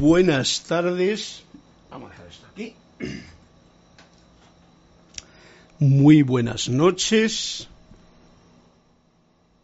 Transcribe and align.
buenas 0.00 0.62
tardes. 0.62 1.42
Vamos 1.90 2.08
a 2.08 2.12
dejar 2.12 2.26
esto 2.28 2.46
aquí. 2.50 2.74
Muy 5.78 6.22
buenas 6.22 6.70
noches. 6.70 7.68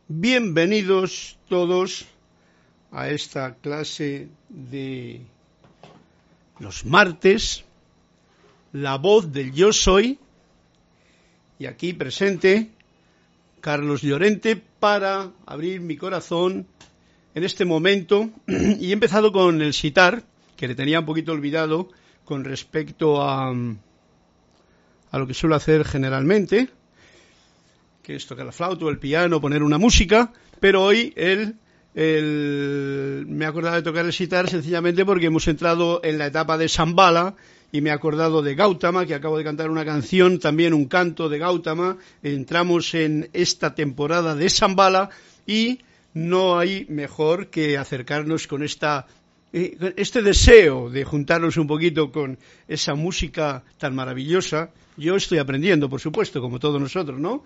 Bienvenidos 0.08 1.38
todos 1.48 2.04
a 2.92 3.08
esta 3.08 3.54
clase 3.54 4.28
de 4.50 5.22
los 6.58 6.84
martes, 6.84 7.64
la 8.72 8.98
voz 8.98 9.32
del 9.32 9.52
yo 9.52 9.72
soy, 9.72 10.18
y 11.58 11.64
aquí 11.64 11.94
presente 11.94 12.70
Carlos 13.62 14.02
Llorente 14.02 14.56
para 14.56 15.32
abrir 15.46 15.80
mi 15.80 15.96
corazón 15.96 16.66
en 17.36 17.44
este 17.44 17.66
momento 17.66 18.30
y 18.48 18.88
he 18.88 18.92
empezado 18.92 19.30
con 19.30 19.60
el 19.60 19.74
sitar, 19.74 20.24
que 20.56 20.66
le 20.66 20.74
tenía 20.74 21.00
un 21.00 21.06
poquito 21.06 21.32
olvidado 21.32 21.90
con 22.24 22.44
respecto 22.44 23.22
a, 23.22 23.50
a 23.50 25.18
lo 25.18 25.26
que 25.26 25.34
suelo 25.34 25.54
hacer 25.54 25.84
generalmente, 25.84 26.70
que 28.02 28.16
es 28.16 28.26
tocar 28.26 28.46
la 28.46 28.52
flauta 28.52 28.86
o 28.86 28.88
el 28.88 28.98
piano, 28.98 29.40
poner 29.40 29.62
una 29.62 29.76
música, 29.76 30.32
pero 30.60 30.82
hoy 30.82 31.12
él, 31.14 31.56
me 31.94 33.44
he 33.44 33.48
acordado 33.48 33.76
de 33.76 33.82
tocar 33.82 34.06
el 34.06 34.14
sitar 34.14 34.48
sencillamente 34.48 35.04
porque 35.04 35.26
hemos 35.26 35.46
entrado 35.46 36.00
en 36.04 36.16
la 36.16 36.28
etapa 36.28 36.56
de 36.56 36.70
Sambala 36.70 37.34
y 37.70 37.82
me 37.82 37.90
he 37.90 37.92
acordado 37.92 38.40
de 38.40 38.54
Gautama, 38.54 39.04
que 39.04 39.14
acabo 39.14 39.36
de 39.36 39.44
cantar 39.44 39.68
una 39.68 39.84
canción, 39.84 40.38
también 40.38 40.72
un 40.72 40.86
canto 40.86 41.28
de 41.28 41.38
Gautama, 41.38 41.98
entramos 42.22 42.94
en 42.94 43.28
esta 43.34 43.74
temporada 43.74 44.34
de 44.34 44.48
Sambala 44.48 45.10
y 45.46 45.80
no 46.16 46.58
hay 46.58 46.86
mejor 46.88 47.50
que 47.50 47.76
acercarnos 47.76 48.46
con 48.46 48.62
esta 48.62 49.06
eh, 49.52 49.76
este 49.96 50.22
deseo 50.22 50.88
de 50.88 51.04
juntarnos 51.04 51.58
un 51.58 51.66
poquito 51.66 52.10
con 52.10 52.38
esa 52.66 52.94
música 52.94 53.62
tan 53.76 53.94
maravillosa, 53.94 54.70
yo 54.96 55.16
estoy 55.16 55.38
aprendiendo, 55.38 55.90
por 55.90 56.00
supuesto, 56.00 56.40
como 56.40 56.58
todos 56.58 56.80
nosotros, 56.80 57.20
¿no? 57.20 57.44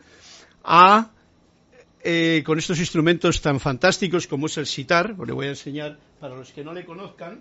A 0.62 1.11
eh, 2.05 2.44
con 2.46 2.61
estos 2.61 2.78
instrumentos 2.78 3.43
tan 3.43 3.58
fantásticos 3.58 4.28
como 4.28 4.46
es 4.46 4.56
el 4.56 4.67
sitar, 4.67 5.17
os 5.19 5.26
le 5.26 5.32
voy 5.32 5.46
a 5.46 5.50
enseñar 5.50 5.99
para 6.20 6.37
los 6.37 6.52
que 6.52 6.62
no 6.62 6.72
le 6.72 6.84
conozcan. 6.84 7.40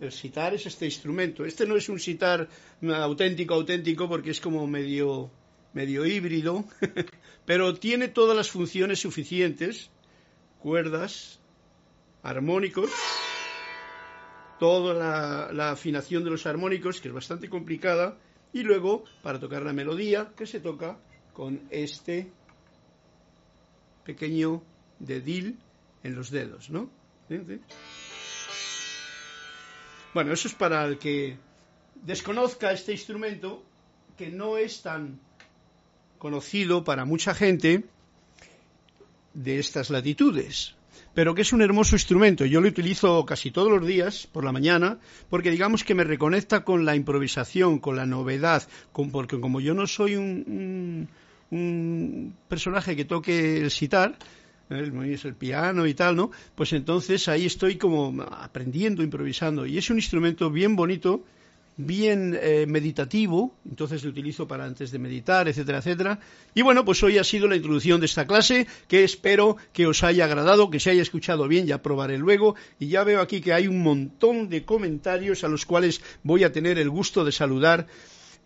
El 0.00 0.10
sitar 0.10 0.52
es 0.52 0.66
este 0.66 0.84
instrumento. 0.84 1.44
Este 1.44 1.64
no 1.64 1.76
es 1.76 1.88
un 1.88 2.00
sitar 2.00 2.48
auténtico, 2.82 3.54
auténtico, 3.54 4.08
porque 4.08 4.32
es 4.32 4.40
como 4.40 4.66
medio 4.66 5.30
medio 5.76 6.06
híbrido, 6.06 6.64
pero 7.44 7.74
tiene 7.74 8.08
todas 8.08 8.34
las 8.34 8.50
funciones 8.50 8.98
suficientes, 8.98 9.90
cuerdas, 10.58 11.38
armónicos, 12.22 12.90
toda 14.58 15.50
la, 15.52 15.70
afinación 15.70 16.24
de 16.24 16.30
los 16.30 16.46
armónicos, 16.46 16.98
que 17.02 17.08
es 17.08 17.14
bastante 17.14 17.50
complicada, 17.50 18.16
y 18.54 18.62
luego 18.62 19.04
para 19.22 19.38
tocar 19.38 19.64
la 19.64 19.74
melodía, 19.74 20.32
que 20.34 20.46
se 20.46 20.60
toca 20.60 20.96
con 21.34 21.60
este 21.70 22.32
pequeño 24.02 24.62
dedil 24.98 25.58
en 26.02 26.14
los 26.14 26.30
dedos, 26.30 26.70
¿no? 26.70 26.88
Bueno, 30.14 30.32
eso 30.32 30.48
es 30.48 30.54
para 30.54 30.86
el 30.86 30.96
que 30.96 31.36
desconozca 31.96 32.72
este 32.72 32.92
instrumento, 32.92 33.62
que 34.16 34.30
no 34.30 34.56
es 34.56 34.80
tan 34.80 35.20
conocido 36.18 36.84
para 36.84 37.04
mucha 37.04 37.34
gente 37.34 37.84
de 39.34 39.58
estas 39.58 39.90
latitudes, 39.90 40.74
pero 41.14 41.34
que 41.34 41.42
es 41.42 41.52
un 41.52 41.62
hermoso 41.62 41.94
instrumento. 41.94 42.44
Yo 42.44 42.60
lo 42.60 42.68
utilizo 42.68 43.24
casi 43.26 43.50
todos 43.50 43.70
los 43.70 43.86
días 43.86 44.26
por 44.26 44.44
la 44.44 44.52
mañana 44.52 44.98
porque 45.28 45.50
digamos 45.50 45.84
que 45.84 45.94
me 45.94 46.04
reconecta 46.04 46.64
con 46.64 46.84
la 46.84 46.96
improvisación, 46.96 47.78
con 47.78 47.96
la 47.96 48.06
novedad, 48.06 48.66
porque 49.12 49.40
como 49.40 49.60
yo 49.60 49.74
no 49.74 49.86
soy 49.86 50.16
un, 50.16 51.08
personaje 52.48 52.96
que 52.96 53.04
toque 53.04 53.58
el 53.58 53.70
sitar, 53.70 54.18
el, 54.68 54.92
el 55.22 55.34
piano 55.34 55.86
y 55.86 55.94
tal, 55.94 56.16
¿no? 56.16 56.30
Pues 56.54 56.72
entonces 56.72 57.28
ahí 57.28 57.46
estoy 57.46 57.76
como 57.76 58.22
aprendiendo, 58.22 59.02
improvisando. 59.02 59.64
Y 59.64 59.78
es 59.78 59.90
un 59.90 59.96
instrumento 59.96 60.50
bien 60.50 60.74
bonito 60.76 61.24
bien 61.76 62.38
eh, 62.40 62.64
meditativo, 62.66 63.54
entonces 63.68 64.02
lo 64.02 64.10
utilizo 64.10 64.48
para 64.48 64.64
antes 64.64 64.90
de 64.90 64.98
meditar, 64.98 65.46
etcétera, 65.46 65.78
etcétera. 65.78 66.20
Y 66.54 66.62
bueno, 66.62 66.84
pues 66.84 67.02
hoy 67.02 67.18
ha 67.18 67.24
sido 67.24 67.48
la 67.48 67.56
introducción 67.56 68.00
de 68.00 68.06
esta 68.06 68.26
clase, 68.26 68.66
que 68.88 69.04
espero 69.04 69.56
que 69.72 69.86
os 69.86 70.02
haya 70.02 70.24
agradado, 70.24 70.70
que 70.70 70.80
se 70.80 70.90
haya 70.90 71.02
escuchado 71.02 71.48
bien, 71.48 71.66
ya 71.66 71.82
probaré 71.82 72.16
luego. 72.16 72.56
Y 72.78 72.88
ya 72.88 73.04
veo 73.04 73.20
aquí 73.20 73.40
que 73.40 73.52
hay 73.52 73.68
un 73.68 73.82
montón 73.82 74.48
de 74.48 74.64
comentarios 74.64 75.44
a 75.44 75.48
los 75.48 75.66
cuales 75.66 76.00
voy 76.22 76.44
a 76.44 76.52
tener 76.52 76.78
el 76.78 76.88
gusto 76.88 77.24
de 77.24 77.32
saludar 77.32 77.86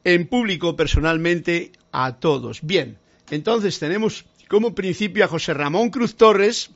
en 0.03 0.27
público 0.27 0.75
personalmente 0.75 1.73
a 1.93 2.17
todos. 2.17 2.61
Bien, 2.63 2.99
entonces 3.31 3.79
tenemos 3.79 4.25
como 4.49 4.75
principio 4.75 5.25
a 5.25 5.29
José 5.29 5.55
Ramón 5.55 5.91
Cruz 5.91 6.17
Torres, 6.17 6.71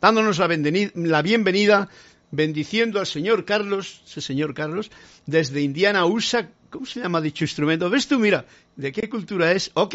dándonos 0.00 0.38
la 0.38 1.22
bienvenida 1.22 1.88
bendiciendo 2.30 3.00
al 3.00 3.06
señor 3.06 3.44
Carlos, 3.44 4.02
ese 4.06 4.20
señor 4.20 4.54
Carlos, 4.54 4.90
desde 5.26 5.62
Indiana 5.62 6.06
USA. 6.06 6.48
¿Cómo 6.70 6.84
se 6.84 7.00
llama 7.00 7.20
dicho 7.20 7.44
instrumento? 7.44 7.88
¿Ves 7.88 8.08
tú? 8.08 8.18
Mira, 8.18 8.44
¿de 8.76 8.92
qué 8.92 9.08
cultura 9.08 9.52
es? 9.52 9.70
Ok. 9.74 9.94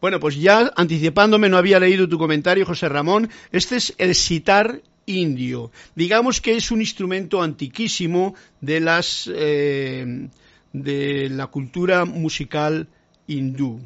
Bueno, 0.00 0.20
pues 0.20 0.36
ya 0.36 0.72
anticipándome, 0.76 1.48
no 1.48 1.56
había 1.56 1.80
leído 1.80 2.08
tu 2.08 2.18
comentario, 2.18 2.64
José 2.64 2.88
Ramón. 2.88 3.28
Este 3.50 3.76
es 3.76 3.94
el 3.98 4.14
sitar 4.14 4.82
indio. 5.06 5.72
Digamos 5.96 6.40
que 6.40 6.56
es 6.56 6.70
un 6.70 6.80
instrumento 6.80 7.42
antiquísimo 7.42 8.36
de 8.60 8.80
las 8.80 9.28
eh, 9.34 10.28
de 10.72 11.28
la 11.28 11.48
cultura 11.48 12.04
musical 12.04 12.88
hindú. 13.26 13.80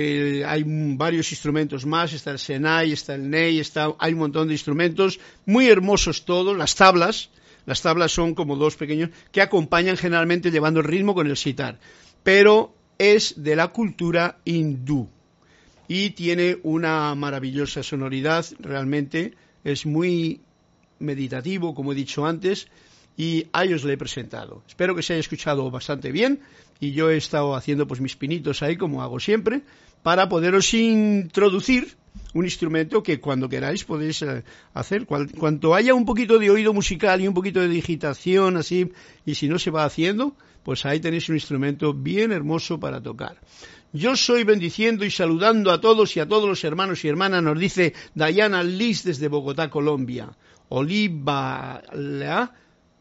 Eh, 0.00 0.44
hay 0.46 0.62
varios 0.64 1.32
instrumentos 1.32 1.84
más, 1.84 2.12
está 2.12 2.30
el 2.30 2.38
Senai, 2.38 2.92
está 2.92 3.16
el 3.16 3.28
Ney, 3.28 3.58
está, 3.58 3.96
hay 3.98 4.12
un 4.12 4.20
montón 4.20 4.46
de 4.46 4.54
instrumentos, 4.54 5.18
muy 5.44 5.66
hermosos 5.66 6.24
todos, 6.24 6.56
las 6.56 6.76
tablas, 6.76 7.30
las 7.66 7.82
tablas 7.82 8.12
son 8.12 8.36
como 8.36 8.54
dos 8.54 8.76
pequeños, 8.76 9.10
que 9.32 9.42
acompañan 9.42 9.96
generalmente 9.96 10.52
llevando 10.52 10.78
el 10.78 10.86
ritmo 10.86 11.16
con 11.16 11.26
el 11.26 11.36
sitar, 11.36 11.80
pero 12.22 12.72
es 12.96 13.42
de 13.42 13.56
la 13.56 13.68
cultura 13.68 14.38
hindú 14.44 15.08
y 15.88 16.10
tiene 16.10 16.58
una 16.62 17.12
maravillosa 17.16 17.82
sonoridad, 17.82 18.46
realmente 18.60 19.34
es 19.64 19.84
muy 19.84 20.42
meditativo, 21.00 21.74
como 21.74 21.90
he 21.90 21.96
dicho 21.96 22.24
antes, 22.24 22.68
y 23.16 23.48
a 23.52 23.64
ellos 23.64 23.82
le 23.82 23.94
he 23.94 23.98
presentado. 23.98 24.62
Espero 24.68 24.94
que 24.94 25.02
se 25.02 25.14
haya 25.14 25.20
escuchado 25.20 25.68
bastante 25.72 26.12
bien 26.12 26.38
y 26.78 26.92
yo 26.92 27.10
he 27.10 27.16
estado 27.16 27.56
haciendo 27.56 27.88
pues 27.88 28.00
mis 28.00 28.14
pinitos 28.14 28.62
ahí 28.62 28.76
como 28.76 29.02
hago 29.02 29.18
siempre 29.18 29.62
para 30.02 30.28
poderos 30.28 30.72
introducir 30.74 31.96
un 32.34 32.44
instrumento 32.44 33.02
que 33.02 33.20
cuando 33.20 33.48
queráis 33.48 33.84
podéis 33.84 34.22
eh, 34.22 34.44
hacer. 34.74 35.06
Cuanto 35.06 35.74
haya 35.74 35.94
un 35.94 36.04
poquito 36.04 36.38
de 36.38 36.50
oído 36.50 36.72
musical 36.72 37.20
y 37.20 37.28
un 37.28 37.34
poquito 37.34 37.60
de 37.60 37.68
digitación 37.68 38.56
así, 38.56 38.90
y 39.24 39.34
si 39.34 39.48
no 39.48 39.58
se 39.58 39.70
va 39.70 39.84
haciendo, 39.84 40.34
pues 40.62 40.84
ahí 40.84 41.00
tenéis 41.00 41.28
un 41.28 41.36
instrumento 41.36 41.94
bien 41.94 42.32
hermoso 42.32 42.78
para 42.78 43.00
tocar. 43.00 43.38
Yo 43.92 44.16
soy 44.16 44.44
bendiciendo 44.44 45.04
y 45.04 45.10
saludando 45.10 45.70
a 45.70 45.80
todos 45.80 46.14
y 46.16 46.20
a 46.20 46.28
todos 46.28 46.46
los 46.46 46.62
hermanos 46.64 47.04
y 47.04 47.08
hermanas, 47.08 47.42
nos 47.42 47.58
dice 47.58 47.94
Diana 48.14 48.62
Liz 48.62 49.02
desde 49.02 49.28
Bogotá, 49.28 49.70
Colombia. 49.70 50.36
Oliva, 50.68 51.82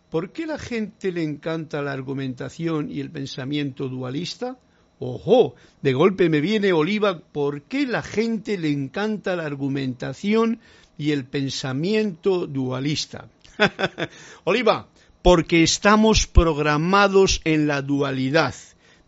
¿por 0.09 0.31
qué 0.31 0.45
la 0.45 0.57
gente 0.57 1.11
le 1.11 1.23
encanta 1.23 1.81
la 1.81 1.91
argumentación 1.91 2.89
y 2.89 3.01
el 3.01 3.11
pensamiento 3.11 3.89
dualista? 3.89 4.57
Ojo, 4.99 5.53
de 5.83 5.93
golpe 5.93 6.27
me 6.27 6.41
viene 6.41 6.73
Oliva, 6.73 7.19
¿por 7.19 7.61
qué 7.61 7.85
la 7.85 8.01
gente 8.01 8.57
le 8.57 8.71
encanta 8.71 9.35
la 9.35 9.45
argumentación 9.45 10.59
y 10.97 11.11
el 11.11 11.25
pensamiento 11.25 12.47
dualista? 12.47 13.29
Oliva, 14.43 14.87
porque 15.21 15.61
estamos 15.61 16.25
programados 16.25 17.41
en 17.43 17.67
la 17.67 17.83
dualidad. 17.83 18.55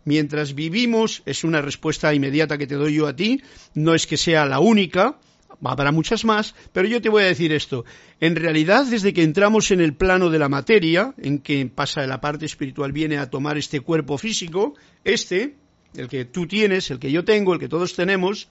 Mientras 0.04 0.54
vivimos, 0.54 1.22
es 1.26 1.42
una 1.42 1.60
respuesta 1.60 2.14
inmediata 2.14 2.56
que 2.56 2.68
te 2.68 2.76
doy 2.76 2.94
yo 2.94 3.08
a 3.08 3.16
ti, 3.16 3.42
no 3.74 3.94
es 3.94 4.06
que 4.06 4.16
sea 4.16 4.46
la 4.46 4.60
única, 4.60 5.18
habrá 5.64 5.90
muchas 5.90 6.24
más, 6.24 6.54
pero 6.72 6.86
yo 6.86 7.02
te 7.02 7.08
voy 7.08 7.24
a 7.24 7.26
decir 7.26 7.52
esto. 7.52 7.84
En 8.20 8.36
realidad, 8.36 8.86
desde 8.86 9.12
que 9.12 9.24
entramos 9.24 9.72
en 9.72 9.80
el 9.80 9.94
plano 9.94 10.30
de 10.30 10.38
la 10.38 10.48
materia, 10.48 11.14
en 11.18 11.40
que 11.40 11.66
pasa 11.66 12.06
la 12.06 12.20
parte 12.20 12.46
espiritual, 12.46 12.92
viene 12.92 13.18
a 13.18 13.28
tomar 13.28 13.58
este 13.58 13.80
cuerpo 13.80 14.16
físico, 14.18 14.74
este, 15.04 15.56
el 15.94 16.08
que 16.08 16.24
tú 16.24 16.46
tienes, 16.46 16.90
el 16.90 16.98
que 16.98 17.10
yo 17.10 17.24
tengo, 17.24 17.54
el 17.54 17.60
que 17.60 17.68
todos 17.68 17.94
tenemos, 17.94 18.48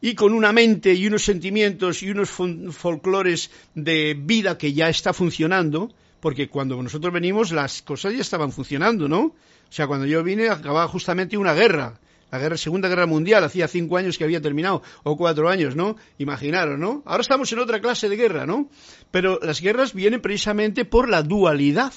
y 0.00 0.14
con 0.14 0.32
una 0.32 0.52
mente 0.52 0.94
y 0.94 1.06
unos 1.06 1.24
sentimientos 1.24 2.02
y 2.02 2.10
unos 2.10 2.30
folclores 2.30 3.50
de 3.74 4.14
vida 4.18 4.58
que 4.58 4.72
ya 4.72 4.88
está 4.88 5.12
funcionando, 5.12 5.92
porque 6.20 6.48
cuando 6.48 6.82
nosotros 6.82 7.12
venimos 7.12 7.52
las 7.52 7.82
cosas 7.82 8.14
ya 8.14 8.20
estaban 8.20 8.52
funcionando, 8.52 9.08
¿no? 9.08 9.20
O 9.20 9.72
sea, 9.72 9.86
cuando 9.86 10.06
yo 10.06 10.22
vine 10.22 10.48
acababa 10.48 10.86
justamente 10.88 11.36
una 11.36 11.54
guerra, 11.54 11.98
la 12.30 12.38
guerra, 12.38 12.56
Segunda 12.56 12.88
Guerra 12.88 13.06
Mundial, 13.06 13.44
hacía 13.44 13.68
cinco 13.68 13.96
años 13.96 14.18
que 14.18 14.24
había 14.24 14.40
terminado, 14.40 14.82
o 15.04 15.16
cuatro 15.16 15.48
años, 15.48 15.76
¿no? 15.76 15.96
Imaginaros, 16.18 16.78
¿no? 16.78 17.02
Ahora 17.06 17.22
estamos 17.22 17.50
en 17.52 17.60
otra 17.60 17.80
clase 17.80 18.08
de 18.08 18.16
guerra, 18.16 18.46
¿no? 18.46 18.68
Pero 19.10 19.38
las 19.40 19.60
guerras 19.60 19.94
vienen 19.94 20.20
precisamente 20.20 20.84
por 20.84 21.08
la 21.08 21.22
dualidad. 21.22 21.92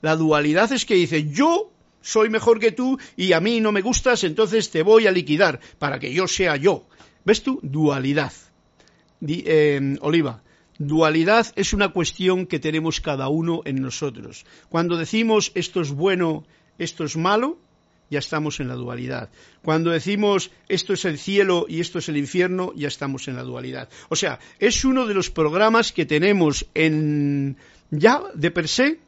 La 0.00 0.16
dualidad 0.16 0.72
es 0.72 0.86
que 0.86 0.94
dice, 0.94 1.28
yo 1.28 1.70
soy 2.08 2.30
mejor 2.30 2.58
que 2.58 2.72
tú 2.72 2.98
y 3.16 3.34
a 3.34 3.40
mí 3.40 3.60
no 3.60 3.70
me 3.70 3.82
gustas, 3.82 4.24
entonces 4.24 4.70
te 4.70 4.82
voy 4.82 5.06
a 5.06 5.12
liquidar 5.12 5.60
para 5.78 5.98
que 5.98 6.10
yo 6.10 6.26
sea 6.26 6.56
yo. 6.56 6.86
¿Ves 7.26 7.42
tú? 7.42 7.60
Dualidad. 7.62 8.32
Eh, 9.20 9.98
Oliva, 10.00 10.42
dualidad 10.78 11.52
es 11.54 11.74
una 11.74 11.90
cuestión 11.90 12.46
que 12.46 12.60
tenemos 12.60 13.02
cada 13.02 13.28
uno 13.28 13.60
en 13.66 13.82
nosotros. 13.82 14.46
Cuando 14.70 14.96
decimos 14.96 15.52
esto 15.54 15.82
es 15.82 15.90
bueno, 15.90 16.46
esto 16.78 17.04
es 17.04 17.14
malo, 17.18 17.58
ya 18.08 18.20
estamos 18.20 18.58
en 18.60 18.68
la 18.68 18.74
dualidad. 18.74 19.28
Cuando 19.60 19.90
decimos 19.90 20.50
esto 20.66 20.94
es 20.94 21.04
el 21.04 21.18
cielo 21.18 21.66
y 21.68 21.80
esto 21.80 21.98
es 21.98 22.08
el 22.08 22.16
infierno, 22.16 22.72
ya 22.74 22.88
estamos 22.88 23.28
en 23.28 23.36
la 23.36 23.42
dualidad. 23.42 23.90
O 24.08 24.16
sea, 24.16 24.38
es 24.58 24.82
uno 24.86 25.04
de 25.04 25.12
los 25.12 25.28
programas 25.28 25.92
que 25.92 26.06
tenemos 26.06 26.64
en 26.72 27.58
ya 27.90 28.22
de 28.32 28.50
per 28.50 28.66
se 28.66 28.98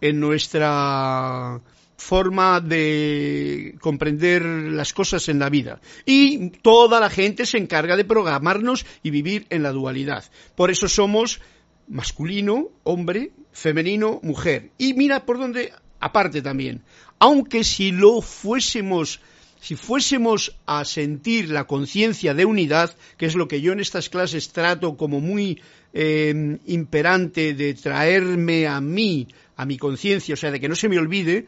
en 0.00 0.18
nuestra 0.18 1.60
forma 1.98 2.60
de 2.60 3.76
comprender 3.80 4.42
las 4.42 4.94
cosas 4.94 5.28
en 5.28 5.40
la 5.40 5.50
vida. 5.50 5.80
Y 6.06 6.50
toda 6.62 7.00
la 7.00 7.10
gente 7.10 7.44
se 7.44 7.58
encarga 7.58 7.96
de 7.96 8.04
programarnos 8.04 8.86
y 9.02 9.10
vivir 9.10 9.46
en 9.50 9.64
la 9.64 9.72
dualidad. 9.72 10.24
Por 10.54 10.70
eso 10.70 10.88
somos 10.88 11.40
masculino, 11.88 12.68
hombre, 12.84 13.32
femenino, 13.52 14.20
mujer. 14.22 14.70
Y 14.78 14.94
mira 14.94 15.26
por 15.26 15.38
dónde, 15.38 15.72
aparte 15.98 16.40
también, 16.40 16.82
aunque 17.18 17.64
si 17.64 17.90
lo 17.90 18.22
fuésemos 18.22 19.20
si 19.60 19.74
fuésemos 19.74 20.56
a 20.66 20.84
sentir 20.84 21.50
la 21.50 21.64
conciencia 21.64 22.32
de 22.32 22.44
unidad, 22.44 22.94
que 23.16 23.26
es 23.26 23.34
lo 23.34 23.48
que 23.48 23.60
yo 23.60 23.72
en 23.72 23.80
estas 23.80 24.08
clases 24.08 24.50
trato 24.50 24.96
como 24.96 25.20
muy 25.20 25.60
eh, 25.92 26.58
imperante 26.66 27.54
de 27.54 27.74
traerme 27.74 28.68
a 28.68 28.80
mí, 28.80 29.26
a 29.56 29.66
mi 29.66 29.76
conciencia, 29.76 30.34
o 30.34 30.36
sea, 30.36 30.52
de 30.52 30.60
que 30.60 30.68
no 30.68 30.76
se 30.76 30.88
me 30.88 30.96
olvide, 30.96 31.46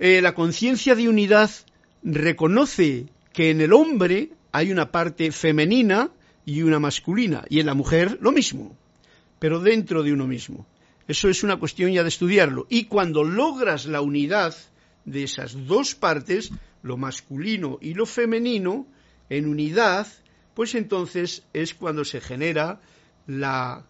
eh, 0.00 0.20
la 0.20 0.34
conciencia 0.34 0.96
de 0.96 1.08
unidad 1.08 1.50
reconoce 2.02 3.06
que 3.32 3.50
en 3.50 3.60
el 3.60 3.72
hombre 3.72 4.30
hay 4.50 4.72
una 4.72 4.90
parte 4.90 5.30
femenina 5.30 6.10
y 6.44 6.62
una 6.62 6.80
masculina, 6.80 7.44
y 7.48 7.60
en 7.60 7.66
la 7.66 7.74
mujer 7.74 8.18
lo 8.20 8.32
mismo, 8.32 8.76
pero 9.38 9.60
dentro 9.60 10.02
de 10.02 10.12
uno 10.12 10.26
mismo. 10.26 10.66
Eso 11.06 11.28
es 11.28 11.44
una 11.44 11.58
cuestión 11.58 11.92
ya 11.92 12.02
de 12.02 12.08
estudiarlo. 12.08 12.66
Y 12.68 12.84
cuando 12.84 13.24
logras 13.24 13.86
la 13.86 14.00
unidad, 14.00 14.54
de 15.04 15.24
esas 15.24 15.66
dos 15.66 15.94
partes, 15.94 16.50
lo 16.82 16.96
masculino 16.96 17.78
y 17.80 17.94
lo 17.94 18.06
femenino, 18.06 18.86
en 19.28 19.48
unidad, 19.48 20.06
pues 20.54 20.74
entonces 20.74 21.44
es 21.52 21.74
cuando 21.74 22.04
se 22.04 22.20
genera 22.20 22.80
la 23.26 23.86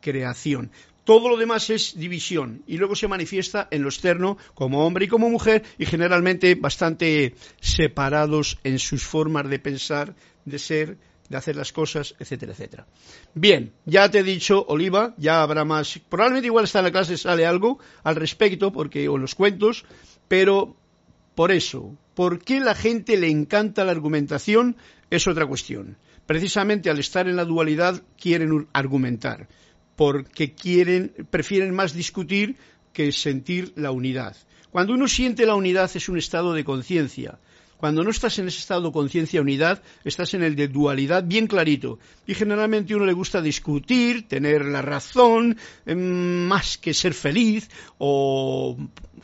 creación. 0.00 0.70
Todo 1.04 1.28
lo 1.28 1.36
demás 1.36 1.68
es 1.68 1.98
división 1.98 2.62
y 2.66 2.78
luego 2.78 2.96
se 2.96 3.08
manifiesta 3.08 3.68
en 3.70 3.82
lo 3.82 3.88
externo 3.88 4.38
como 4.54 4.86
hombre 4.86 5.04
y 5.04 5.08
como 5.08 5.28
mujer 5.28 5.62
y 5.78 5.84
generalmente 5.84 6.54
bastante 6.54 7.34
separados 7.60 8.58
en 8.64 8.78
sus 8.78 9.04
formas 9.04 9.48
de 9.50 9.58
pensar, 9.58 10.14
de 10.46 10.58
ser, 10.58 10.96
de 11.28 11.36
hacer 11.36 11.56
las 11.56 11.72
cosas, 11.72 12.14
etcétera, 12.18 12.52
etcétera. 12.52 12.86
Bien, 13.34 13.72
ya 13.84 14.10
te 14.10 14.20
he 14.20 14.22
dicho, 14.22 14.64
Oliva, 14.66 15.14
ya 15.18 15.42
habrá 15.42 15.66
más. 15.66 16.00
Probablemente 16.08 16.46
igual 16.46 16.64
está 16.64 16.78
en 16.78 16.86
la 16.86 16.92
clase 16.92 17.18
sale 17.18 17.44
algo 17.44 17.78
al 18.02 18.16
respecto, 18.16 18.72
porque 18.72 19.06
o 19.08 19.18
los 19.18 19.34
cuentos, 19.34 19.84
pero 20.26 20.74
por 21.34 21.52
eso, 21.52 21.94
¿por 22.14 22.38
qué 22.38 22.60
la 22.60 22.74
gente 22.74 23.18
le 23.18 23.28
encanta 23.28 23.84
la 23.84 23.92
argumentación? 23.92 24.76
Es 25.10 25.26
otra 25.26 25.46
cuestión. 25.46 25.98
Precisamente 26.24 26.88
al 26.88 26.98
estar 26.98 27.28
en 27.28 27.36
la 27.36 27.44
dualidad 27.44 28.02
quieren 28.18 28.68
argumentar, 28.72 29.48
porque 29.96 30.54
quieren, 30.54 31.12
prefieren 31.30 31.74
más 31.74 31.94
discutir 31.94 32.56
que 32.92 33.12
sentir 33.12 33.72
la 33.76 33.90
unidad. 33.90 34.36
Cuando 34.70 34.92
uno 34.94 35.06
siente 35.06 35.46
la 35.46 35.54
unidad 35.54 35.90
es 35.94 36.08
un 36.08 36.18
estado 36.18 36.52
de 36.52 36.64
conciencia. 36.64 37.38
Cuando 37.76 38.02
no 38.02 38.10
estás 38.10 38.38
en 38.38 38.48
ese 38.48 38.60
estado 38.60 38.86
de 38.86 38.92
conciencia 38.92 39.40
unidad, 39.40 39.82
estás 40.04 40.32
en 40.34 40.42
el 40.42 40.56
de 40.56 40.68
dualidad 40.68 41.24
bien 41.24 41.46
clarito. 41.46 41.98
Y 42.26 42.34
generalmente 42.34 42.94
uno 42.94 43.04
le 43.04 43.12
gusta 43.12 43.42
discutir, 43.42 44.26
tener 44.26 44.64
la 44.64 44.80
razón, 44.80 45.56
em, 45.84 46.46
más 46.46 46.78
que 46.78 46.94
ser 46.94 47.14
feliz 47.14 47.68
o 47.98 48.76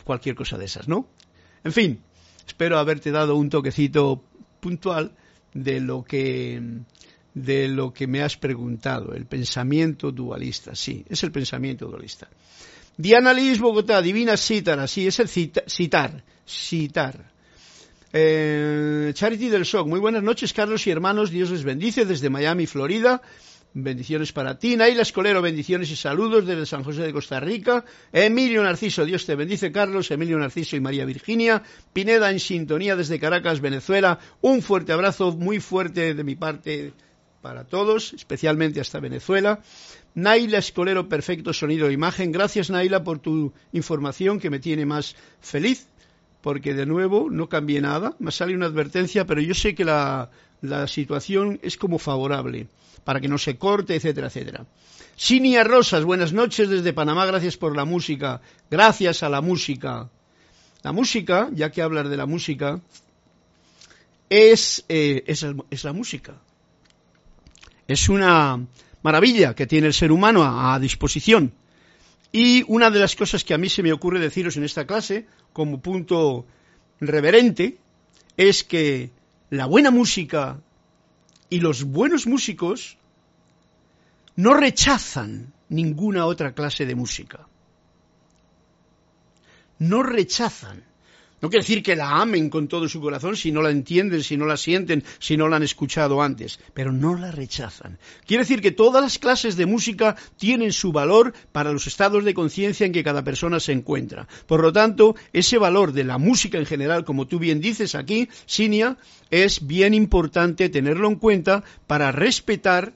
cualquier 0.04 0.34
cosa 0.34 0.58
de 0.58 0.66
esas, 0.66 0.88
¿no? 0.88 1.08
En 1.64 1.72
fin, 1.72 2.00
espero 2.46 2.78
haberte 2.78 3.10
dado 3.10 3.36
un 3.36 3.48
toquecito 3.48 4.22
puntual 4.60 5.12
de 5.54 5.80
lo 5.80 6.04
que 6.04 6.60
de 7.34 7.68
lo 7.68 7.92
que 7.92 8.06
me 8.06 8.22
has 8.22 8.36
preguntado, 8.36 9.14
el 9.14 9.26
pensamiento 9.26 10.10
dualista. 10.10 10.74
Sí, 10.74 11.04
es 11.08 11.22
el 11.22 11.32
pensamiento 11.32 11.86
dualista. 11.86 12.28
Diana 12.96 13.32
Liz, 13.32 13.58
Bogotá, 13.58 14.02
Divina 14.02 14.36
Cítara, 14.36 14.86
sí, 14.86 15.06
es 15.06 15.20
el 15.20 15.28
citar, 15.28 16.24
citar. 16.46 17.30
Eh, 18.12 19.12
Charity 19.14 19.48
del 19.48 19.62
Shock, 19.62 19.86
muy 19.86 20.00
buenas 20.00 20.22
noches, 20.22 20.52
Carlos 20.52 20.86
y 20.86 20.90
hermanos, 20.90 21.30
Dios 21.30 21.50
les 21.50 21.62
bendice 21.62 22.04
desde 22.04 22.28
Miami, 22.28 22.66
Florida. 22.66 23.22
Bendiciones 23.72 24.32
para 24.32 24.58
ti. 24.58 24.76
Naila 24.76 25.02
Escolero, 25.02 25.40
bendiciones 25.40 25.88
y 25.92 25.96
saludos 25.96 26.44
desde 26.44 26.66
San 26.66 26.82
José 26.82 27.02
de 27.02 27.12
Costa 27.12 27.38
Rica. 27.38 27.84
Emilio 28.12 28.64
Narciso, 28.64 29.04
Dios 29.04 29.24
te 29.24 29.36
bendice, 29.36 29.70
Carlos. 29.70 30.10
Emilio 30.10 30.36
Narciso 30.38 30.74
y 30.74 30.80
María 30.80 31.04
Virginia. 31.04 31.62
Pineda 31.92 32.32
en 32.32 32.40
sintonía 32.40 32.96
desde 32.96 33.20
Caracas, 33.20 33.60
Venezuela. 33.60 34.18
Un 34.40 34.60
fuerte 34.60 34.92
abrazo, 34.92 35.30
muy 35.30 35.60
fuerte 35.60 36.14
de 36.14 36.24
mi 36.24 36.34
parte 36.34 36.92
para 37.40 37.64
todos, 37.64 38.12
especialmente 38.12 38.80
hasta 38.80 39.00
Venezuela. 39.00 39.60
Naila 40.14 40.58
Escolero, 40.58 41.08
perfecto 41.08 41.52
sonido 41.52 41.88
e 41.88 41.92
imagen. 41.92 42.32
Gracias, 42.32 42.70
Naila, 42.70 43.04
por 43.04 43.18
tu 43.18 43.52
información 43.72 44.40
que 44.40 44.50
me 44.50 44.58
tiene 44.58 44.86
más 44.86 45.16
feliz 45.40 45.86
porque 46.40 46.74
de 46.74 46.86
nuevo 46.86 47.28
no 47.30 47.48
cambié 47.48 47.80
nada, 47.80 48.14
me 48.18 48.32
sale 48.32 48.54
una 48.54 48.66
advertencia, 48.66 49.26
pero 49.26 49.40
yo 49.40 49.54
sé 49.54 49.74
que 49.74 49.84
la, 49.84 50.30
la 50.62 50.86
situación 50.86 51.58
es 51.62 51.76
como 51.76 51.98
favorable, 51.98 52.68
para 53.04 53.20
que 53.20 53.28
no 53.28 53.38
se 53.38 53.56
corte, 53.56 53.94
etcétera, 53.94 54.28
etcétera. 54.28 54.66
Sinia 55.16 55.64
Rosas, 55.64 56.04
buenas 56.04 56.32
noches 56.32 56.68
desde 56.68 56.92
Panamá, 56.92 57.26
gracias 57.26 57.56
por 57.56 57.76
la 57.76 57.84
música, 57.84 58.40
gracias 58.70 59.22
a 59.22 59.28
la 59.28 59.40
música. 59.40 60.08
La 60.82 60.92
música, 60.92 61.50
ya 61.52 61.70
que 61.70 61.82
hablas 61.82 62.08
de 62.08 62.16
la 62.16 62.24
música, 62.24 62.80
es, 64.30 64.84
eh, 64.88 65.24
es, 65.26 65.44
es, 65.70 65.84
la 65.84 65.92
música. 65.92 66.40
Es 67.90 68.08
una 68.08 68.68
maravilla 69.02 69.56
que 69.56 69.66
tiene 69.66 69.88
el 69.88 69.94
ser 69.94 70.12
humano 70.12 70.44
a, 70.44 70.78
disposición. 70.78 71.52
Y 72.30 72.62
una 72.68 72.88
de 72.88 73.00
las 73.00 73.16
cosas 73.16 73.42
que 73.42 73.52
a 73.52 73.58
mí 73.58 73.68
se 73.68 73.82
me 73.82 73.92
ocurre 73.92 74.20
deciros 74.20 74.56
en 74.56 74.62
esta 74.62 74.86
clase, 74.86 75.26
como 75.52 75.80
punto 75.80 76.46
reverente, 77.00 77.78
es 78.36 78.62
que 78.62 79.10
la 79.50 79.66
buena 79.66 79.90
música 79.90 80.60
y 81.48 81.58
los 81.58 81.82
buenos 81.82 82.28
músicos 82.28 82.96
no 84.36 84.54
rechazan 84.54 85.52
ninguna 85.68 86.26
otra 86.26 86.52
clase 86.52 86.86
de 86.86 86.94
música. 86.94 87.48
No 89.80 90.04
rechazan 90.04 90.84
no 91.40 91.48
quiere 91.48 91.62
decir 91.62 91.82
que 91.82 91.96
la 91.96 92.20
amen 92.20 92.50
con 92.50 92.68
todo 92.68 92.88
su 92.88 93.00
corazón 93.00 93.36
si 93.36 93.50
no 93.50 93.62
la 93.62 93.70
entienden, 93.70 94.22
si 94.22 94.36
no 94.36 94.46
la 94.46 94.56
sienten, 94.56 95.04
si 95.18 95.36
no 95.36 95.48
la 95.48 95.56
han 95.56 95.62
escuchado 95.62 96.22
antes, 96.22 96.60
pero 96.74 96.92
no 96.92 97.16
la 97.16 97.30
rechazan. 97.30 97.98
Quiere 98.26 98.42
decir 98.42 98.60
que 98.60 98.72
todas 98.72 99.02
las 99.02 99.18
clases 99.18 99.56
de 99.56 99.66
música 99.66 100.16
tienen 100.36 100.72
su 100.72 100.92
valor 100.92 101.32
para 101.52 101.72
los 101.72 101.86
estados 101.86 102.24
de 102.24 102.34
conciencia 102.34 102.84
en 102.84 102.92
que 102.92 103.04
cada 103.04 103.24
persona 103.24 103.58
se 103.58 103.72
encuentra. 103.72 104.28
Por 104.46 104.62
lo 104.62 104.72
tanto, 104.72 105.16
ese 105.32 105.58
valor 105.58 105.92
de 105.92 106.04
la 106.04 106.18
música 106.18 106.58
en 106.58 106.66
general, 106.66 107.04
como 107.04 107.26
tú 107.26 107.38
bien 107.38 107.60
dices 107.60 107.94
aquí, 107.94 108.28
Sinia, 108.46 108.98
es 109.30 109.66
bien 109.66 109.94
importante 109.94 110.68
tenerlo 110.68 111.08
en 111.08 111.16
cuenta 111.16 111.64
para 111.86 112.12
respetar 112.12 112.92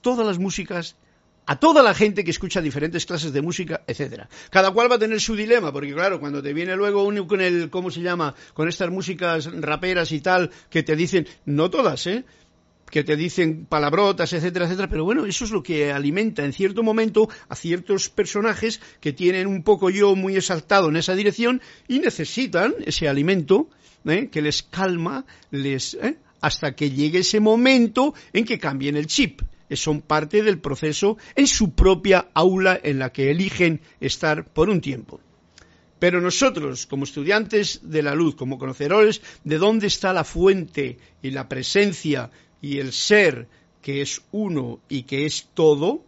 todas 0.00 0.26
las 0.26 0.38
músicas 0.38 0.96
a 1.50 1.56
toda 1.58 1.82
la 1.82 1.94
gente 1.94 2.22
que 2.22 2.30
escucha 2.30 2.60
diferentes 2.60 3.04
clases 3.04 3.32
de 3.32 3.42
música, 3.42 3.82
etcétera. 3.84 4.28
Cada 4.50 4.70
cual 4.70 4.88
va 4.88 4.94
a 4.94 4.98
tener 5.00 5.20
su 5.20 5.34
dilema, 5.34 5.72
porque 5.72 5.92
claro, 5.92 6.20
cuando 6.20 6.40
te 6.40 6.52
viene 6.52 6.76
luego 6.76 7.02
uno 7.02 7.26
con 7.26 7.40
el, 7.40 7.70
¿cómo 7.70 7.90
se 7.90 8.02
llama? 8.02 8.36
Con 8.54 8.68
estas 8.68 8.88
músicas 8.90 9.50
raperas 9.60 10.12
y 10.12 10.20
tal, 10.20 10.52
que 10.70 10.84
te 10.84 10.94
dicen, 10.94 11.26
no 11.46 11.68
todas, 11.68 12.06
¿eh? 12.06 12.24
que 12.88 13.02
te 13.02 13.16
dicen 13.16 13.66
palabrotas, 13.68 14.32
etcétera, 14.32 14.66
etcétera, 14.66 14.88
pero 14.88 15.02
bueno, 15.04 15.26
eso 15.26 15.44
es 15.44 15.50
lo 15.50 15.60
que 15.60 15.90
alimenta 15.90 16.44
en 16.44 16.52
cierto 16.52 16.84
momento 16.84 17.28
a 17.48 17.56
ciertos 17.56 18.08
personajes 18.10 18.80
que 19.00 19.12
tienen 19.12 19.48
un 19.48 19.64
poco 19.64 19.90
yo 19.90 20.14
muy 20.14 20.36
exaltado 20.36 20.88
en 20.88 20.96
esa 20.98 21.16
dirección 21.16 21.60
y 21.88 21.98
necesitan 21.98 22.76
ese 22.86 23.08
alimento 23.08 23.68
¿eh? 24.04 24.28
que 24.30 24.40
les 24.40 24.62
calma, 24.62 25.24
les 25.50 25.94
¿eh? 25.94 26.16
hasta 26.40 26.76
que 26.76 26.92
llegue 26.92 27.18
ese 27.18 27.40
momento 27.40 28.14
en 28.32 28.44
que 28.44 28.60
cambien 28.60 28.96
el 28.96 29.08
chip 29.08 29.42
son 29.76 30.00
parte 30.00 30.42
del 30.42 30.58
proceso 30.58 31.16
en 31.34 31.46
su 31.46 31.72
propia 31.72 32.28
aula 32.34 32.78
en 32.82 32.98
la 32.98 33.12
que 33.12 33.30
eligen 33.30 33.80
estar 34.00 34.44
por 34.44 34.70
un 34.70 34.80
tiempo. 34.80 35.20
Pero 35.98 36.20
nosotros, 36.20 36.86
como 36.86 37.04
estudiantes 37.04 37.80
de 37.82 38.02
la 38.02 38.14
luz, 38.14 38.34
como 38.34 38.58
conocedores 38.58 39.20
de 39.44 39.58
dónde 39.58 39.86
está 39.86 40.12
la 40.12 40.24
fuente 40.24 40.98
y 41.22 41.30
la 41.30 41.48
presencia 41.48 42.30
y 42.62 42.78
el 42.78 42.92
ser 42.92 43.48
que 43.82 44.00
es 44.00 44.22
uno 44.32 44.80
y 44.88 45.02
que 45.02 45.26
es 45.26 45.48
todo, 45.54 46.04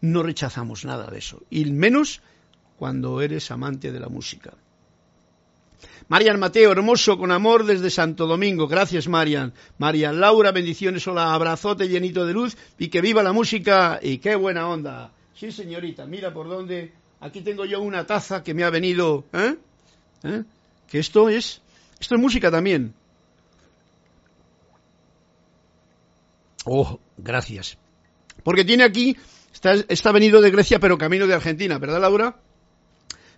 no 0.00 0.22
rechazamos 0.22 0.84
nada 0.84 1.10
de 1.10 1.18
eso, 1.18 1.42
y 1.50 1.64
menos 1.66 2.22
cuando 2.76 3.20
eres 3.20 3.50
amante 3.50 3.92
de 3.92 4.00
la 4.00 4.08
música. 4.08 4.54
Marian 6.12 6.38
Mateo, 6.38 6.72
hermoso, 6.72 7.16
con 7.16 7.32
amor 7.32 7.64
desde 7.64 7.88
Santo 7.88 8.26
Domingo. 8.26 8.68
Gracias, 8.68 9.08
Marian. 9.08 9.54
Marian 9.78 10.20
Laura, 10.20 10.52
bendiciones, 10.52 11.08
hola, 11.08 11.32
abrazote 11.32 11.88
llenito 11.88 12.26
de 12.26 12.34
luz 12.34 12.54
y 12.78 12.88
que 12.88 13.00
viva 13.00 13.22
la 13.22 13.32
música 13.32 13.98
y 14.02 14.18
qué 14.18 14.34
buena 14.34 14.68
onda. 14.68 15.10
Sí, 15.34 15.50
señorita, 15.50 16.04
mira 16.04 16.30
por 16.30 16.50
dónde. 16.50 16.92
Aquí 17.20 17.40
tengo 17.40 17.64
yo 17.64 17.80
una 17.80 18.04
taza 18.04 18.42
que 18.42 18.52
me 18.52 18.62
ha 18.62 18.68
venido. 18.68 19.24
¿eh? 19.32 19.56
¿Eh? 20.24 20.42
Que 20.86 20.98
esto 20.98 21.30
es. 21.30 21.62
Esto 21.98 22.16
es 22.16 22.20
música 22.20 22.50
también. 22.50 22.92
Oh, 26.66 27.00
gracias. 27.16 27.78
Porque 28.44 28.66
tiene 28.66 28.84
aquí. 28.84 29.16
Está, 29.50 29.72
está 29.88 30.12
venido 30.12 30.42
de 30.42 30.50
Grecia, 30.50 30.78
pero 30.78 30.98
camino 30.98 31.26
de 31.26 31.32
Argentina, 31.32 31.78
¿verdad, 31.78 32.02
Laura? 32.02 32.36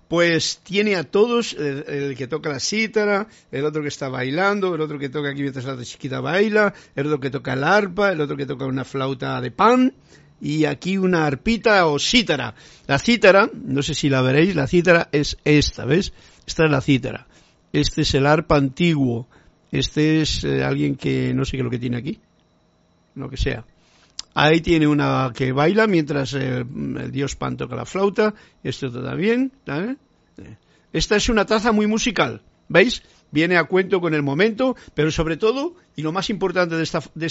Pues 0.09 0.61
tiene 0.63 0.97
a 0.97 1.05
todos, 1.05 1.55
el, 1.55 2.15
que 2.17 2.27
toca 2.27 2.51
la 2.51 2.61
cítara, 2.61 3.27
el 3.51 3.65
otro 3.65 3.83
que 3.83 3.89
está 3.89 4.09
bailando, 4.09 4.75
el 4.75 4.81
otro 4.81 4.99
que 4.99 5.09
toca 5.09 5.31
aquí 5.31 5.43
mientras 5.43 5.65
la 5.65 5.83
chiquita 5.83 6.21
baila, 6.21 6.75
el 6.95 7.07
otro 7.07 7.21
que 7.21 7.31
toca 7.31 7.55
el 7.55 7.65
arpa, 7.65 8.13
el 8.13 8.21
otro 8.21 8.37
que 8.37 8.47
toca 8.47 8.67
una 8.67 8.85
flauta 8.85 9.41
de 9.41 9.51
pan, 9.51 9.95
y 10.41 10.67
aquí 10.67 10.99
una 10.99 11.27
arpita 11.27 11.87
o 11.87 11.99
cítara. 11.99 12.55
La 12.87 12.99
cítara, 12.99 13.49
no 13.55 13.83
sé 13.83 13.95
si 13.95 14.09
la 14.11 14.21
veréis, 14.21 14.55
la 14.55 14.67
cítara 14.67 15.09
es 15.11 15.39
esta, 15.45 15.85
¿ves? 15.85 16.13
Esta 16.47 16.65
es 16.67 16.71
la 16.71 16.81
cítara. 16.81 17.27
Este 17.73 18.03
es 18.03 18.15
el 18.15 18.27
arpa 18.27 18.57
antiguo. 18.57 19.27
Este 19.73 20.21
es 20.21 20.45
eh, 20.45 20.63
alguien 20.63 20.97
que 20.97 21.33
no 21.35 21.45
sé 21.45 21.53
qué 21.53 21.57
es 21.59 21.65
lo 21.65 21.71
que 21.71 21.79
tiene 21.79 21.97
aquí. 21.97 22.21
Lo 23.15 23.29
que 23.31 23.37
sea. 23.37 23.65
Ahí 24.35 24.61
tiene 24.61 24.89
una 24.89 25.33
que 25.35 25.53
baila 25.53 25.87
mientras 25.87 26.33
el, 26.35 26.67
dios 27.13 27.37
Pan 27.37 27.57
toca 27.57 27.77
la 27.77 27.87
flauta. 27.87 28.35
Esto 28.65 28.91
también. 28.91 29.53
Esta 30.93 31.17
es 31.17 31.29
una 31.29 31.47
taza 31.47 31.71
muy 31.71 31.87
musical. 31.87 32.43
¿Veis? 32.69 33.03
Viene 33.31 33.57
a 33.57 33.65
cuento 33.65 34.01
con 34.01 34.15
el 34.15 34.23
momento, 34.23 34.77
pero 34.95 35.11
sobre 35.11 35.37
todo, 35.37 35.75
y 35.97 36.03
lo 36.03 36.13
más 36.13 36.31
importante 36.31 36.77
de 36.77 36.83
esta, 36.83 37.01
de 37.15 37.27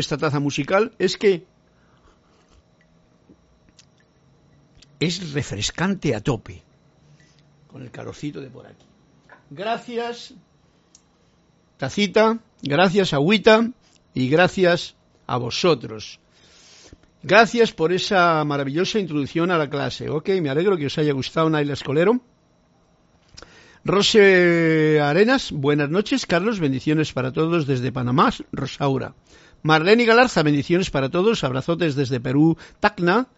esta 0.00 0.18
taza 0.18 0.40
musical, 0.40 0.92
es 0.98 1.16
que 1.16 1.44
es 5.00 5.32
refrescante 5.32 6.14
a 6.14 6.20
tope. 6.20 6.62
Con 7.66 7.82
el 7.82 7.90
calorcito 7.90 8.40
de 8.40 8.48
por 8.48 8.66
aquí. 8.66 8.86
Gracias, 9.50 10.34
tacita, 11.78 12.38
gracias, 12.62 13.12
agüita, 13.12 13.70
y 14.14 14.28
gracias 14.28 14.97
a 15.28 15.36
vosotros. 15.36 16.18
Gracias 17.22 17.72
por 17.72 17.92
esa 17.92 18.42
maravillosa 18.44 18.98
introducción 18.98 19.50
a 19.50 19.58
la 19.58 19.70
clase. 19.70 20.08
Ok, 20.08 20.30
me 20.40 20.50
alegro 20.50 20.76
que 20.76 20.86
os 20.86 20.98
haya 20.98 21.12
gustado 21.12 21.50
Naila 21.50 21.74
Escolero. 21.74 22.20
Rose 23.84 25.00
Arenas, 25.00 25.52
buenas 25.52 25.90
noches. 25.90 26.26
Carlos, 26.26 26.58
bendiciones 26.58 27.12
para 27.12 27.32
todos 27.32 27.66
desde 27.66 27.92
Panamá. 27.92 28.32
Rosaura. 28.52 29.14
Marlene 29.62 30.04
Galarza, 30.04 30.42
bendiciones 30.42 30.90
para 30.90 31.08
todos. 31.08 31.44
Abrazotes 31.44 31.94
desde 31.94 32.20
Perú. 32.20 32.56
Tacna. 32.80 33.28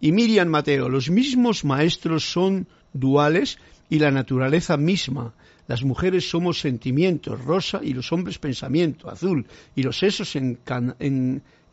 Y 0.00 0.12
Miriam 0.12 0.48
Mateo, 0.48 0.88
los 0.88 1.10
mismos 1.10 1.64
maestros 1.64 2.24
son 2.24 2.66
duales 2.92 3.58
y 3.90 3.98
la 3.98 4.10
naturaleza 4.10 4.76
misma. 4.76 5.34
Las 5.70 5.84
mujeres 5.84 6.28
somos 6.28 6.58
sentimientos, 6.58 7.44
rosa, 7.44 7.78
y 7.80 7.94
los 7.94 8.10
hombres 8.12 8.40
pensamiento, 8.40 9.08
azul, 9.08 9.46
y 9.76 9.84
los 9.84 10.02
esos 10.02 10.34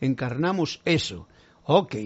encarnamos 0.00 0.80
eso. 0.84 1.26
Ok, 1.64 1.96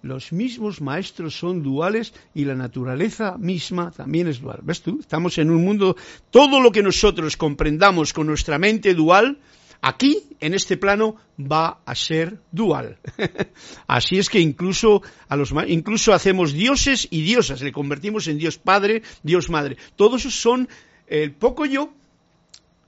los 0.00 0.32
mismos 0.32 0.80
maestros 0.80 1.38
son 1.38 1.62
duales 1.62 2.14
y 2.34 2.46
la 2.46 2.54
naturaleza 2.54 3.36
misma 3.36 3.90
también 3.90 4.26
es 4.28 4.40
dual. 4.40 4.60
¿Ves 4.62 4.80
tú? 4.80 5.00
Estamos 5.00 5.36
en 5.36 5.50
un 5.50 5.62
mundo, 5.62 5.96
todo 6.30 6.62
lo 6.62 6.72
que 6.72 6.82
nosotros 6.82 7.36
comprendamos 7.36 8.14
con 8.14 8.26
nuestra 8.26 8.58
mente 8.58 8.94
dual, 8.94 9.38
aquí, 9.82 10.22
en 10.40 10.54
este 10.54 10.78
plano, 10.78 11.16
va 11.38 11.80
a 11.84 11.94
ser 11.94 12.40
dual. 12.52 13.00
Así 13.86 14.18
es 14.18 14.30
que 14.30 14.40
incluso, 14.40 15.02
a 15.28 15.36
los, 15.36 15.52
incluso 15.66 16.14
hacemos 16.14 16.54
dioses 16.54 17.06
y 17.10 17.20
diosas, 17.20 17.60
le 17.60 17.70
convertimos 17.70 18.28
en 18.28 18.38
Dios 18.38 18.56
Padre, 18.56 19.02
Dios 19.22 19.50
Madre. 19.50 19.76
Todos 19.94 20.22
esos 20.22 20.40
son 20.40 20.70
el 21.08 21.32
poco 21.32 21.66
yo, 21.66 21.92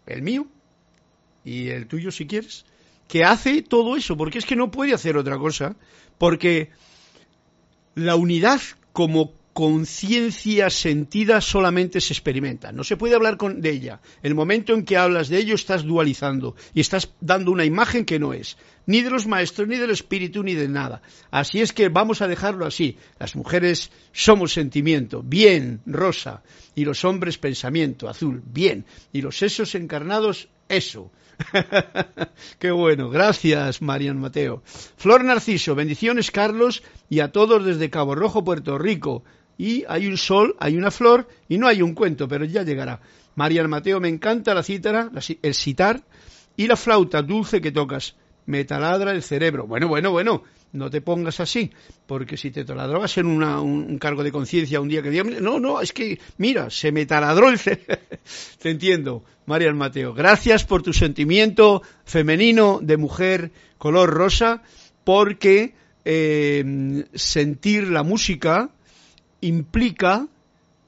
el 0.07 0.23
mío 0.23 0.47
y 1.45 1.69
el 1.69 1.87
tuyo 1.87 2.11
si 2.11 2.27
quieres, 2.27 2.65
que 3.09 3.25
hace 3.25 3.63
todo 3.63 3.97
eso, 3.97 4.17
porque 4.17 4.39
es 4.39 4.47
que 4.47 4.57
no 4.57 4.71
puede 4.71 4.95
hacer 4.95 5.17
otra 5.17 5.39
cosa, 5.39 5.77
porque 6.19 6.71
la 7.95 8.17
unidad 8.17 8.61
como 8.93 9.33
conciencia 9.53 10.71
sentida 10.71 11.41
solamente 11.41 12.01
se 12.01 12.13
experimenta. 12.13 12.73
No 12.73 12.85
se 12.85 12.97
puede 12.97 13.15
hablar 13.15 13.37
con, 13.37 13.61
de 13.61 13.71
ella. 13.71 14.01
El 14.23 14.35
momento 14.35 14.75
en 14.75 14.85
que 14.85 14.97
hablas 14.97 15.29
de 15.29 15.39
ello 15.39 15.55
estás 15.55 15.85
dualizando 15.85 16.55
y 16.73 16.81
estás 16.81 17.13
dando 17.21 17.51
una 17.51 17.65
imagen 17.65 18.05
que 18.05 18.19
no 18.19 18.33
es. 18.33 18.57
Ni 18.87 19.03
de 19.03 19.11
los 19.11 19.27
maestros, 19.27 19.69
ni 19.69 19.77
del 19.77 19.91
espíritu, 19.91 20.43
ni 20.43 20.55
de 20.55 20.69
nada. 20.69 21.03
Así 21.31 21.61
es 21.61 21.73
que 21.73 21.89
vamos 21.89 22.23
a 22.23 22.29
dejarlo 22.29 22.67
así. 22.67 22.97
Las 23.19 23.37
mujeres 23.37 23.91
somos 24.13 24.53
sentimiento, 24.53 25.23
bien, 25.23 25.81
rosa. 25.87 26.43
Y 26.75 26.85
los 26.85 27.05
hombres 27.05 27.39
pensamiento, 27.39 28.09
azul, 28.09 28.43
bien. 28.45 28.87
Y 29.13 29.21
los 29.21 29.37
sesos 29.37 29.75
encarnados, 29.75 30.49
eso. 30.69 31.11
Qué 32.59 32.71
bueno, 32.71 33.11
gracias 33.11 33.83
Marian 33.83 34.19
Mateo. 34.19 34.63
Flor 34.97 35.25
Narciso, 35.25 35.75
bendiciones 35.75 36.31
Carlos 36.31 36.83
y 37.09 37.21
a 37.21 37.33
todos 37.33 37.65
desde 37.65 37.91
Cabo 37.91 38.15
Rojo, 38.15 38.45
Puerto 38.45 38.79
Rico 38.79 39.25
y 39.61 39.85
hay 39.87 40.07
un 40.07 40.17
sol, 40.17 40.57
hay 40.59 40.79
una 40.79 40.91
flor 40.91 41.29
y 41.47 41.59
no 41.59 41.69
hay 41.69 41.83
un 41.83 41.93
cuento, 41.93 42.27
pero 42.27 42.47
ya 42.47 42.63
llegará. 42.63 42.99
María 43.35 43.69
Mateo, 43.69 44.01
me 44.01 44.09
encanta 44.09 44.55
la 44.55 44.63
cítara, 44.63 45.11
el 45.43 45.55
citar 45.55 46.03
y 46.57 46.67
la 46.67 46.77
flauta 46.77 47.21
dulce 47.21 47.61
que 47.61 47.71
tocas. 47.71 48.17
Me 48.47 48.65
taladra 48.65 49.13
el 49.13 49.23
cerebro. 49.23 49.67
Bueno, 49.67 49.87
bueno, 49.87 50.13
bueno, 50.13 50.45
no 50.73 50.89
te 50.89 51.03
pongas 51.03 51.41
así, 51.41 51.71
porque 52.07 52.39
si 52.39 52.51
te 52.51 52.65
taladra 52.65 53.01
va 53.01 53.05
a 53.05 53.09
ser 53.09 53.27
un, 53.27 53.99
cargo 53.99 54.25
de 54.25 54.33
conciencia 54.33 54.81
un 54.81 54.89
día 54.89 55.03
que 55.03 55.11
diga, 55.11 55.25
no, 55.25 55.61
no, 55.61 55.83
es 55.83 55.93
que, 55.93 56.19
mira, 56.39 56.71
se 56.71 56.91
me 56.91 57.05
taladró 57.05 57.51
el 57.51 57.59
cerebro. 57.59 57.99
te 58.63 58.71
entiendo, 58.71 59.25
María 59.45 59.71
Mateo. 59.75 60.15
Gracias 60.15 60.65
por 60.65 60.83
tu 60.83 60.95
sentimiento 60.95 61.83
femenino 62.07 62.81
de 62.81 62.97
mujer 62.97 63.51
color 63.77 64.09
rosa, 64.09 64.63
porque 65.05 65.75
eh, 66.07 67.05
sentir 67.13 67.89
la 67.89 68.03
música 68.03 68.71
implica 69.41 70.27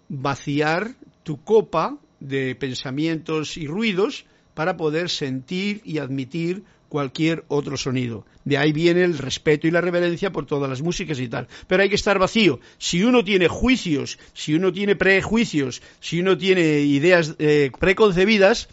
vaciar 0.08 0.94
tu 1.22 1.42
copa 1.42 1.98
de 2.20 2.54
pensamientos 2.54 3.56
y 3.56 3.66
ruidos 3.66 4.26
para 4.54 4.76
poder 4.76 5.08
sentir 5.08 5.80
y 5.84 5.98
admitir 5.98 6.62
cualquier 6.88 7.44
otro 7.48 7.78
sonido. 7.78 8.26
De 8.44 8.58
ahí 8.58 8.72
viene 8.72 9.02
el 9.02 9.16
respeto 9.16 9.66
y 9.66 9.70
la 9.70 9.80
reverencia 9.80 10.30
por 10.30 10.44
todas 10.44 10.68
las 10.68 10.82
músicas 10.82 11.18
y 11.20 11.28
tal. 11.28 11.48
Pero 11.66 11.82
hay 11.82 11.88
que 11.88 11.94
estar 11.94 12.18
vacío. 12.18 12.60
Si 12.76 13.02
uno 13.02 13.24
tiene 13.24 13.48
juicios, 13.48 14.18
si 14.34 14.54
uno 14.54 14.72
tiene 14.72 14.94
prejuicios, 14.94 15.80
si 16.00 16.20
uno 16.20 16.36
tiene 16.36 16.80
ideas 16.80 17.34
eh, 17.38 17.70
preconcebidas, 17.80 18.68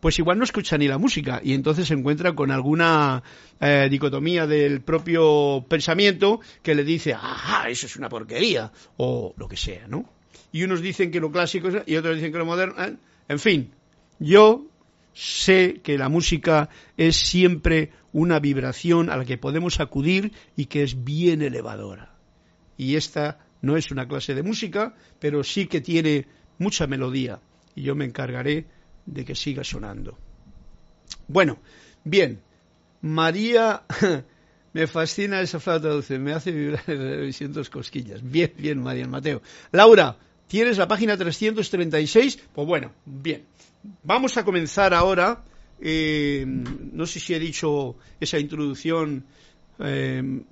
pues 0.00 0.18
igual 0.18 0.38
no 0.38 0.44
escucha 0.44 0.78
ni 0.78 0.88
la 0.88 0.98
música 0.98 1.40
y 1.44 1.52
entonces 1.52 1.86
se 1.86 1.94
encuentra 1.94 2.34
con 2.34 2.50
alguna 2.50 3.22
eh, 3.60 3.88
dicotomía 3.90 4.46
del 4.46 4.80
propio 4.80 5.64
pensamiento 5.68 6.40
que 6.62 6.74
le 6.74 6.84
dice, 6.84 7.14
ah, 7.14 7.66
eso 7.68 7.86
es 7.86 7.96
una 7.96 8.08
porquería, 8.08 8.72
o 8.96 9.34
lo 9.36 9.46
que 9.46 9.56
sea, 9.56 9.86
¿no? 9.86 10.08
Y 10.52 10.64
unos 10.64 10.80
dicen 10.80 11.10
que 11.10 11.20
lo 11.20 11.30
clásico 11.30 11.68
es, 11.68 11.82
y 11.86 11.96
otros 11.96 12.16
dicen 12.16 12.32
que 12.32 12.38
lo 12.38 12.46
moderno. 12.46 12.82
¿eh? 12.82 12.96
En 13.28 13.38
fin, 13.38 13.70
yo 14.18 14.66
sé 15.12 15.80
que 15.82 15.98
la 15.98 16.08
música 16.08 16.70
es 16.96 17.16
siempre 17.16 17.92
una 18.12 18.40
vibración 18.40 19.10
a 19.10 19.16
la 19.16 19.24
que 19.24 19.38
podemos 19.38 19.80
acudir 19.80 20.32
y 20.56 20.66
que 20.66 20.82
es 20.82 21.04
bien 21.04 21.42
elevadora. 21.42 22.16
Y 22.76 22.96
esta 22.96 23.38
no 23.62 23.76
es 23.76 23.90
una 23.90 24.08
clase 24.08 24.34
de 24.34 24.42
música, 24.42 24.94
pero 25.18 25.44
sí 25.44 25.66
que 25.66 25.80
tiene 25.80 26.26
mucha 26.58 26.86
melodía. 26.86 27.40
Y 27.74 27.82
yo 27.82 27.94
me 27.94 28.04
encargaré 28.04 28.66
de 29.10 29.24
que 29.24 29.34
siga 29.34 29.64
sonando. 29.64 30.16
Bueno, 31.28 31.58
bien, 32.04 32.40
María, 33.02 33.82
me 34.72 34.86
fascina 34.86 35.40
esa 35.40 35.60
flauta 35.60 35.88
dulce, 35.88 36.18
me 36.18 36.32
hace 36.32 36.52
vibrar 36.52 37.32
siento 37.32 37.62
cosquillas. 37.70 38.20
Bien, 38.22 38.52
bien, 38.56 38.82
María 38.82 39.06
Mateo. 39.06 39.42
Laura, 39.72 40.16
¿tienes 40.46 40.78
la 40.78 40.88
página 40.88 41.16
336? 41.16 42.38
Pues 42.54 42.66
bueno, 42.66 42.92
bien. 43.04 43.44
Vamos 44.02 44.36
a 44.36 44.44
comenzar 44.44 44.94
ahora. 44.94 45.42
Eh, 45.82 46.44
no 46.46 47.06
sé 47.06 47.20
si 47.20 47.34
he 47.34 47.38
dicho 47.38 47.96
esa 48.20 48.38
introducción 48.38 49.24
eh, 49.78 50.42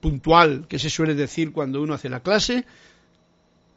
puntual 0.00 0.66
que 0.68 0.78
se 0.78 0.90
suele 0.90 1.14
decir 1.14 1.52
cuando 1.52 1.82
uno 1.82 1.94
hace 1.94 2.08
la 2.08 2.20
clase. 2.20 2.64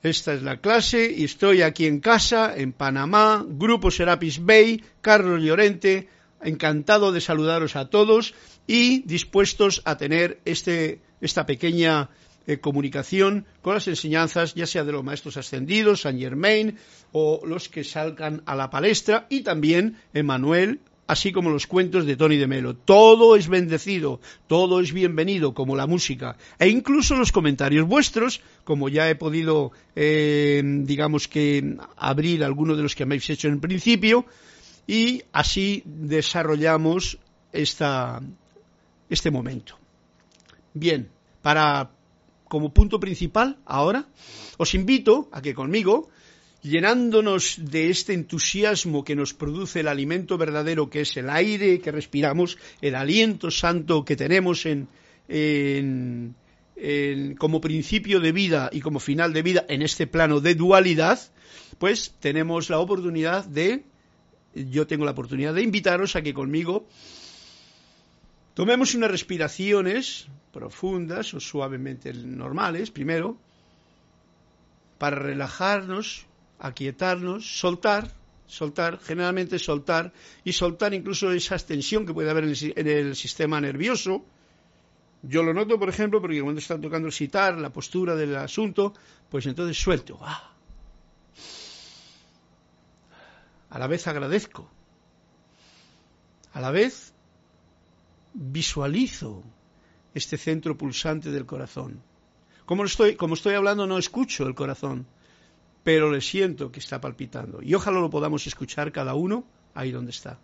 Esta 0.01 0.33
es 0.33 0.43
la 0.43 0.62
clase 0.62 1.12
y 1.12 1.25
estoy 1.25 1.62
aquí 1.62 1.85
en 1.85 1.99
casa, 1.99 2.55
en 2.55 2.71
Panamá, 2.71 3.45
Grupo 3.45 3.91
Serapis 3.91 4.43
Bay, 4.43 4.81
Carlos 5.01 5.41
Llorente, 5.41 6.07
encantado 6.41 7.12
de 7.12 7.19
saludaros 7.19 7.75
a 7.75 7.89
todos 7.89 8.33
y 8.65 9.01
dispuestos 9.01 9.81
a 9.83 9.97
tener 9.97 10.39
este, 10.45 11.01
esta 11.19 11.45
pequeña 11.45 12.09
eh, 12.47 12.59
comunicación 12.59 13.45
con 13.62 13.73
las 13.73 13.89
enseñanzas, 13.89 14.55
ya 14.55 14.65
sea 14.65 14.85
de 14.85 14.93
los 14.93 15.03
maestros 15.03 15.35
ascendidos, 15.35 16.01
Saint 16.01 16.19
Germain, 16.19 16.77
o 17.12 17.41
los 17.45 17.67
que 17.67 17.83
salgan 17.83 18.41
a 18.45 18.55
la 18.55 18.69
palestra, 18.69 19.27
y 19.29 19.41
también 19.41 19.97
Emanuel 20.13 20.79
así 21.10 21.32
como 21.32 21.50
los 21.50 21.65
cuentos 21.65 22.06
de 22.06 22.15
Tony 22.15 22.38
de 22.38 22.45
Melo. 22.45 22.76
Todo 22.76 23.36
es 23.36 23.48
bendecido, 23.48 24.22
todo 24.45 24.80
es 24.80 24.93
bienvenido, 24.93 25.56
como 25.56 25.76
la 25.76 25.88
música, 25.88 26.38
e 26.60 26.69
incluso 26.69 27.15
los 27.15 27.32
comentarios 27.32 27.88
vuestros, 27.88 28.41
como 28.63 28.89
ya 28.89 29.10
he 29.10 29.15
podido, 29.15 29.72
eh, 29.95 30.62
digamos 30.63 31.28
que, 31.28 31.78
abrir 31.98 32.43
algunos 32.43 32.78
de 32.78 32.84
los 32.84 32.93
que 32.93 33.08
me 33.08 33.15
habéis 33.15 33.28
hecho 33.32 33.48
en 33.48 33.60
principio, 33.60 34.28
y 34.86 35.24
así 35.34 35.82
desarrollamos 35.84 37.17
esta, 37.54 38.22
este 39.10 39.32
momento. 39.32 39.80
Bien, 40.76 41.10
para 41.41 41.89
como 42.48 42.72
punto 42.72 43.00
principal 43.00 43.58
ahora, 43.65 44.06
os 44.58 44.76
invito 44.76 45.28
a 45.32 45.41
que 45.41 45.56
conmigo 45.56 46.10
llenándonos 46.62 47.58
de 47.58 47.89
este 47.89 48.13
entusiasmo 48.13 49.04
que 49.04 49.15
nos 49.15 49.34
produce 49.34 49.80
el 49.80 49.88
alimento 49.88 50.38
verdadero, 50.38 50.89
que 50.89 51.02
es 51.02 51.15
el 51.17 51.30
aire 51.30 51.80
que 51.80 51.91
respiramos, 51.91 52.58
el 52.82 52.95
aliento 52.95 53.52
santo 53.52 54.04
que 54.04 54.15
tenemos 54.15 54.67
como 57.38 57.62
principio 57.62 58.19
de 58.19 58.32
vida 58.32 58.69
y 58.74 58.82
como 58.82 59.00
final 59.00 59.34
de 59.34 59.41
vida 59.41 59.65
en 59.69 59.82
este 59.82 60.08
plano 60.08 60.41
de 60.41 60.56
dualidad, 60.56 61.19
pues 61.78 62.13
tenemos 62.19 62.69
la 62.69 62.80
oportunidad 62.80 63.45
de, 63.45 63.84
yo 64.54 64.88
tengo 64.88 65.06
la 65.06 65.12
oportunidad 65.12 65.54
de 65.54 65.62
invitaros 65.62 66.15
a 66.15 66.22
que 66.22 66.34
conmigo 66.34 66.88
tomemos 68.54 68.95
unas 68.95 69.12
respiraciones 69.12 70.28
profundas 70.52 71.34
o 71.34 71.39
suavemente 71.39 72.13
normales, 72.13 72.91
primero, 72.91 73.38
para 74.98 75.15
relajarnos 75.15 76.26
aquietarnos, 76.60 77.60
soltar, 77.60 78.12
soltar, 78.45 79.00
generalmente 79.00 79.60
soltar, 79.60 80.12
y 80.43 80.54
soltar 80.54 80.93
incluso 80.93 81.32
esa 81.32 81.58
tensión 81.58 82.06
que 82.06 82.13
puede 82.13 82.30
haber 82.30 82.43
en 82.43 82.88
el, 82.88 83.15
sistema 83.15 83.62
nervioso. 83.62 84.26
Yo 85.22 85.43
lo 85.43 85.54
noto, 85.54 85.78
por 85.78 85.89
ejemplo, 85.89 86.22
porque 86.22 86.41
cuando 86.41 86.60
están 86.60 86.82
tocando 86.82 87.08
el 87.08 87.13
citar, 87.13 87.58
la 87.58 87.72
postura 87.72 88.15
del 88.15 88.36
asunto, 88.36 88.93
pues 89.30 89.45
entonces 89.45 89.78
suelto. 89.78 90.19
¡Ah! 90.22 90.54
A 93.69 93.80
la 93.80 93.88
vez 93.88 94.08
agradezco. 94.08 94.69
A 96.54 96.62
la 96.62 96.72
vez 96.72 97.13
visualizo 98.34 99.43
este 100.13 100.38
centro 100.38 100.78
pulsante 100.78 101.32
del 101.32 101.45
corazón. 101.45 102.02
Como 102.65 102.86
estoy, 102.86 103.15
como 103.15 103.36
estoy 103.36 103.56
hablando, 103.56 103.86
no 103.86 103.98
escucho 103.98 104.48
el 104.48 104.56
corazón, 104.56 105.06
pero 105.83 106.11
le 106.11 106.21
siento 106.21 106.71
que 106.71 106.79
está 106.79 106.99
palpitando. 106.99 107.61
Y 107.61 107.73
ojalá 107.73 107.99
lo 107.99 108.09
podamos 108.09 108.45
escuchar 108.47 108.91
cada 108.91 109.15
uno 109.15 109.45
ahí 109.73 109.91
donde 109.91 110.11
está. 110.11 110.39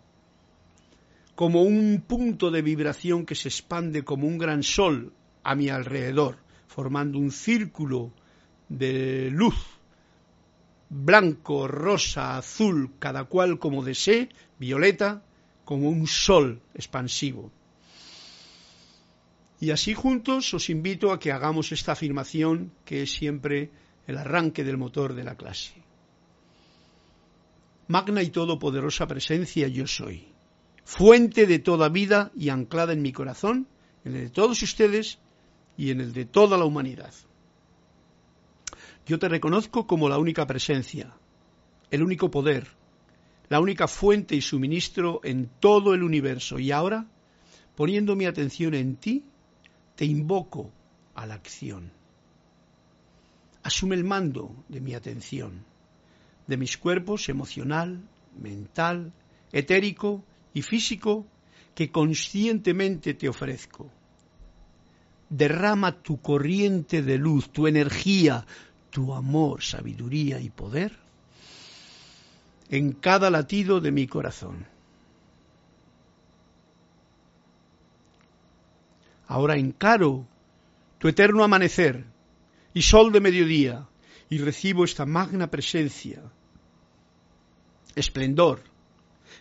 Como 1.34 1.62
un 1.62 2.02
punto 2.06 2.50
de 2.50 2.62
vibración 2.62 3.26
que 3.26 3.34
se 3.34 3.48
expande 3.48 4.04
como 4.04 4.26
un 4.26 4.38
gran 4.38 4.62
sol 4.62 5.12
a 5.42 5.54
mi 5.54 5.68
alrededor, 5.68 6.38
formando 6.66 7.18
un 7.18 7.30
círculo 7.30 8.12
de 8.68 9.30
luz, 9.30 9.54
blanco, 10.88 11.68
rosa, 11.68 12.38
azul, 12.38 12.92
cada 12.98 13.24
cual 13.24 13.58
como 13.58 13.84
desee, 13.84 14.30
violeta, 14.58 15.22
como 15.64 15.90
un 15.90 16.06
sol 16.06 16.62
expansivo. 16.74 17.50
Y 19.60 19.70
así 19.70 19.94
juntos 19.94 20.52
os 20.54 20.68
invito 20.68 21.12
a 21.12 21.18
que 21.18 21.32
hagamos 21.32 21.72
esta 21.72 21.92
afirmación 21.92 22.72
que 22.84 23.02
es 23.02 23.12
siempre 23.12 23.70
el 24.06 24.18
arranque 24.18 24.64
del 24.64 24.76
motor 24.76 25.14
de 25.14 25.24
la 25.24 25.36
clase. 25.36 25.74
Magna 27.88 28.22
y 28.22 28.30
todopoderosa 28.30 29.06
presencia 29.06 29.68
yo 29.68 29.86
soy, 29.86 30.28
fuente 30.84 31.46
de 31.46 31.58
toda 31.58 31.88
vida 31.88 32.32
y 32.34 32.48
anclada 32.48 32.92
en 32.92 33.02
mi 33.02 33.12
corazón, 33.12 33.68
en 34.04 34.16
el 34.16 34.24
de 34.24 34.30
todos 34.30 34.62
ustedes 34.62 35.18
y 35.76 35.90
en 35.90 36.00
el 36.00 36.12
de 36.12 36.24
toda 36.24 36.56
la 36.56 36.64
humanidad. 36.64 37.12
Yo 39.06 39.18
te 39.18 39.28
reconozco 39.28 39.86
como 39.86 40.08
la 40.08 40.18
única 40.18 40.46
presencia, 40.46 41.14
el 41.90 42.02
único 42.02 42.30
poder, 42.30 42.66
la 43.48 43.60
única 43.60 43.86
fuente 43.86 44.34
y 44.34 44.40
suministro 44.40 45.20
en 45.22 45.48
todo 45.60 45.94
el 45.94 46.02
universo. 46.02 46.58
Y 46.58 46.72
ahora, 46.72 47.06
poniendo 47.76 48.16
mi 48.16 48.26
atención 48.26 48.74
en 48.74 48.96
ti, 48.96 49.24
te 49.94 50.04
invoco 50.04 50.72
a 51.14 51.24
la 51.26 51.34
acción 51.34 51.95
asume 53.66 53.96
el 53.96 54.04
mando 54.04 54.54
de 54.68 54.80
mi 54.80 54.94
atención, 54.94 55.64
de 56.46 56.56
mis 56.56 56.78
cuerpos 56.78 57.28
emocional, 57.28 58.00
mental, 58.40 59.12
etérico 59.50 60.22
y 60.54 60.62
físico 60.62 61.26
que 61.74 61.90
conscientemente 61.90 63.14
te 63.14 63.28
ofrezco. 63.28 63.90
Derrama 65.28 66.00
tu 66.00 66.20
corriente 66.20 67.02
de 67.02 67.18
luz, 67.18 67.50
tu 67.50 67.66
energía, 67.66 68.46
tu 68.90 69.12
amor, 69.12 69.64
sabiduría 69.64 70.38
y 70.40 70.50
poder 70.50 70.92
en 72.68 72.92
cada 72.92 73.30
latido 73.30 73.80
de 73.80 73.90
mi 73.90 74.06
corazón. 74.06 74.64
Ahora 79.26 79.56
encaro 79.56 80.24
tu 80.98 81.08
eterno 81.08 81.42
amanecer 81.42 82.04
y 82.76 82.82
sol 82.82 83.10
de 83.10 83.20
mediodía 83.22 83.88
y 84.28 84.36
recibo 84.36 84.84
esta 84.84 85.06
magna 85.06 85.50
presencia, 85.50 86.20
esplendor 87.94 88.60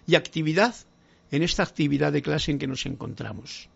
y 0.07 0.15
actividad 0.15 0.73
en 1.31 1.43
esta 1.43 1.63
actividad 1.63 2.13
de 2.13 2.21
clase 2.21 2.51
en 2.51 2.59
que 2.59 2.67
nos 2.67 2.85
encontramos, 2.85 3.67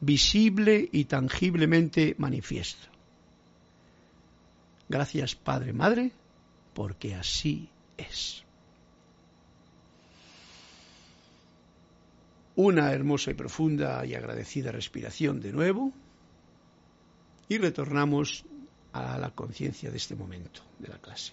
visible 0.00 0.88
y 0.90 1.04
tangiblemente 1.04 2.16
manifiesto. 2.18 2.88
Gracias 4.88 5.36
Padre, 5.36 5.72
Madre, 5.72 6.10
porque 6.74 7.14
así 7.14 7.68
es. 7.96 8.42
Una 12.56 12.90
hermosa 12.90 13.30
y 13.30 13.34
profunda 13.34 14.04
y 14.04 14.16
agradecida 14.16 14.72
respiración 14.72 15.40
de 15.40 15.52
nuevo 15.52 15.92
y 17.48 17.58
retornamos 17.58 18.44
a 18.94 19.18
la 19.18 19.30
conciencia 19.30 19.90
de 19.90 19.96
este 19.96 20.14
momento 20.14 20.60
de 20.78 20.88
la 20.88 20.98
clase. 20.98 21.32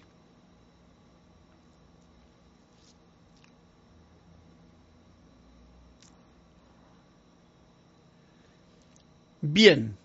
Bien. 9.41 9.95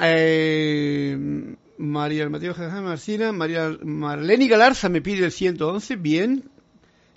Eh, 0.00 1.56
María 1.78 2.28
Mateo 2.30 2.54
Marcina, 2.82 3.32
María 3.32 3.76
Marlene 3.82 4.48
Galarza 4.48 4.88
me 4.88 5.02
pide 5.02 5.26
el 5.26 5.32
111, 5.32 5.96
bien. 5.96 6.50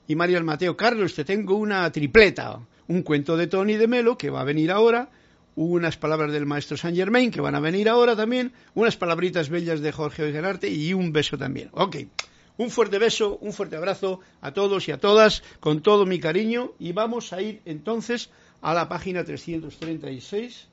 Y 0.07 0.15
María 0.15 0.41
Mateo 0.41 0.75
Carlos, 0.75 1.15
te 1.15 1.23
tengo 1.23 1.55
una 1.55 1.89
tripleta, 1.89 2.59
un 2.87 3.01
cuento 3.01 3.37
de 3.37 3.47
Tony 3.47 3.75
de 3.75 3.87
Melo 3.87 4.17
que 4.17 4.29
va 4.29 4.41
a 4.41 4.45
venir 4.45 4.71
ahora, 4.71 5.09
unas 5.55 5.97
palabras 5.97 6.31
del 6.31 6.45
maestro 6.45 6.77
Saint 6.77 6.97
Germain 6.97 7.31
que 7.31 7.41
van 7.41 7.55
a 7.55 7.59
venir 7.59 7.89
ahora 7.89 8.15
también, 8.15 8.53
unas 8.73 8.97
palabritas 8.97 9.49
bellas 9.49 9.81
de 9.81 9.91
Jorge 9.91 10.31
Gerarte 10.31 10.69
y 10.69 10.93
un 10.93 11.11
beso 11.13 11.37
también. 11.37 11.69
Ok, 11.73 11.97
un 12.57 12.69
fuerte 12.69 12.99
beso, 12.99 13.37
un 13.41 13.53
fuerte 13.53 13.75
abrazo 13.75 14.19
a 14.41 14.51
todos 14.51 14.87
y 14.87 14.91
a 14.91 14.99
todas, 14.99 15.43
con 15.59 15.81
todo 15.81 16.05
mi 16.05 16.19
cariño, 16.19 16.73
y 16.79 16.91
vamos 16.91 17.33
a 17.33 17.41
ir 17.41 17.61
entonces 17.65 18.29
a 18.61 18.73
la 18.73 18.87
página 18.87 19.23
336 19.23 20.67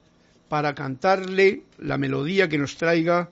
para 0.48 0.74
cantarle 0.74 1.62
la 1.78 1.96
melodía 1.96 2.48
que 2.48 2.58
nos 2.58 2.76
traiga 2.76 3.30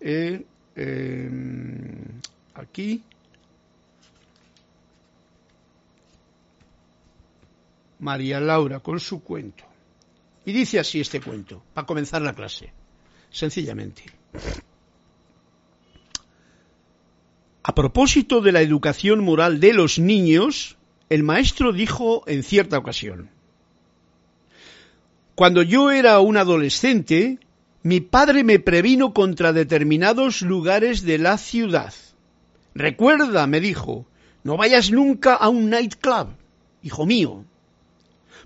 eh, 0.00 0.44
em, 0.76 2.04
aquí. 2.54 3.02
María 7.98 8.40
Laura 8.40 8.80
con 8.80 8.98
su 8.98 9.22
cuento. 9.22 9.69
Y 10.50 10.52
dice 10.52 10.80
así 10.80 11.00
este 11.00 11.20
cuento, 11.20 11.62
para 11.74 11.86
comenzar 11.86 12.22
la 12.22 12.34
clase, 12.34 12.72
sencillamente. 13.30 14.02
A 17.62 17.72
propósito 17.72 18.40
de 18.40 18.50
la 18.50 18.60
educación 18.60 19.22
moral 19.22 19.60
de 19.60 19.72
los 19.74 20.00
niños, 20.00 20.76
el 21.08 21.22
maestro 21.22 21.72
dijo 21.72 22.24
en 22.26 22.42
cierta 22.42 22.78
ocasión, 22.78 23.30
Cuando 25.36 25.62
yo 25.62 25.92
era 25.92 26.18
un 26.18 26.36
adolescente, 26.36 27.38
mi 27.84 28.00
padre 28.00 28.42
me 28.42 28.58
previno 28.58 29.14
contra 29.14 29.52
determinados 29.52 30.42
lugares 30.42 31.02
de 31.02 31.18
la 31.18 31.38
ciudad. 31.38 31.94
Recuerda, 32.74 33.46
me 33.46 33.60
dijo, 33.60 34.04
no 34.42 34.56
vayas 34.56 34.90
nunca 34.90 35.36
a 35.36 35.48
un 35.48 35.70
nightclub, 35.70 36.30
hijo 36.82 37.06
mío. 37.06 37.44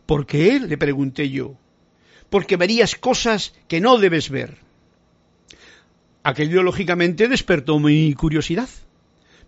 ¿Por 0.05 0.27
qué? 0.27 0.61
le 0.61 0.77
pregunté 0.77 1.31
yo 1.31 1.57
porque 2.35 2.57
verías 2.57 2.97
cosas 2.97 3.55
que 3.69 3.81
no 3.81 3.97
debes 3.97 4.29
ver. 4.29 4.59
Aquello 6.25 6.65
lógicamente 6.65 7.29
despertó 7.29 7.79
mi 7.79 8.13
curiosidad. 8.15 8.69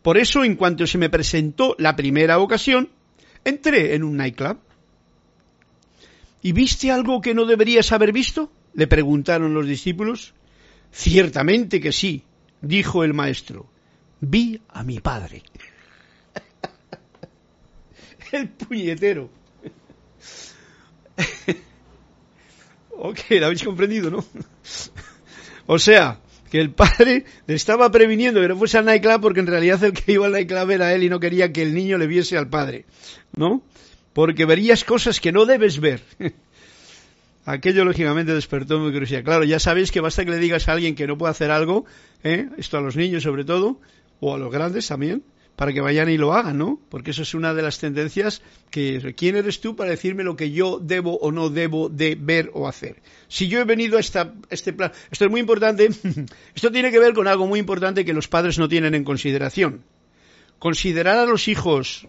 Por 0.02 0.18
eso, 0.18 0.44
en 0.44 0.54
cuanto 0.54 0.86
se 0.86 0.96
me 0.96 1.10
presentó 1.10 1.74
la 1.80 1.96
primera 1.96 2.38
ocasión, 2.38 2.90
entré 3.44 3.96
en 3.96 4.04
un 4.04 4.16
nightclub. 4.16 4.58
¿Y 6.42 6.52
viste 6.52 6.92
algo 6.92 7.20
que 7.20 7.34
no 7.34 7.44
deberías 7.44 7.90
haber 7.90 8.12
visto? 8.12 8.52
le 8.72 8.86
preguntaron 8.86 9.52
los 9.52 9.66
discípulos. 9.66 10.32
Ciertamente 10.92 11.80
que 11.80 11.90
sí, 11.90 12.22
dijo 12.60 13.02
el 13.02 13.14
maestro. 13.14 13.66
Vi 14.20 14.62
a 14.68 14.84
mi 14.84 15.00
padre. 15.00 15.42
el 18.30 18.48
puñetero. 18.48 19.28
Ok, 22.98 23.18
lo 23.30 23.46
habéis 23.46 23.62
comprendido, 23.62 24.10
¿no? 24.10 24.24
o 25.66 25.78
sea, 25.78 26.18
que 26.50 26.60
el 26.60 26.70
padre 26.70 27.24
le 27.46 27.54
estaba 27.54 27.90
previniendo 27.90 28.40
que 28.40 28.48
no 28.48 28.56
fuese 28.56 28.78
al 28.78 28.84
nightclub 28.84 29.20
porque 29.20 29.40
en 29.40 29.46
realidad 29.46 29.82
el 29.84 29.92
que 29.92 30.12
iba 30.12 30.26
al 30.26 30.32
nightclub 30.32 30.70
era 30.70 30.94
él 30.94 31.02
y 31.02 31.08
no 31.08 31.20
quería 31.20 31.52
que 31.52 31.62
el 31.62 31.74
niño 31.74 31.98
le 31.98 32.06
viese 32.06 32.38
al 32.38 32.48
padre, 32.48 32.84
¿no? 33.34 33.62
Porque 34.12 34.46
verías 34.46 34.84
cosas 34.84 35.20
que 35.20 35.32
no 35.32 35.44
debes 35.44 35.78
ver. 35.80 36.02
Aquello 37.44 37.84
lógicamente 37.84 38.34
despertó 38.34 38.80
mi 38.80 38.90
curiosidad. 38.90 39.22
Claro, 39.22 39.44
ya 39.44 39.60
sabéis 39.60 39.92
que 39.92 40.00
basta 40.00 40.24
que 40.24 40.30
le 40.30 40.38
digas 40.38 40.68
a 40.68 40.72
alguien 40.72 40.94
que 40.94 41.06
no 41.06 41.16
puede 41.18 41.30
hacer 41.30 41.50
algo, 41.50 41.84
¿eh? 42.24 42.48
esto 42.56 42.78
a 42.78 42.80
los 42.80 42.96
niños 42.96 43.22
sobre 43.22 43.44
todo, 43.44 43.80
o 44.20 44.34
a 44.34 44.38
los 44.38 44.50
grandes 44.50 44.88
también, 44.88 45.22
para 45.56 45.72
que 45.72 45.80
vayan 45.80 46.10
y 46.10 46.18
lo 46.18 46.34
hagan, 46.34 46.58
¿no? 46.58 46.78
Porque 46.90 47.10
eso 47.10 47.22
es 47.22 47.34
una 47.34 47.54
de 47.54 47.62
las 47.62 47.78
tendencias 47.78 48.42
que 48.70 49.14
¿quién 49.16 49.36
eres 49.36 49.60
tú 49.60 49.74
para 49.74 49.90
decirme 49.90 50.22
lo 50.22 50.36
que 50.36 50.50
yo 50.50 50.78
debo 50.78 51.16
o 51.16 51.32
no 51.32 51.48
debo 51.48 51.88
de 51.88 52.14
ver 52.14 52.50
o 52.52 52.68
hacer? 52.68 53.02
Si 53.28 53.48
yo 53.48 53.60
he 53.60 53.64
venido 53.64 53.96
a 53.96 54.00
esta, 54.00 54.34
este 54.50 54.74
plan, 54.74 54.92
esto 55.10 55.24
es 55.24 55.30
muy 55.30 55.40
importante, 55.40 55.88
esto 56.54 56.70
tiene 56.70 56.90
que 56.90 56.98
ver 56.98 57.14
con 57.14 57.26
algo 57.26 57.46
muy 57.46 57.58
importante 57.58 58.04
que 58.04 58.12
los 58.12 58.28
padres 58.28 58.58
no 58.58 58.68
tienen 58.68 58.94
en 58.94 59.04
consideración. 59.04 59.82
Considerar 60.58 61.18
a 61.18 61.26
los 61.26 61.48
hijos 61.48 62.06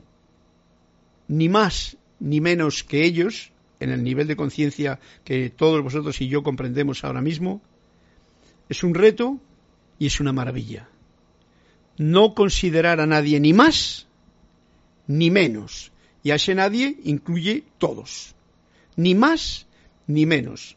ni 1.29 1.47
más 1.47 1.97
ni 2.19 2.41
menos 2.41 2.83
que 2.83 3.05
ellos, 3.05 3.51
en 3.79 3.91
el 3.91 4.03
nivel 4.03 4.27
de 4.27 4.35
conciencia 4.35 4.99
que 5.23 5.49
todos 5.49 5.81
vosotros 5.83 6.19
y 6.19 6.27
yo 6.27 6.43
comprendemos 6.43 7.03
ahora 7.05 7.21
mismo, 7.21 7.61
es 8.67 8.83
un 8.83 8.93
reto 8.93 9.39
y 9.99 10.07
es 10.07 10.19
una 10.19 10.33
maravilla 10.33 10.89
no 11.97 12.33
considerar 12.33 12.99
a 12.99 13.07
nadie 13.07 13.39
ni 13.39 13.53
más 13.53 14.07
ni 15.07 15.31
menos. 15.31 15.91
Y 16.23 16.31
a 16.31 16.35
ese 16.35 16.53
nadie 16.53 16.97
incluye 17.03 17.63
todos. 17.77 18.35
Ni 18.95 19.15
más 19.15 19.65
ni 20.05 20.25
menos. 20.25 20.75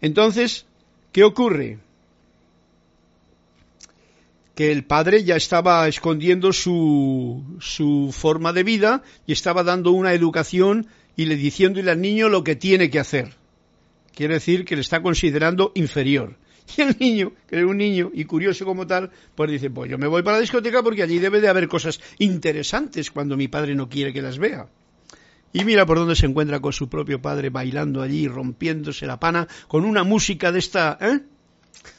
Entonces, 0.00 0.66
¿qué 1.12 1.24
ocurre? 1.24 1.78
Que 4.54 4.72
el 4.72 4.84
padre 4.84 5.24
ya 5.24 5.36
estaba 5.36 5.86
escondiendo 5.88 6.52
su, 6.52 7.42
su 7.60 8.14
forma 8.16 8.52
de 8.52 8.64
vida 8.64 9.02
y 9.26 9.32
estaba 9.32 9.62
dando 9.62 9.92
una 9.92 10.12
educación 10.12 10.88
y 11.16 11.26
le 11.26 11.36
diciéndole 11.36 11.90
al 11.90 12.00
niño 12.00 12.28
lo 12.28 12.44
que 12.44 12.56
tiene 12.56 12.90
que 12.90 12.98
hacer. 12.98 13.34
Quiere 14.14 14.34
decir 14.34 14.64
que 14.64 14.74
le 14.74 14.82
está 14.82 15.00
considerando 15.00 15.72
inferior. 15.74 16.36
Y 16.76 16.82
el 16.82 16.96
niño, 16.98 17.32
que 17.46 17.58
es 17.58 17.64
un 17.64 17.76
niño 17.76 18.10
y 18.12 18.24
curioso 18.24 18.64
como 18.64 18.86
tal, 18.86 19.10
pues 19.34 19.50
dice, 19.50 19.70
pues 19.70 19.90
yo 19.90 19.98
me 19.98 20.06
voy 20.06 20.22
para 20.22 20.36
la 20.36 20.42
discoteca 20.42 20.82
porque 20.82 21.02
allí 21.02 21.18
debe 21.18 21.40
de 21.40 21.48
haber 21.48 21.68
cosas 21.68 22.00
interesantes 22.18 23.10
cuando 23.10 23.36
mi 23.36 23.48
padre 23.48 23.74
no 23.74 23.88
quiere 23.88 24.12
que 24.12 24.22
las 24.22 24.38
vea. 24.38 24.68
Y 25.52 25.64
mira 25.64 25.86
por 25.86 25.98
dónde 25.98 26.14
se 26.14 26.26
encuentra 26.26 26.60
con 26.60 26.72
su 26.72 26.88
propio 26.88 27.22
padre 27.22 27.48
bailando 27.48 28.02
allí, 28.02 28.28
rompiéndose 28.28 29.06
la 29.06 29.18
pana, 29.18 29.48
con 29.66 29.84
una 29.84 30.04
música 30.04 30.52
de 30.52 30.58
esta... 30.58 30.98
¿eh? 31.00 31.20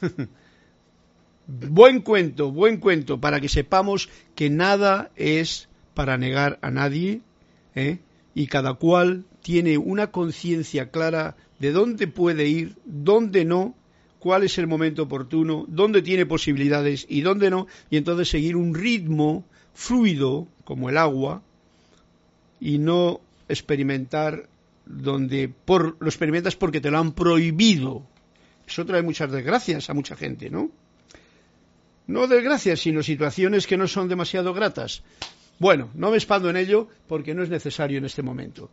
buen 1.46 2.00
cuento, 2.00 2.52
buen 2.52 2.78
cuento, 2.78 3.20
para 3.20 3.40
que 3.40 3.48
sepamos 3.48 4.08
que 4.36 4.50
nada 4.50 5.10
es 5.16 5.68
para 5.94 6.16
negar 6.16 6.60
a 6.62 6.70
nadie, 6.70 7.22
¿eh? 7.74 7.98
y 8.34 8.46
cada 8.46 8.74
cual 8.74 9.24
tiene 9.42 9.78
una 9.78 10.12
conciencia 10.12 10.90
clara 10.90 11.36
de 11.58 11.72
dónde 11.72 12.06
puede 12.06 12.46
ir, 12.46 12.76
dónde 12.84 13.44
no, 13.44 13.74
cuál 14.20 14.44
es 14.44 14.58
el 14.58 14.68
momento 14.68 15.02
oportuno, 15.02 15.64
dónde 15.66 16.02
tiene 16.02 16.26
posibilidades 16.26 17.06
y 17.08 17.22
dónde 17.22 17.50
no, 17.50 17.66
y 17.90 17.96
entonces 17.96 18.28
seguir 18.28 18.54
un 18.54 18.74
ritmo 18.74 19.44
fluido 19.74 20.46
como 20.64 20.88
el 20.90 20.98
agua 20.98 21.42
y 22.60 22.78
no 22.78 23.20
experimentar 23.48 24.48
donde 24.86 25.48
por, 25.48 25.96
lo 25.98 26.08
experimentas 26.08 26.54
porque 26.54 26.80
te 26.80 26.90
lo 26.90 26.98
han 26.98 27.12
prohibido. 27.12 28.04
Eso 28.68 28.84
trae 28.84 29.02
muchas 29.02 29.32
desgracias 29.32 29.90
a 29.90 29.94
mucha 29.94 30.14
gente, 30.14 30.50
¿no? 30.50 30.70
No 32.06 32.26
desgracias, 32.26 32.80
sino 32.80 33.02
situaciones 33.02 33.66
que 33.66 33.76
no 33.76 33.88
son 33.88 34.08
demasiado 34.08 34.52
gratas. 34.52 35.02
Bueno, 35.58 35.90
no 35.94 36.10
me 36.10 36.16
expando 36.16 36.50
en 36.50 36.56
ello 36.56 36.88
porque 37.06 37.34
no 37.34 37.42
es 37.42 37.48
necesario 37.48 37.98
en 37.98 38.04
este 38.04 38.22
momento. 38.22 38.70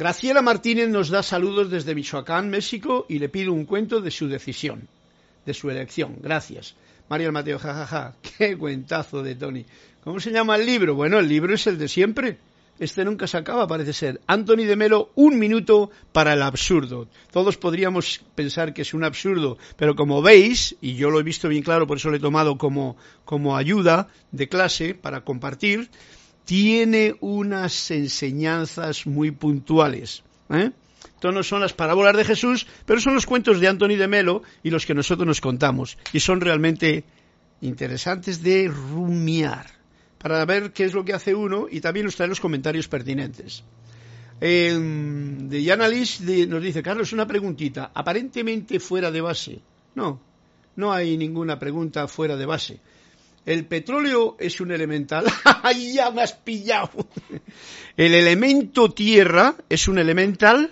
Graciela 0.00 0.40
Martínez 0.40 0.88
nos 0.88 1.10
da 1.10 1.22
saludos 1.22 1.68
desde 1.68 1.94
Michoacán, 1.94 2.48
México, 2.48 3.04
y 3.06 3.18
le 3.18 3.28
pide 3.28 3.50
un 3.50 3.66
cuento 3.66 4.00
de 4.00 4.10
su 4.10 4.28
decisión, 4.28 4.88
de 5.44 5.52
su 5.52 5.68
elección. 5.68 6.16
Gracias. 6.22 6.74
Mario 7.10 7.32
Mateo, 7.32 7.58
jajaja, 7.58 8.16
qué 8.38 8.56
cuentazo 8.56 9.22
de 9.22 9.34
Tony. 9.34 9.66
¿Cómo 10.02 10.18
se 10.18 10.30
llama 10.30 10.56
el 10.56 10.64
libro? 10.64 10.94
Bueno, 10.94 11.18
el 11.18 11.28
libro 11.28 11.52
es 11.52 11.66
el 11.66 11.76
de 11.76 11.86
siempre. 11.86 12.38
Este 12.78 13.04
nunca 13.04 13.26
se 13.26 13.36
acaba, 13.36 13.66
parece 13.66 13.92
ser. 13.92 14.22
Anthony 14.26 14.64
de 14.64 14.74
Melo, 14.74 15.10
un 15.16 15.38
minuto 15.38 15.90
para 16.12 16.32
el 16.32 16.40
absurdo. 16.40 17.06
Todos 17.30 17.58
podríamos 17.58 18.22
pensar 18.34 18.72
que 18.72 18.80
es 18.80 18.94
un 18.94 19.04
absurdo, 19.04 19.58
pero 19.76 19.96
como 19.96 20.22
veis, 20.22 20.76
y 20.80 20.94
yo 20.94 21.10
lo 21.10 21.20
he 21.20 21.22
visto 21.22 21.46
bien 21.46 21.62
claro, 21.62 21.86
por 21.86 21.98
eso 21.98 22.08
lo 22.08 22.16
he 22.16 22.20
tomado 22.20 22.56
como, 22.56 22.96
como 23.26 23.54
ayuda 23.54 24.08
de 24.32 24.48
clase 24.48 24.94
para 24.94 25.24
compartir, 25.26 25.90
tiene 26.44 27.14
unas 27.20 27.90
enseñanzas 27.90 29.06
muy 29.06 29.30
puntuales. 29.30 30.22
¿eh? 30.50 30.70
No 31.22 31.42
son 31.42 31.60
las 31.60 31.74
parábolas 31.74 32.16
de 32.16 32.24
Jesús, 32.24 32.66
pero 32.86 33.00
son 33.00 33.14
los 33.14 33.26
cuentos 33.26 33.60
de 33.60 33.68
Anthony 33.68 33.96
de 33.96 34.08
Melo 34.08 34.42
y 34.62 34.70
los 34.70 34.86
que 34.86 34.94
nosotros 34.94 35.26
nos 35.26 35.40
contamos. 35.40 35.98
Y 36.12 36.20
son 36.20 36.40
realmente 36.40 37.04
interesantes 37.60 38.42
de 38.42 38.68
rumiar 38.68 39.66
para 40.18 40.44
ver 40.44 40.72
qué 40.72 40.84
es 40.84 40.94
lo 40.94 41.04
que 41.04 41.12
hace 41.12 41.34
uno 41.34 41.66
y 41.70 41.80
también 41.80 42.06
nos 42.06 42.16
trae 42.16 42.28
los 42.28 42.40
comentarios 42.40 42.88
pertinentes. 42.88 43.64
de 44.40 45.62
Yana 45.62 45.88
nos 45.88 46.62
dice, 46.62 46.82
Carlos, 46.82 47.12
una 47.12 47.26
preguntita, 47.26 47.90
aparentemente 47.94 48.80
fuera 48.80 49.10
de 49.10 49.20
base. 49.20 49.60
No, 49.94 50.20
no 50.76 50.92
hay 50.92 51.16
ninguna 51.16 51.58
pregunta 51.58 52.08
fuera 52.08 52.36
de 52.36 52.46
base. 52.46 52.80
El 53.50 53.66
petróleo 53.66 54.36
es 54.38 54.60
un 54.60 54.70
elemental. 54.70 55.24
¡Ay, 55.62 55.94
ya 55.94 56.12
me 56.12 56.22
has 56.22 56.34
pillado! 56.34 57.08
El 57.96 58.14
elemento 58.14 58.90
tierra 58.90 59.56
es 59.68 59.88
un 59.88 59.98
elemental. 59.98 60.70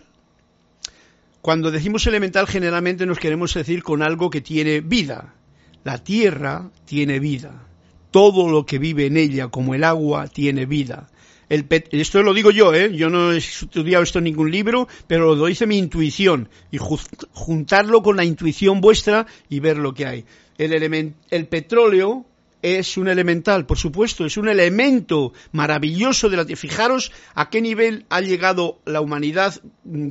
Cuando 1.42 1.72
decimos 1.72 2.06
elemental, 2.06 2.46
generalmente 2.46 3.04
nos 3.04 3.18
queremos 3.18 3.52
decir 3.52 3.82
con 3.82 4.00
algo 4.02 4.30
que 4.30 4.40
tiene 4.40 4.80
vida. 4.80 5.34
La 5.82 6.04
tierra 6.04 6.70
tiene 6.84 7.18
vida 7.18 7.64
todo 8.12 8.48
lo 8.48 8.64
que 8.64 8.78
vive 8.78 9.06
en 9.06 9.16
ella, 9.16 9.48
como 9.48 9.74
el 9.74 9.82
agua, 9.84 10.28
tiene 10.28 10.66
vida. 10.66 11.10
esto 11.48 12.22
lo 12.22 12.32
digo 12.32 12.50
yo, 12.50 12.72
¿eh? 12.74 12.94
yo 12.94 13.10
no 13.10 13.32
he 13.32 13.38
estudiado 13.38 14.04
esto 14.04 14.18
en 14.18 14.24
ningún 14.24 14.50
libro, 14.50 14.88
pero 15.06 15.34
lo 15.34 15.46
dice 15.46 15.66
mi 15.66 15.78
intuición, 15.78 16.48
y 16.70 16.78
juntarlo 16.78 18.02
con 18.02 18.16
la 18.16 18.24
intuición 18.24 18.80
vuestra 18.80 19.26
y 19.48 19.60
ver 19.60 19.78
lo 19.78 19.94
que 19.94 20.06
hay. 20.06 20.24
El, 20.58 21.14
el 21.30 21.46
petróleo 21.48 22.24
es 22.62 22.96
un 22.96 23.08
elemental, 23.08 23.66
por 23.66 23.78
supuesto, 23.78 24.24
es 24.24 24.36
un 24.36 24.48
elemento 24.48 25.32
maravilloso 25.52 26.28
de 26.28 26.36
la 26.36 26.44
Fijaros 26.44 27.12
a 27.34 27.50
qué 27.50 27.60
nivel 27.60 28.06
ha 28.08 28.20
llegado 28.20 28.80
la 28.84 29.00
humanidad 29.00 29.60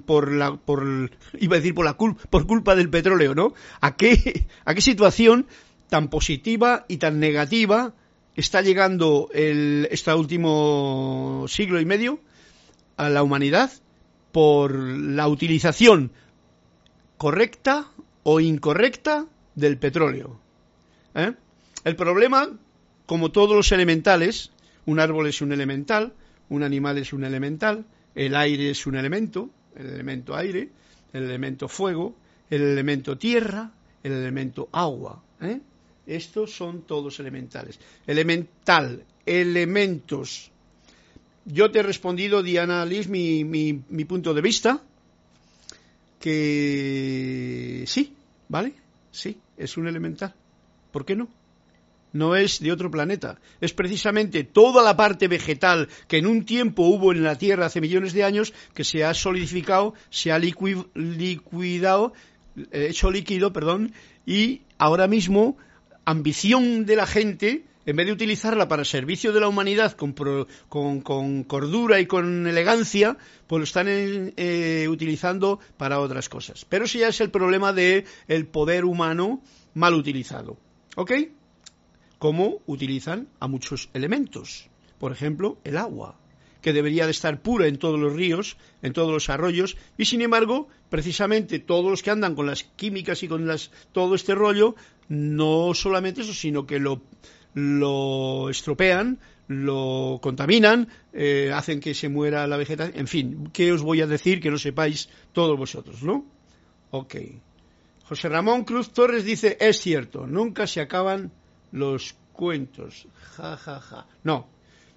por 0.05 0.31
la, 0.31 0.55
por, 0.55 1.11
iba 1.39 1.55
a 1.55 1.59
decir 1.59 1.73
por 1.73 1.85
la 1.85 1.97
por 1.97 2.47
culpa 2.47 2.75
del 2.75 2.89
petróleo, 2.89 3.35
¿no? 3.35 3.53
A 3.81 3.95
qué, 3.95 4.47
a 4.65 4.73
qué 4.73 4.81
situación 4.81 5.47
tan 5.89 6.09
positiva 6.09 6.85
y 6.87 6.97
tan 6.97 7.19
negativa 7.19 7.93
está 8.35 8.61
llegando 8.61 9.29
el, 9.33 9.87
este 9.91 10.13
último 10.13 11.45
siglo 11.47 11.81
y 11.81 11.85
medio 11.85 12.19
a 12.95 13.09
la 13.09 13.23
humanidad 13.23 13.71
por 14.31 14.75
la 14.75 15.27
utilización 15.27 16.11
correcta 17.17 17.91
o 18.23 18.39
incorrecta 18.39 19.25
del 19.55 19.77
petróleo. 19.77 20.39
¿eh? 21.15 21.33
El 21.87 21.95
problema, 21.95 22.49
como 23.05 23.31
todos 23.31 23.55
los 23.55 23.71
elementales, 23.71 24.51
un 24.85 24.99
árbol 24.99 25.27
es 25.27 25.41
un 25.41 25.53
elemental, 25.53 26.11
un 26.49 26.61
animal 26.61 26.97
es 26.97 27.13
un 27.13 27.23
elemental, 27.23 27.85
el 28.13 28.35
aire 28.35 28.71
es 28.71 28.85
un 28.87 28.97
elemento, 28.97 29.49
el 29.73 29.91
elemento 29.91 30.35
aire, 30.35 30.67
el 31.13 31.23
elemento 31.23 31.69
fuego, 31.69 32.13
el 32.49 32.61
elemento 32.61 33.17
tierra, 33.17 33.71
el 34.03 34.11
elemento 34.11 34.67
agua. 34.73 35.23
¿eh? 35.39 35.61
Estos 36.05 36.51
son 36.51 36.81
todos 36.81 37.21
elementales. 37.21 37.79
Elemental, 38.05 39.05
elementos. 39.25 40.51
Yo 41.45 41.71
te 41.71 41.79
he 41.79 41.83
respondido, 41.83 42.43
Diana 42.43 42.85
Liz, 42.85 43.07
mi, 43.07 43.45
mi, 43.45 43.81
mi 43.87 44.03
punto 44.03 44.33
de 44.33 44.41
vista, 44.41 44.83
que 46.19 47.85
sí, 47.87 48.13
¿vale? 48.49 48.73
Sí, 49.09 49.39
es 49.55 49.77
un 49.77 49.87
elemental. 49.87 50.35
¿Por 50.91 51.05
qué 51.05 51.15
no? 51.15 51.29
No 52.17 52.35
es 52.35 52.59
de 52.59 52.71
otro 52.71 52.89
planeta. 52.91 53.39
Es 53.61 53.73
precisamente 53.73 54.43
toda 54.43 54.83
la 54.83 54.97
parte 54.97 55.27
vegetal 55.27 55.87
que 56.07 56.17
en 56.17 56.27
un 56.27 56.45
tiempo 56.45 56.83
hubo 56.83 57.11
en 57.11 57.23
la 57.23 57.37
Tierra 57.37 57.67
hace 57.67 57.81
millones 57.81 58.13
de 58.13 58.23
años 58.23 58.53
que 58.73 58.83
se 58.83 59.05
ha 59.05 59.13
solidificado, 59.13 59.93
se 60.09 60.31
ha 60.31 60.39
liquidado, 60.39 62.13
eh, 62.71 62.87
hecho 62.89 63.11
líquido, 63.11 63.53
perdón, 63.53 63.93
y 64.25 64.61
ahora 64.77 65.07
mismo 65.07 65.57
ambición 66.05 66.85
de 66.85 66.95
la 66.95 67.05
gente, 67.05 67.65
en 67.85 67.95
vez 67.95 68.07
de 68.07 68.13
utilizarla 68.13 68.67
para 68.67 68.83
servicio 68.83 69.31
de 69.31 69.39
la 69.39 69.47
humanidad 69.47 69.95
con, 69.95 70.13
cordura 71.43 71.99
y 71.99 72.05
con 72.05 72.47
elegancia, 72.47 73.17
pues 73.45 73.59
lo 73.59 73.63
están 73.63 73.87
eh, 73.87 74.87
utilizando 74.89 75.59
para 75.77 75.99
otras 75.99 76.29
cosas. 76.29 76.65
Pero 76.65 76.85
ese 76.85 76.99
ya 76.99 77.09
es 77.09 77.21
el 77.21 77.29
problema 77.29 77.73
del 77.73 78.47
poder 78.51 78.85
humano 78.85 79.41
mal 79.73 79.93
utilizado. 79.93 80.57
¿Ok? 80.95 81.11
Como 82.19 82.61
utilizan 82.65 83.27
a 83.39 83.47
muchos 83.47 83.89
elementos. 83.93 84.69
Por 84.99 85.11
ejemplo, 85.11 85.57
el 85.63 85.77
agua, 85.77 86.17
que 86.61 86.73
debería 86.73 87.05
de 87.05 87.11
estar 87.11 87.41
pura 87.41 87.67
en 87.67 87.77
todos 87.77 87.99
los 87.99 88.13
ríos, 88.13 88.57
en 88.81 88.93
todos 88.93 89.11
los 89.11 89.29
arroyos, 89.29 89.77
y 89.97 90.05
sin 90.05 90.21
embargo, 90.21 90.67
precisamente 90.89 91.59
todos 91.59 91.89
los 91.89 92.03
que 92.03 92.11
andan 92.11 92.35
con 92.35 92.47
las 92.47 92.63
químicas 92.63 93.23
y 93.23 93.27
con 93.27 93.47
las, 93.47 93.71
todo 93.91 94.15
este 94.15 94.35
rollo, 94.35 94.75
no 95.07 95.73
solamente 95.73 96.21
eso, 96.21 96.33
sino 96.33 96.65
que 96.65 96.79
lo, 96.79 97.01
lo 97.53 98.49
estropean, 98.49 99.19
lo 99.47 100.19
contaminan, 100.21 100.89
eh, 101.13 101.51
hacen 101.53 101.79
que 101.79 101.93
se 101.93 102.09
muera 102.09 102.47
la 102.47 102.57
vegetación, 102.57 102.99
en 102.99 103.07
fin, 103.07 103.49
¿qué 103.53 103.71
os 103.71 103.81
voy 103.81 104.01
a 104.01 104.07
decir 104.07 104.41
que 104.41 104.51
no 104.51 104.57
sepáis 104.57 105.09
todos 105.31 105.57
vosotros, 105.57 106.03
no? 106.03 106.25
Ok. 106.91 107.15
José 108.03 108.29
Ramón 108.29 108.63
Cruz 108.63 108.91
Torres 108.91 109.25
dice, 109.25 109.57
es 109.59 109.79
cierto, 109.79 110.27
nunca 110.27 110.67
se 110.67 110.81
acaban 110.81 111.31
los 111.71 112.15
cuentos. 112.33 113.07
Ja, 113.35 113.57
ja, 113.57 113.79
ja. 113.79 114.05
No. 114.23 114.47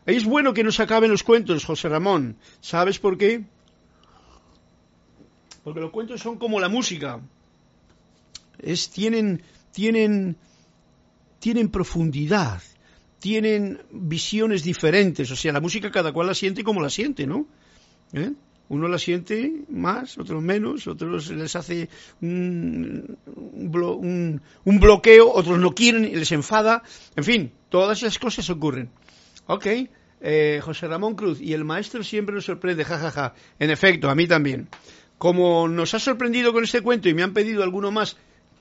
Es 0.06 0.24
bueno 0.24 0.54
que 0.54 0.64
no 0.64 0.72
se 0.72 0.83
acaben 0.83 1.11
los 1.11 1.22
cuentos, 1.22 1.64
José 1.64 1.88
Ramón. 1.88 2.37
¿Sabes 2.61 2.98
por 2.98 3.18
qué? 3.18 3.44
Porque 5.62 5.80
los 5.80 5.90
cuentos 5.90 6.20
son 6.20 6.38
como 6.38 6.59
la 6.59 6.68
música. 6.68 7.20
Es, 8.59 8.90
tienen, 8.90 9.42
tienen, 9.72 10.37
tienen 11.38 11.68
profundidad, 11.68 12.62
tienen 13.18 13.83
visiones 13.90 14.62
diferentes. 14.62 15.30
O 15.30 15.37
sea, 15.37 15.52
la 15.52 15.61
música 15.61 15.90
cada 15.90 16.12
cual 16.12 16.28
la 16.28 16.35
siente 16.35 16.64
como 16.64 16.80
la 16.80 16.90
siente, 16.90 17.26
¿no? 17.26 17.46
¿Eh? 18.12 18.33
Uno 18.70 18.87
la 18.87 18.98
siente 18.98 19.52
más, 19.68 20.16
otros 20.16 20.40
menos, 20.40 20.87
otros 20.87 21.28
les 21.33 21.56
hace 21.56 21.88
un, 22.22 23.18
un, 23.26 24.78
bloqueo, 24.80 25.28
otros 25.28 25.59
no 25.59 25.74
quieren 25.74 26.04
y 26.04 26.14
les 26.14 26.30
enfada. 26.30 26.85
En 27.16 27.24
fin, 27.24 27.52
todas 27.68 27.98
esas 27.98 28.20
cosas 28.20 28.48
ocurren. 28.48 28.88
Ok, 29.46 29.66
eh, 30.20 30.61
José 30.62 30.87
Ramón 30.87 31.16
Cruz, 31.16 31.40
y 31.40 31.52
el 31.52 31.64
maestro 31.64 32.04
siempre 32.04 32.33
nos 32.33 32.44
sorprende, 32.44 32.85
jajaja. 32.85 33.11
Ja, 33.11 33.28
ja. 33.30 33.35
En 33.59 33.70
efecto, 33.70 34.09
a 34.09 34.14
mí 34.14 34.28
también. 34.28 34.68
Como 35.18 35.66
nos 35.66 35.94
ha 35.94 35.98
sorprendido 35.98 36.52
con 36.52 36.62
este 36.62 36.80
cuento 36.80 37.09
y 37.09 37.14
me 37.14 37.24
han 37.24 37.35
pedido 37.35 37.64
alguno 37.64 37.90
más 37.90 38.18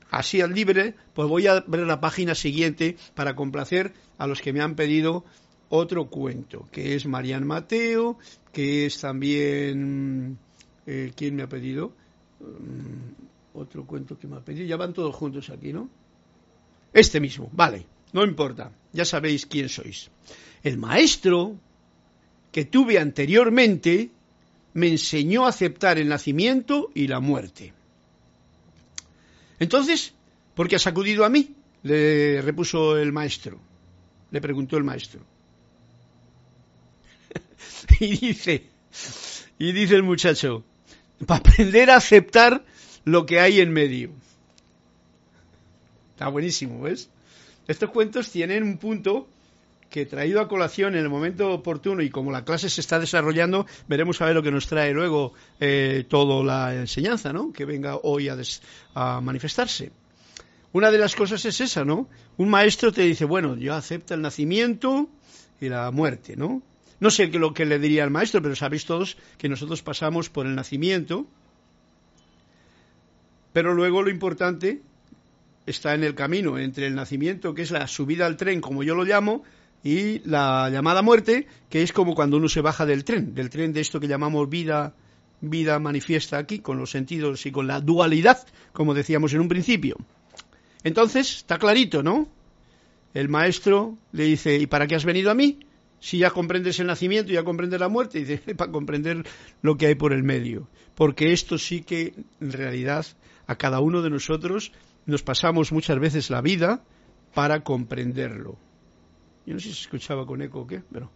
así 0.09 0.41
al 0.41 0.55
libre, 0.55 0.95
pues 1.13 1.29
voy 1.29 1.45
a 1.45 1.63
ver 1.67 1.81
la 1.81 2.01
página 2.01 2.33
siguiente 2.33 2.97
para 3.13 3.35
complacer 3.35 3.93
a 4.17 4.25
los 4.25 4.41
que 4.41 4.53
me 4.53 4.61
han 4.61 4.73
pedido 4.73 5.23
otro 5.69 6.09
cuento, 6.09 6.67
que 6.71 6.95
es 6.95 7.05
Marian 7.05 7.45
Mateo, 7.45 8.17
que 8.51 8.85
es 8.85 8.99
también... 8.99 10.37
Eh, 10.85 11.11
¿Quién 11.15 11.35
me 11.35 11.43
ha 11.43 11.49
pedido? 11.49 11.93
Mm, 12.39 13.57
otro 13.59 13.85
cuento 13.85 14.17
que 14.17 14.27
me 14.27 14.37
ha 14.37 14.39
pedido. 14.39 14.65
Ya 14.65 14.77
van 14.77 14.93
todos 14.93 15.13
juntos 15.15 15.49
aquí, 15.49 15.71
¿no? 15.71 15.89
Este 16.93 17.19
mismo, 17.19 17.49
vale, 17.53 17.85
no 18.13 18.23
importa, 18.23 18.71
ya 18.91 19.05
sabéis 19.05 19.45
quién 19.45 19.69
sois. 19.69 20.09
El 20.63 20.77
maestro 20.77 21.55
que 22.51 22.65
tuve 22.65 22.97
anteriormente 22.97 24.09
me 24.73 24.87
enseñó 24.87 25.45
a 25.45 25.49
aceptar 25.49 25.99
el 25.99 26.07
nacimiento 26.07 26.89
y 26.95 27.07
la 27.07 27.19
muerte. 27.19 27.73
Entonces, 29.59 30.13
¿por 30.55 30.67
qué 30.67 30.77
has 30.77 30.87
acudido 30.87 31.25
a 31.25 31.29
mí? 31.29 31.53
Le 31.83 32.41
repuso 32.41 32.97
el 32.97 33.11
maestro. 33.11 33.59
Le 34.31 34.41
preguntó 34.41 34.77
el 34.77 34.83
maestro. 34.83 35.21
y 37.99 38.17
dice, 38.17 38.63
y 39.57 39.71
dice 39.71 39.95
el 39.95 40.03
muchacho, 40.03 40.63
para 41.25 41.39
aprender 41.39 41.91
a 41.91 41.97
aceptar 41.97 42.63
lo 43.05 43.25
que 43.25 43.39
hay 43.39 43.59
en 43.59 43.71
medio. 43.71 44.11
Está 46.11 46.27
buenísimo, 46.27 46.81
¿ves? 46.81 47.09
Estos 47.67 47.91
cuentos 47.91 48.31
tienen 48.31 48.63
un 48.63 48.77
punto 48.77 49.27
que 49.89 50.05
traído 50.05 50.39
a 50.39 50.47
colación 50.47 50.93
en 50.95 51.01
el 51.01 51.09
momento 51.09 51.51
oportuno 51.51 52.01
y 52.01 52.09
como 52.09 52.31
la 52.31 52.45
clase 52.45 52.69
se 52.69 52.81
está 52.81 52.99
desarrollando, 52.99 53.65
veremos 53.87 54.21
a 54.21 54.25
ver 54.25 54.35
lo 54.35 54.43
que 54.43 54.51
nos 54.51 54.67
trae 54.67 54.93
luego 54.93 55.33
eh, 55.59 56.05
toda 56.07 56.43
la 56.43 56.75
enseñanza, 56.75 57.33
¿no? 57.33 57.51
Que 57.51 57.65
venga 57.65 57.97
hoy 58.03 58.29
a, 58.29 58.37
a 58.93 59.21
manifestarse. 59.21 59.91
Una 60.71 60.91
de 60.91 60.99
las 60.99 61.15
cosas 61.15 61.43
es 61.45 61.59
esa, 61.61 61.83
¿no? 61.83 62.07
Un 62.37 62.49
maestro 62.49 62.91
te 62.91 63.01
dice, 63.01 63.25
bueno, 63.25 63.57
yo 63.57 63.73
acepto 63.73 64.13
el 64.13 64.21
nacimiento 64.21 65.09
y 65.59 65.69
la 65.69 65.89
muerte, 65.89 66.35
¿no? 66.35 66.61
No 66.99 67.09
sé 67.09 67.27
lo 67.27 67.53
que 67.53 67.65
le 67.65 67.79
diría 67.79 68.03
al 68.03 68.11
maestro, 68.11 68.41
pero 68.41 68.55
sabéis 68.55 68.85
todos 68.85 69.17
que 69.37 69.49
nosotros 69.49 69.81
pasamos 69.81 70.29
por 70.29 70.45
el 70.45 70.55
nacimiento, 70.55 71.27
pero 73.53 73.73
luego 73.73 74.01
lo 74.03 74.09
importante 74.09 74.81
está 75.65 75.93
en 75.93 76.03
el 76.03 76.15
camino 76.15 76.57
entre 76.57 76.87
el 76.87 76.95
nacimiento, 76.95 77.53
que 77.53 77.61
es 77.61 77.71
la 77.71 77.87
subida 77.87 78.25
al 78.25 78.37
tren, 78.37 78.61
como 78.61 78.83
yo 78.83 78.95
lo 78.95 79.03
llamo, 79.03 79.43
y 79.83 80.19
la 80.27 80.69
llamada 80.69 81.01
muerte, 81.01 81.47
que 81.69 81.83
es 81.83 81.93
como 81.93 82.15
cuando 82.15 82.37
uno 82.37 82.49
se 82.49 82.61
baja 82.61 82.85
del 82.85 83.03
tren, 83.03 83.33
del 83.33 83.49
tren 83.49 83.71
de 83.71 83.79
esto 83.79 83.99
que 83.99 84.07
llamamos 84.07 84.49
vida, 84.49 84.93
vida 85.41 85.79
manifiesta 85.79 86.37
aquí, 86.37 86.59
con 86.59 86.77
los 86.77 86.91
sentidos 86.91 87.45
y 87.45 87.51
con 87.51 87.67
la 87.67 87.79
dualidad, 87.79 88.45
como 88.73 88.93
decíamos 88.93 89.33
en 89.33 89.39
un 89.39 89.47
principio. 89.47 89.95
Entonces, 90.83 91.37
está 91.37 91.57
clarito, 91.57 92.03
¿no? 92.03 92.27
El 93.13 93.29
maestro 93.29 93.97
le 94.11 94.25
dice, 94.25 94.57
¿y 94.57 94.67
para 94.67 94.87
qué 94.87 94.95
has 94.95 95.05
venido 95.05 95.31
a 95.31 95.33
mí? 95.33 95.59
Si 95.99 96.19
ya 96.19 96.31
comprendes 96.31 96.79
el 96.79 96.87
nacimiento, 96.87 97.31
ya 97.31 97.43
comprendes 97.43 97.79
la 97.79 97.89
muerte, 97.89 98.19
y 98.19 98.23
dice, 98.23 98.55
para 98.57 98.71
comprender 98.71 99.25
lo 99.61 99.77
que 99.77 99.87
hay 99.87 99.95
por 99.95 100.13
el 100.13 100.23
medio. 100.23 100.67
Porque 100.95 101.33
esto 101.33 101.57
sí 101.57 101.81
que, 101.81 102.13
en 102.39 102.51
realidad, 102.51 103.05
a 103.47 103.55
cada 103.55 103.79
uno 103.79 104.01
de 104.01 104.09
nosotros 104.09 104.71
nos 105.05 105.23
pasamos 105.23 105.71
muchas 105.71 105.99
veces 105.99 106.29
la 106.29 106.41
vida 106.41 106.83
para 107.33 107.63
comprenderlo. 107.63 108.57
Yo 109.45 109.53
no 109.53 109.59
sé 109.59 109.69
si 109.69 109.73
se 109.73 109.81
escuchaba 109.81 110.25
con 110.25 110.41
eco 110.41 110.61
o 110.61 110.67
qué, 110.67 110.83
pero 110.91 111.11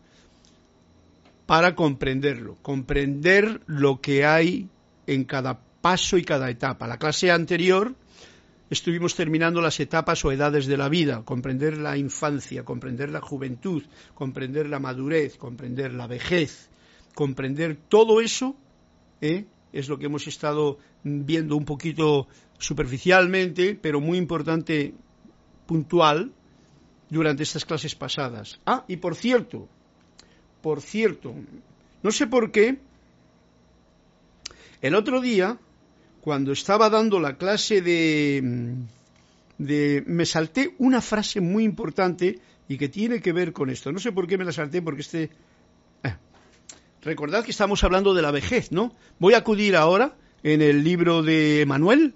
para 1.45 1.75
comprenderlo, 1.75 2.57
comprender 2.61 3.61
lo 3.67 4.01
que 4.01 4.25
hay 4.25 4.69
en 5.07 5.25
cada 5.25 5.59
paso 5.81 6.17
y 6.17 6.23
cada 6.23 6.49
etapa. 6.49 6.87
La 6.87 6.97
clase 6.97 7.31
anterior 7.31 7.93
estuvimos 8.73 9.15
terminando 9.15 9.61
las 9.61 9.79
etapas 9.79 10.25
o 10.25 10.31
edades 10.31 10.65
de 10.65 10.77
la 10.77 10.89
vida, 10.89 11.23
comprender 11.23 11.77
la 11.77 11.95
infancia, 11.97 12.65
comprender 12.65 13.09
la 13.09 13.21
juventud, 13.21 13.83
comprender 14.13 14.67
la 14.67 14.79
madurez, 14.79 15.37
comprender 15.37 15.93
la 15.93 16.07
vejez, 16.07 16.69
comprender 17.13 17.77
todo 17.87 18.19
eso, 18.19 18.55
¿eh? 19.21 19.45
es 19.71 19.89
lo 19.89 19.97
que 19.97 20.07
hemos 20.07 20.27
estado 20.27 20.77
viendo 21.03 21.55
un 21.55 21.65
poquito 21.65 22.27
superficialmente, 22.57 23.75
pero 23.75 24.01
muy 24.01 24.17
importante, 24.17 24.93
puntual, 25.65 26.31
durante 27.09 27.43
estas 27.43 27.65
clases 27.65 27.93
pasadas. 27.95 28.59
Ah, 28.65 28.85
y 28.87 28.97
por 28.97 29.15
cierto, 29.15 29.67
por 30.61 30.81
cierto, 30.81 31.35
no 32.01 32.11
sé 32.11 32.25
por 32.27 32.51
qué, 32.51 32.79
el 34.81 34.95
otro 34.95 35.21
día, 35.21 35.59
cuando 36.23 36.53
estaba 36.53 36.89
dando 36.89 37.19
la 37.19 37.35
clase 37.35 37.81
de, 37.81 38.41
de 39.57 40.03
me 40.07 40.25
salté 40.25 40.73
una 40.77 41.01
frase 41.01 41.41
muy 41.41 41.65
importante 41.65 42.39
y 42.69 42.77
que 42.77 42.87
tiene 42.87 43.19
que 43.19 43.33
ver 43.33 43.51
con 43.51 43.69
esto. 43.69 43.91
No 43.91 43.99
sé 43.99 44.13
por 44.13 44.25
qué 44.25 44.37
me 44.37 44.45
la 44.45 44.53
salté, 44.53 44.81
porque 44.81 45.01
este... 45.01 45.23
Eh, 46.01 46.15
recordad 47.01 47.43
que 47.43 47.51
estamos 47.51 47.83
hablando 47.83 48.13
de 48.13 48.21
la 48.21 48.31
vejez, 48.31 48.71
¿no? 48.71 48.93
Voy 49.19 49.33
a 49.33 49.39
acudir 49.39 49.75
ahora 49.75 50.15
en 50.43 50.61
el 50.61 50.85
libro 50.85 51.23
de 51.23 51.65
Manuel, 51.67 52.13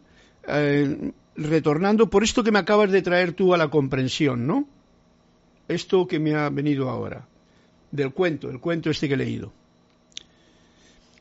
eh, 0.48 1.12
retornando 1.36 2.10
por 2.10 2.24
esto 2.24 2.46
que 2.46 2.54
me 2.54 2.60
acabas 2.60 2.90
de 2.92 3.02
traer 3.02 3.34
tú 3.34 3.54
a 3.54 3.58
la 3.58 3.70
comprensión, 3.70 4.48
¿no? 4.48 4.70
Esto 5.68 6.08
que 6.08 6.20
me 6.20 6.34
ha 6.34 6.50
venido 6.50 6.90
ahora, 6.90 7.28
del 7.92 8.14
cuento, 8.14 8.50
el 8.50 8.62
cuento 8.62 8.90
este 8.90 9.10
que 9.10 9.16
he 9.16 9.18
leído. 9.18 9.52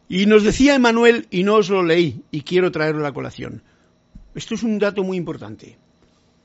Y 0.09 0.27
nos 0.27 0.45
decía 0.45 0.75
Emanuel, 0.75 1.27
y 1.31 1.43
no 1.43 1.57
os 1.57 1.69
lo 1.69 1.83
leí, 1.83 2.23
y 2.31 2.43
quiero 2.43 2.71
traerlo 2.71 3.01
a 3.01 3.09
la 3.09 3.15
colación. 3.15 3.63
Esto 4.35 4.55
es 4.55 4.63
un 4.63 4.79
dato 4.79 5.03
muy 5.03 5.17
importante. 5.17 5.77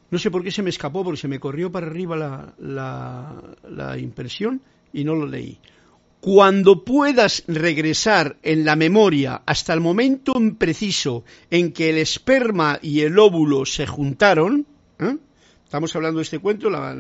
No 0.10 0.18
sé 0.18 0.32
por 0.32 0.44
qué 0.44 0.52
se 0.52 0.64
me 0.64 0.70
escapó, 0.70 1.04
porque 1.04 1.20
se 1.20 1.28
me 1.28 1.40
corrió 1.40 1.72
para 1.72 1.88
arriba 1.88 2.16
la, 2.18 2.54
la, 2.60 3.42
la 3.70 3.98
impresión 3.98 4.62
y 4.92 5.04
no 5.04 5.16
lo 5.16 5.26
leí 5.26 5.60
cuando 6.22 6.86
puedas 6.86 7.44
regresar 7.48 8.38
en 8.44 8.64
la 8.64 8.76
memoria 8.76 9.42
hasta 9.46 9.74
el 9.74 9.82
momento 9.82 10.34
preciso 10.58 11.26
en 11.50 11.74
que 11.74 11.90
el 11.90 11.98
esperma 11.98 12.78
y 12.82 13.02
el 13.02 13.18
óvulo 13.18 13.66
se 13.66 13.88
juntaron, 13.88 14.68
¿eh? 15.00 15.18
estamos 15.66 15.96
hablando 15.96 16.20
de 16.20 16.24
este 16.24 16.38
cuento, 16.38 16.70
la, 16.70 16.94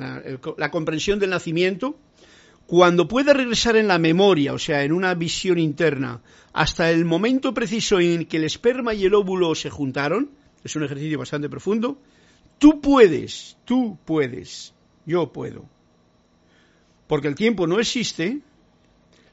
la, 0.58 0.72
comprensión 0.72 1.20
del 1.20 1.30
nacimiento, 1.30 1.96
cuando 2.68 3.08
puedas 3.08 3.36
regresar 3.36 3.76
en 3.76 3.88
la 3.88 4.00
memoria, 4.00 4.54
o 4.54 4.60
sea, 4.60 4.84
en 4.84 4.94
una 4.94 5.14
visión 5.14 5.60
interna, 5.60 6.22
hasta 6.54 6.90
el 6.90 7.06
momento 7.06 7.54
preciso 7.54 8.00
en 8.00 8.26
que 8.26 8.38
el 8.38 8.46
esperma 8.46 8.94
y 8.94 9.06
el 9.06 9.14
óvulo 9.14 9.54
se 9.56 9.70
juntaron, 9.70 10.32
es 10.64 10.76
un 10.76 10.84
ejercicio 10.84 11.20
bastante 11.20 11.50
profundo, 11.50 12.00
tú 12.58 12.80
puedes, 12.80 13.58
tú 13.66 13.98
puedes, 14.06 14.74
yo 15.06 15.32
puedo, 15.32 15.66
porque 17.08 17.28
el 17.28 17.36
tiempo 17.36 17.68
no 17.68 17.80
existe, 17.80 18.40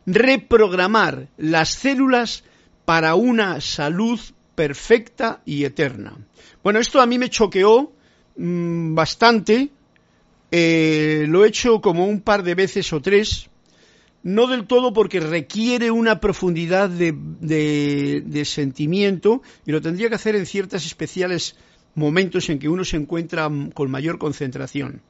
reprogramar 0.07 1.29
las 1.37 1.71
células 1.71 2.45
para 2.85 3.15
una 3.15 3.61
salud 3.61 4.19
perfecta 4.55 5.43
y 5.45 5.65
eterna. 5.65 6.17
Bueno, 6.65 6.81
esto 6.81 7.01
a 7.01 7.07
mí 7.07 7.19
me 7.19 7.31
choqueó 7.31 7.93
mmm, 8.37 8.95
bastante, 8.95 9.71
eh, 10.51 11.27
lo 11.29 11.45
he 11.45 11.49
hecho 11.49 11.81
como 11.81 12.07
un 12.07 12.21
par 12.21 12.43
de 12.43 12.55
veces 12.55 12.93
o 12.93 13.01
tres, 13.01 13.49
no 14.23 14.47
del 14.47 14.67
todo 14.67 14.93
porque 14.93 15.21
requiere 15.21 15.91
una 15.91 16.21
profundidad 16.21 16.89
de, 16.89 17.15
de, 17.41 18.23
de 18.25 18.45
sentimiento 18.45 19.43
y 19.67 19.73
lo 19.73 19.81
tendría 19.81 20.09
que 20.09 20.17
hacer 20.17 20.37
en 20.37 20.47
ciertos 20.47 20.85
especiales 20.87 21.57
momentos 21.95 22.49
en 22.49 22.59
que 22.59 22.69
uno 22.69 22.85
se 22.85 22.97
encuentra 22.97 23.51
con 23.75 23.91
mayor 23.91 24.19
concentración. 24.19 25.03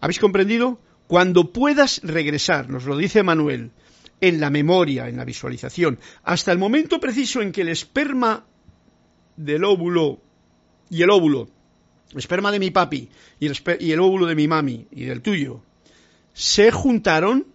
¿Habéis 0.00 0.18
comprendido? 0.18 0.80
Cuando 1.06 1.52
puedas 1.52 2.00
regresar, 2.04 2.68
nos 2.68 2.84
lo 2.84 2.96
dice 2.96 3.22
Manuel, 3.22 3.72
en 4.20 4.40
la 4.40 4.50
memoria, 4.50 5.08
en 5.08 5.16
la 5.16 5.24
visualización, 5.24 5.98
hasta 6.22 6.52
el 6.52 6.58
momento 6.58 7.00
preciso 7.00 7.42
en 7.42 7.52
que 7.52 7.62
el 7.62 7.68
esperma 7.68 8.46
del 9.36 9.64
óvulo 9.64 10.20
y 10.90 11.02
el 11.02 11.10
óvulo, 11.10 11.48
esperma 12.16 12.50
de 12.50 12.58
mi 12.58 12.70
papi 12.70 13.08
y 13.38 13.46
el, 13.46 14.00
óvulo 14.00 14.26
de 14.26 14.34
mi 14.34 14.48
mami 14.48 14.86
y 14.90 15.04
del 15.04 15.22
tuyo, 15.22 15.62
se 16.32 16.70
juntaron, 16.70 17.46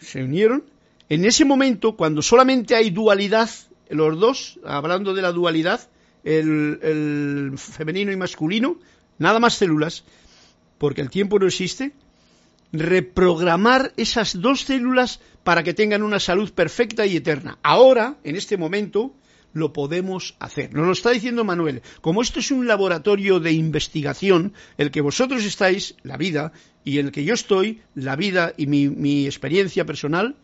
se 0.00 0.22
unieron, 0.22 0.64
en 1.08 1.24
ese 1.24 1.44
momento, 1.44 1.96
cuando 1.96 2.22
solamente 2.22 2.74
hay 2.74 2.90
dualidad, 2.90 3.48
los 3.88 4.18
dos, 4.18 4.60
hablando 4.64 5.14
de 5.14 5.22
la 5.22 5.32
dualidad, 5.32 5.88
el, 6.24 6.78
el 6.82 7.52
femenino 7.56 8.12
y 8.12 8.16
masculino, 8.16 8.78
nada 9.18 9.38
más 9.38 9.54
células, 9.54 10.04
porque 10.76 11.00
el 11.00 11.10
tiempo 11.10 11.38
no 11.38 11.46
existe, 11.46 11.92
reprogramar 12.72 13.92
esas 13.96 14.40
dos 14.40 14.62
células 14.62 15.20
para 15.42 15.62
que 15.62 15.74
tengan 15.74 16.02
una 16.02 16.20
salud 16.20 16.52
perfecta 16.52 17.06
y 17.06 17.16
eterna. 17.16 17.58
Ahora, 17.62 18.16
en 18.24 18.36
este 18.36 18.56
momento, 18.56 19.14
lo 19.58 19.72
podemos 19.72 20.36
hacer. 20.38 20.72
Nos 20.74 20.86
lo 20.86 20.92
está 20.92 21.10
diciendo 21.10 21.44
Manuel. 21.44 21.82
Como 22.00 22.22
esto 22.22 22.40
es 22.40 22.50
un 22.50 22.66
laboratorio 22.66 23.40
de 23.40 23.52
investigación, 23.52 24.54
el 24.76 24.90
que 24.90 25.00
vosotros 25.00 25.44
estáis, 25.44 25.96
la 26.02 26.16
vida, 26.16 26.52
y 26.84 26.98
el 26.98 27.12
que 27.12 27.24
yo 27.24 27.34
estoy, 27.34 27.82
la 27.94 28.16
vida 28.16 28.54
y 28.56 28.66
mi, 28.66 28.88
mi 28.88 29.26
experiencia 29.26 29.84
personal, 29.84 30.36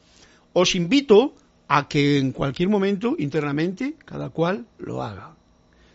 os 0.52 0.74
invito 0.74 1.34
a 1.68 1.88
que 1.88 2.18
en 2.18 2.32
cualquier 2.32 2.68
momento, 2.68 3.16
internamente, 3.18 3.94
cada 4.04 4.30
cual 4.30 4.66
lo 4.78 5.02
haga. 5.02 5.34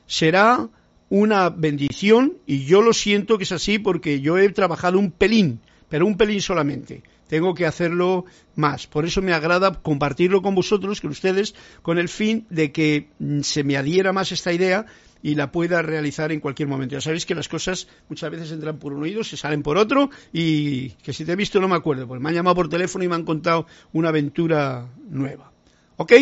Será 0.08 0.68
una 1.10 1.50
bendición 1.50 2.38
y 2.46 2.66
yo 2.66 2.82
lo 2.82 2.94
siento 2.94 3.38
que 3.38 3.44
es 3.44 3.52
así 3.52 3.80
porque 3.80 4.22
yo 4.22 4.38
he 4.38 4.50
trabajado 4.50 5.00
un 5.00 5.12
pelín 5.12 5.60
pero 5.90 6.06
un 6.06 6.18
pelín 6.18 6.42
solamente. 6.42 7.04
Tengo 7.28 7.54
que 7.54 7.66
hacerlo 7.66 8.26
más. 8.56 8.88
Por 8.88 9.06
eso 9.06 9.22
me 9.22 9.34
agrada 9.34 9.74
compartirlo 9.74 10.42
con 10.42 10.56
vosotros, 10.56 11.02
con 11.02 11.12
ustedes, 11.12 11.54
con 11.82 12.00
el 12.00 12.10
fin 12.10 12.46
de 12.50 12.72
que 12.72 13.10
mm, 13.20 13.42
se 13.42 13.64
me 13.64 13.78
adhiera 13.78 14.14
más 14.14 14.32
esta 14.32 14.54
idea 14.54 14.86
y 15.22 15.36
la 15.36 15.52
pueda 15.52 15.82
realizar 15.82 16.32
en 16.32 16.40
cualquier 16.40 16.70
momento. 16.70 16.94
Ya 16.94 17.02
sabéis 17.02 17.26
que 17.26 17.36
las 17.36 17.48
cosas 17.48 17.88
muchas 18.08 18.32
veces 18.32 18.52
entran 18.52 18.80
por 18.80 18.94
un 18.94 19.04
oído, 19.04 19.24
se 19.24 19.38
salen 19.38 19.64
por 19.64 19.78
otro 19.78 20.10
y 20.32 20.90
que 21.04 21.14
si 21.14 21.26
te 21.26 21.34
he 21.34 21.36
visto 21.36 21.60
no 21.60 21.68
me 21.68 21.76
acuerdo, 21.76 22.08
porque 22.08 22.24
me 22.24 22.30
han 22.30 22.36
llamado 22.36 22.56
por 22.56 22.70
teléfono 22.70 23.04
y 23.04 23.08
me 23.08 23.16
han 23.16 23.26
contado 23.26 23.68
una 23.94 24.10
aventura 24.10 24.88
nueva. 25.10 25.52
¿Ok? 25.98 26.14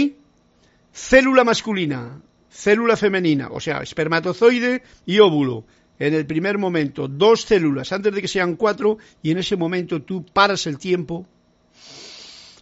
Célula 0.91 1.43
masculina, 1.43 2.22
célula 2.49 2.97
femenina, 2.97 3.49
o 3.51 3.59
sea, 3.59 3.82
espermatozoide 3.82 4.82
y 5.05 5.20
óvulo 5.20 5.65
en 5.99 6.13
el 6.13 6.25
primer 6.25 6.57
momento 6.57 7.07
dos 7.07 7.41
células 7.41 7.91
antes 7.91 8.13
de 8.13 8.21
que 8.21 8.27
sean 8.27 8.55
cuatro 8.55 8.97
y 9.23 9.31
en 9.31 9.39
ese 9.39 9.55
momento 9.55 10.01
tú 10.01 10.25
paras 10.25 10.67
el 10.67 10.77
tiempo, 10.77 11.25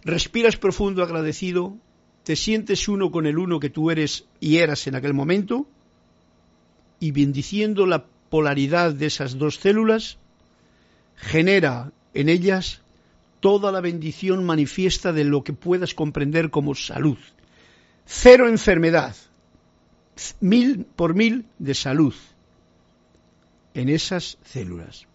respiras 0.03 0.57
profundo 0.57 1.03
agradecido, 1.03 1.77
te 2.23 2.35
sientes 2.35 2.87
uno 2.87 3.11
con 3.11 3.25
el 3.25 3.37
uno 3.37 3.59
que 3.59 3.69
tú 3.69 3.91
eres 3.91 4.25
y 4.39 4.57
eras 4.57 4.87
en 4.87 4.95
aquel 4.95 5.13
momento 5.13 5.67
y 6.99 7.11
bendiciendo 7.11 7.85
la 7.85 8.05
polaridad 8.29 8.93
de 8.93 9.07
esas 9.07 9.37
dos 9.37 9.57
células, 9.57 10.17
genera 11.15 11.91
en 12.13 12.29
ellas 12.29 12.81
toda 13.41 13.71
la 13.71 13.81
bendición 13.81 14.45
manifiesta 14.45 15.11
de 15.11 15.25
lo 15.25 15.43
que 15.43 15.53
puedas 15.53 15.93
comprender 15.93 16.49
como 16.49 16.73
salud. 16.73 17.17
Cero 18.05 18.47
enfermedad, 18.47 19.15
mil 20.39 20.85
por 20.85 21.15
mil 21.15 21.45
de 21.59 21.73
salud 21.73 22.15
en 23.75 23.89
esas 23.89 24.39
células. 24.43 25.05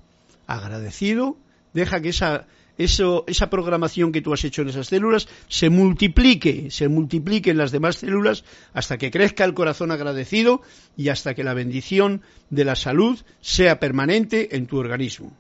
Agradecido, 0.47 1.37
deja 1.73 2.01
que 2.01 2.11
esa, 2.11 2.47
esa 2.77 3.51
programación 3.51 4.13
que 4.13 4.21
tú 4.21 4.33
has 4.33 4.45
hecho 4.45 4.63
en 4.63 4.69
esas 4.69 4.89
células 4.89 5.29
se 5.49 5.71
multiplique, 5.71 6.71
se 6.71 6.89
multiplique 6.89 7.51
en 7.51 7.59
las 7.59 7.73
demás 7.73 7.97
células 7.97 8.45
hasta 8.73 8.99
que 8.99 9.11
crezca 9.11 9.45
el 9.45 9.55
corazón 9.55 9.91
agradecido 9.91 10.63
y 10.97 11.09
hasta 11.09 11.35
que 11.35 11.43
la 11.43 11.55
bendición 11.55 12.23
de 12.51 12.65
la 12.65 12.77
salud 12.77 13.19
sea 13.41 13.81
permanente 13.81 14.55
en 14.57 14.67
tu 14.67 14.77
organismo. 14.77 15.37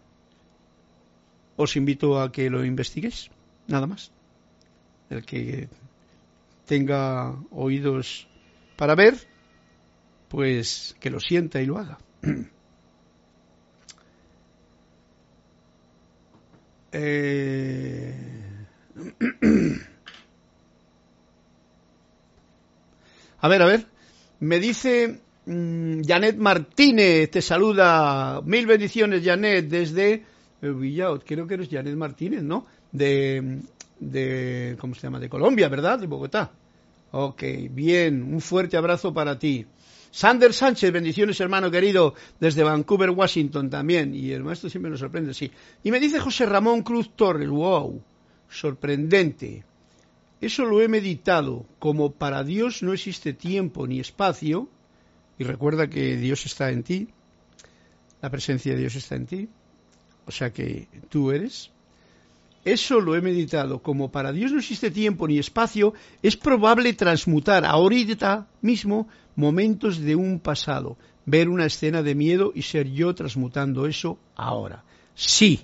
Os 1.56 1.76
invito 1.76 2.20
a 2.20 2.32
que 2.32 2.48
lo 2.48 2.64
investiguéis, 2.64 3.30
nada 3.68 3.86
más. 3.86 4.12
El 5.10 5.24
que 5.24 5.68
tenga 6.64 7.36
oídos 7.50 8.28
para 8.76 8.94
ver, 8.94 9.14
pues 10.28 10.96
que 11.00 11.10
lo 11.10 11.20
sienta 11.20 11.60
y 11.60 11.66
lo 11.66 11.78
haga. 11.78 11.98
Eh, 16.92 18.14
a 23.40 23.48
ver, 23.48 23.62
a 23.62 23.66
ver. 23.66 23.86
Me 24.40 24.58
dice 24.58 25.20
mm, 25.46 26.02
Janet 26.06 26.36
Martínez, 26.36 27.30
te 27.30 27.42
saluda. 27.42 28.40
Mil 28.42 28.66
bendiciones, 28.66 29.24
Janet, 29.24 29.68
desde 29.68 30.24
Villaot. 30.60 31.24
Creo 31.24 31.46
que 31.46 31.54
eres 31.54 31.68
Janet 31.70 31.94
Martínez, 31.96 32.42
¿no? 32.42 32.66
De, 32.90 33.60
de, 33.98 34.76
¿cómo 34.80 34.94
se 34.94 35.02
llama? 35.02 35.20
De 35.20 35.28
Colombia, 35.28 35.68
¿verdad? 35.68 35.98
De 35.98 36.06
Bogotá. 36.06 36.50
Ok, 37.12 37.42
bien. 37.70 38.22
Un 38.22 38.40
fuerte 38.40 38.76
abrazo 38.76 39.12
para 39.12 39.38
ti. 39.38 39.66
Sander 40.10 40.52
Sánchez, 40.52 40.92
bendiciones 40.92 41.40
hermano 41.40 41.70
querido, 41.70 42.14
desde 42.40 42.64
Vancouver, 42.64 43.10
Washington 43.10 43.70
también. 43.70 44.14
Y 44.14 44.32
el 44.32 44.42
maestro 44.42 44.68
siempre 44.68 44.90
nos 44.90 45.00
sorprende, 45.00 45.34
sí. 45.34 45.50
Y 45.84 45.90
me 45.90 46.00
dice 46.00 46.18
José 46.18 46.46
Ramón 46.46 46.82
Cruz 46.82 47.10
Torres, 47.14 47.48
wow, 47.48 48.02
sorprendente. 48.48 49.64
Eso 50.40 50.64
lo 50.64 50.80
he 50.80 50.88
meditado, 50.88 51.66
como 51.78 52.12
para 52.12 52.42
Dios 52.42 52.82
no 52.82 52.92
existe 52.92 53.34
tiempo 53.34 53.86
ni 53.86 54.00
espacio, 54.00 54.68
y 55.38 55.44
recuerda 55.44 55.88
que 55.88 56.16
Dios 56.16 56.46
está 56.46 56.70
en 56.70 56.82
ti, 56.82 57.08
la 58.20 58.30
presencia 58.30 58.72
de 58.72 58.80
Dios 58.80 58.94
está 58.94 59.16
en 59.16 59.26
ti, 59.26 59.48
o 60.26 60.30
sea 60.30 60.52
que 60.52 60.88
tú 61.08 61.30
eres. 61.30 61.70
Eso 62.64 63.00
lo 63.00 63.16
he 63.16 63.22
meditado, 63.22 63.82
como 63.82 64.10
para 64.10 64.32
Dios 64.32 64.52
no 64.52 64.58
existe 64.58 64.90
tiempo 64.90 65.26
ni 65.26 65.38
espacio, 65.38 65.94
es 66.22 66.36
probable 66.36 66.92
transmutar 66.92 67.64
ahorita 67.64 68.48
mismo 68.60 69.08
momentos 69.34 69.98
de 69.98 70.14
un 70.14 70.40
pasado, 70.40 70.98
ver 71.24 71.48
una 71.48 71.66
escena 71.66 72.02
de 72.02 72.14
miedo 72.14 72.52
y 72.54 72.62
ser 72.62 72.90
yo 72.90 73.14
transmutando 73.14 73.86
eso 73.86 74.18
ahora. 74.36 74.84
Sí, 75.14 75.60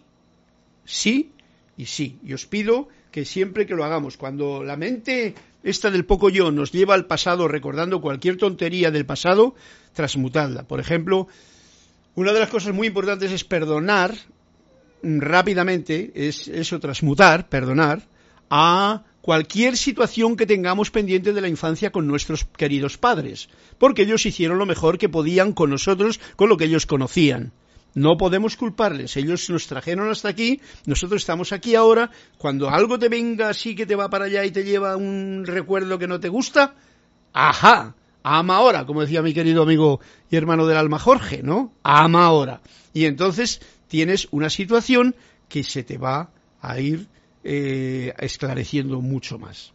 sí 0.85 1.33
y 1.77 1.87
sí. 1.87 2.19
Y 2.25 2.33
os 2.33 2.47
pido 2.47 2.89
que 3.11 3.25
siempre 3.25 3.67
que 3.67 3.75
lo 3.75 3.85
hagamos, 3.85 4.17
cuando 4.17 4.63
la 4.63 4.77
mente 4.77 5.35
esta 5.63 5.91
del 5.91 6.05
poco 6.05 6.31
yo 6.31 6.51
nos 6.51 6.73
lleva 6.73 6.95
al 6.95 7.07
pasado 7.07 7.49
recordando 7.49 8.01
cualquier 8.01 8.37
tontería 8.37 8.91
del 8.91 9.05
pasado, 9.05 9.55
transmutadla. 9.93 10.63
Por 10.63 10.81
ejemplo, 10.81 11.29
una 12.15 12.33
de 12.33 12.41
las 12.41 12.51
cosas 12.51 12.75
muy 12.75 12.87
importantes 12.87 13.33
es 13.33 13.45
perdonar 13.45 14.15
rápidamente, 15.21 16.13
es 16.15 16.49
eso, 16.49 16.81
transmutar, 16.81 17.49
perdonar, 17.49 18.03
a 18.51 19.05
cualquier 19.21 19.77
situación 19.77 20.37
que 20.37 20.47
tengamos 20.47 20.91
pendiente 20.91 21.33
de 21.33 21.41
la 21.41 21.49
infancia 21.49 21.91
con 21.91 22.07
nuestros 22.07 22.45
queridos 22.45 22.97
padres, 22.97 23.49
porque 23.79 24.03
ellos 24.03 24.25
hicieron 24.27 24.59
lo 24.59 24.67
mejor 24.67 24.99
que 24.99 25.09
podían 25.09 25.53
con 25.53 25.71
nosotros, 25.71 26.21
con 26.37 26.49
lo 26.49 26.57
que 26.57 26.67
ellos 26.67 26.87
conocían. 26.87 27.53
No 27.95 28.19
podemos 28.19 28.57
culparles, 28.57 29.17
ellos 29.17 29.49
nos 29.49 29.67
trajeron 29.67 30.11
hasta 30.11 30.29
aquí, 30.29 30.61
nosotros 30.85 31.23
estamos 31.23 31.53
aquí 31.53 31.75
ahora, 31.75 32.11
cuando 32.37 32.69
algo 32.69 32.99
te 32.99 33.09
venga 33.09 33.49
así 33.49 33.75
que 33.75 33.87
te 33.87 33.97
va 33.97 34.11
para 34.11 34.27
allá 34.27 34.45
y 34.45 34.51
te 34.51 34.65
lleva 34.65 34.97
un 34.97 35.45
recuerdo 35.47 35.99
que 35.99 36.07
no 36.07 36.21
te 36.21 36.29
gusta, 36.29 36.75
ajá, 37.33 37.95
ama 38.23 38.57
ahora, 38.57 38.85
como 38.85 39.01
decía 39.01 39.23
mi 39.23 39.33
querido 39.33 39.63
amigo 39.63 40.01
y 40.31 40.37
hermano 40.37 40.67
del 40.67 40.77
alma 40.77 40.99
Jorge, 40.99 41.43
¿no? 41.43 41.73
Ama 41.83 42.27
ahora. 42.27 42.61
Y 42.93 43.07
entonces 43.07 43.61
tienes 43.89 44.29
una 44.31 44.51
situación 44.51 45.15
que 45.49 45.65
se 45.65 45.83
te 45.83 45.99
va 45.99 46.31
a 46.61 46.81
ir 46.81 47.07
eh, 47.45 48.13
esclareciendo 48.19 49.01
mucho 49.01 49.39
más. 49.39 49.73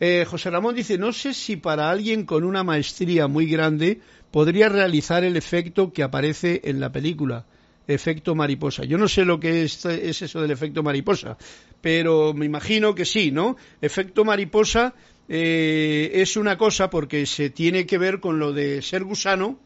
Eh, 0.00 0.24
José 0.28 0.50
Ramón 0.50 0.76
dice, 0.76 0.96
no 0.96 1.12
sé 1.12 1.34
si 1.34 1.56
para 1.56 1.90
alguien 1.90 2.24
con 2.24 2.44
una 2.44 2.62
maestría 2.62 3.26
muy 3.26 3.46
grande 3.46 4.00
podría 4.30 4.68
realizar 4.68 5.24
el 5.24 5.36
efecto 5.36 5.92
que 5.92 6.04
aparece 6.04 6.60
en 6.64 6.78
la 6.78 6.92
película, 6.92 7.46
efecto 7.88 8.34
mariposa. 8.34 8.84
Yo 8.84 8.96
no 8.96 9.08
sé 9.08 9.24
lo 9.24 9.40
que 9.40 9.64
es, 9.64 9.84
eso 9.84 10.40
del 10.40 10.52
efecto 10.52 10.82
mariposa, 10.82 11.36
pero 11.80 12.32
me 12.32 12.46
imagino 12.46 12.94
que 12.94 13.04
sí, 13.04 13.32
¿no? 13.32 13.56
Efecto 13.80 14.24
mariposa 14.24 14.94
eh, 15.28 16.12
es 16.14 16.36
una 16.36 16.56
cosa 16.56 16.90
porque 16.90 17.26
se 17.26 17.50
tiene 17.50 17.84
que 17.84 17.98
ver 17.98 18.20
con 18.20 18.38
lo 18.38 18.52
de 18.52 18.82
ser 18.82 19.02
gusano, 19.02 19.58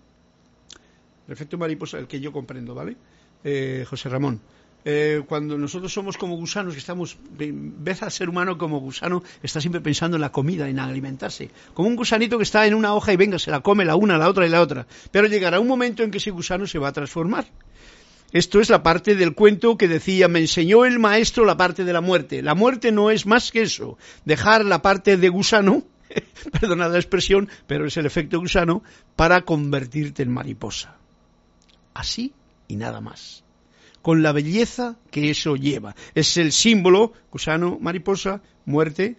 efecto 1.32 1.58
mariposa, 1.58 1.98
el 1.98 2.06
que 2.06 2.20
yo 2.20 2.32
comprendo, 2.32 2.74
¿vale? 2.74 2.96
José 3.86 4.08
Ramón. 4.08 4.40
Eh, 4.84 5.22
cuando 5.28 5.56
nosotros 5.56 5.92
somos 5.92 6.16
como 6.16 6.36
gusanos, 6.36 6.74
que 6.74 6.80
estamos, 6.80 7.16
ves 7.30 8.02
al 8.02 8.10
ser 8.10 8.28
humano 8.28 8.58
como 8.58 8.80
gusano, 8.80 9.22
está 9.42 9.60
siempre 9.60 9.80
pensando 9.80 10.16
en 10.16 10.20
la 10.20 10.32
comida, 10.32 10.68
en 10.68 10.78
alimentarse. 10.78 11.50
Como 11.74 11.88
un 11.88 11.96
gusanito 11.96 12.36
que 12.36 12.44
está 12.44 12.66
en 12.66 12.74
una 12.74 12.94
hoja 12.94 13.12
y 13.12 13.16
venga, 13.16 13.38
se 13.38 13.50
la 13.50 13.60
come 13.60 13.84
la 13.84 13.94
una, 13.94 14.18
la 14.18 14.28
otra 14.28 14.46
y 14.46 14.50
la 14.50 14.60
otra. 14.60 14.86
Pero 15.10 15.28
llegará 15.28 15.60
un 15.60 15.68
momento 15.68 16.02
en 16.02 16.10
que 16.10 16.18
ese 16.18 16.30
gusano 16.30 16.66
se 16.66 16.78
va 16.78 16.88
a 16.88 16.92
transformar. 16.92 17.46
Esto 18.32 18.60
es 18.60 18.70
la 18.70 18.82
parte 18.82 19.14
del 19.14 19.34
cuento 19.34 19.76
que 19.76 19.88
decía, 19.88 20.26
me 20.26 20.40
enseñó 20.40 20.84
el 20.84 20.98
maestro 20.98 21.44
la 21.44 21.56
parte 21.56 21.84
de 21.84 21.92
la 21.92 22.00
muerte. 22.00 22.42
La 22.42 22.54
muerte 22.54 22.90
no 22.90 23.10
es 23.10 23.26
más 23.26 23.52
que 23.52 23.62
eso, 23.62 23.98
dejar 24.24 24.64
la 24.64 24.82
parte 24.82 25.16
de 25.16 25.28
gusano, 25.28 25.84
perdonad 26.60 26.90
la 26.90 26.98
expresión, 26.98 27.48
pero 27.66 27.86
es 27.86 27.96
el 27.98 28.06
efecto 28.06 28.40
gusano, 28.40 28.82
para 29.16 29.42
convertirte 29.42 30.22
en 30.22 30.32
mariposa. 30.32 30.96
Así 31.94 32.32
y 32.68 32.76
nada 32.76 33.00
más 33.00 33.44
con 34.02 34.22
la 34.22 34.32
belleza 34.32 34.96
que 35.10 35.30
eso 35.30 35.56
lleva. 35.56 35.94
Es 36.14 36.36
el 36.36 36.52
símbolo, 36.52 37.12
gusano, 37.30 37.78
mariposa, 37.80 38.42
muerte 38.66 39.16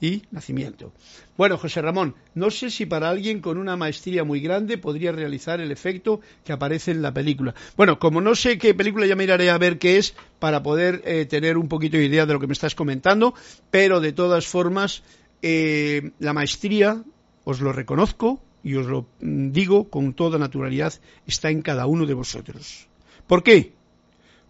y 0.00 0.22
nacimiento. 0.32 0.92
Bueno, 1.36 1.56
José 1.58 1.80
Ramón, 1.80 2.16
no 2.34 2.50
sé 2.50 2.70
si 2.70 2.86
para 2.86 3.08
alguien 3.08 3.40
con 3.40 3.56
una 3.56 3.76
maestría 3.76 4.24
muy 4.24 4.40
grande 4.40 4.78
podría 4.78 5.12
realizar 5.12 5.60
el 5.60 5.70
efecto 5.70 6.20
que 6.44 6.52
aparece 6.52 6.90
en 6.90 7.02
la 7.02 7.14
película. 7.14 7.54
Bueno, 7.76 8.00
como 8.00 8.20
no 8.20 8.34
sé 8.34 8.58
qué 8.58 8.74
película, 8.74 9.06
ya 9.06 9.14
miraré 9.14 9.50
a 9.50 9.58
ver 9.58 9.78
qué 9.78 9.98
es 9.98 10.14
para 10.40 10.62
poder 10.62 11.02
eh, 11.04 11.26
tener 11.26 11.56
un 11.56 11.68
poquito 11.68 11.98
de 11.98 12.06
idea 12.06 12.26
de 12.26 12.32
lo 12.32 12.40
que 12.40 12.48
me 12.48 12.52
estás 12.52 12.74
comentando, 12.74 13.34
pero 13.70 14.00
de 14.00 14.12
todas 14.12 14.46
formas, 14.46 15.04
eh, 15.42 16.10
la 16.18 16.32
maestría, 16.32 17.02
os 17.44 17.60
lo 17.60 17.72
reconozco 17.72 18.40
y 18.64 18.74
os 18.74 18.86
lo 18.86 19.06
mm, 19.20 19.50
digo 19.52 19.90
con 19.90 20.14
toda 20.14 20.38
naturalidad, 20.38 20.94
está 21.26 21.50
en 21.50 21.62
cada 21.62 21.86
uno 21.86 22.06
de 22.06 22.14
vosotros. 22.14 22.88
¿Por 23.26 23.42
qué? 23.42 23.72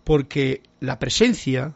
porque 0.04 0.62
la 0.80 0.98
presencia 0.98 1.74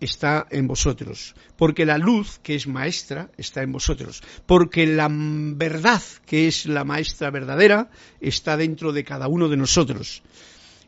está 0.00 0.46
en 0.50 0.68
vosotros, 0.68 1.34
porque 1.56 1.84
la 1.84 1.98
luz, 1.98 2.38
que 2.42 2.54
es 2.54 2.66
maestra, 2.66 3.30
está 3.36 3.62
en 3.62 3.72
vosotros, 3.72 4.22
porque 4.46 4.86
la 4.86 5.08
verdad, 5.10 6.02
que 6.24 6.46
es 6.46 6.66
la 6.66 6.84
maestra 6.84 7.30
verdadera, 7.30 7.90
está 8.20 8.56
dentro 8.56 8.92
de 8.92 9.04
cada 9.04 9.28
uno 9.28 9.48
de 9.48 9.56
nosotros. 9.56 10.22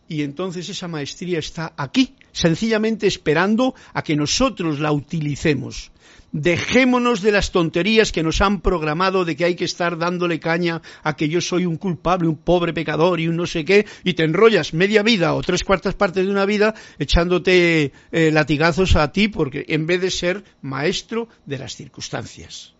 Y 0.09 0.23
entonces 0.23 0.69
esa 0.69 0.89
maestría 0.89 1.39
está 1.39 1.73
aquí, 1.77 2.17
sencillamente 2.33 3.07
esperando 3.07 3.75
a 3.95 4.03
que 4.03 4.17
nosotros 4.17 4.81
la 4.81 4.91
utilicemos. 4.91 5.93
Dejémonos 6.33 7.23
de 7.23 7.33
las 7.33 7.51
tonterías 7.51 8.13
que 8.13 8.23
nos 8.23 8.41
han 8.41 8.61
programado 8.61 9.25
de 9.25 9.35
que 9.35 9.45
hay 9.45 9.57
que 9.57 9.65
estar 9.65 9.99
dándole 9.99 10.39
caña 10.39 10.81
a 11.03 11.17
que 11.17 11.29
yo 11.29 11.41
soy 11.41 11.67
un 11.67 11.77
culpable, 11.77 12.29
un 12.29 12.37
pobre 12.37 12.73
pecador 12.73 13.19
y 13.19 13.27
un 13.27 13.37
no 13.37 13.47
sé 13.47 13.65
qué, 13.65 13.85
y 14.05 14.15
te 14.15 14.23
enrollas 14.23 14.73
media 14.73 15.03
vida 15.03 15.35
o 15.35 15.43
tres 15.43 15.65
cuartas 15.65 15.95
partes 15.95 16.25
de 16.25 16.31
una 16.31 16.47
vida 16.47 16.75
echándote 17.01 17.93
eh, 18.13 18.31
latigazos 18.31 18.95
a 18.95 19.11
ti 19.11 19.27
porque 19.27 19.65
en 19.69 19.87
vez 19.87 20.01
de 20.01 20.11
ser 20.11 20.45
maestro 20.63 21.29
de 21.47 21.59
las 21.59 21.75
circunstancias. 21.75 22.75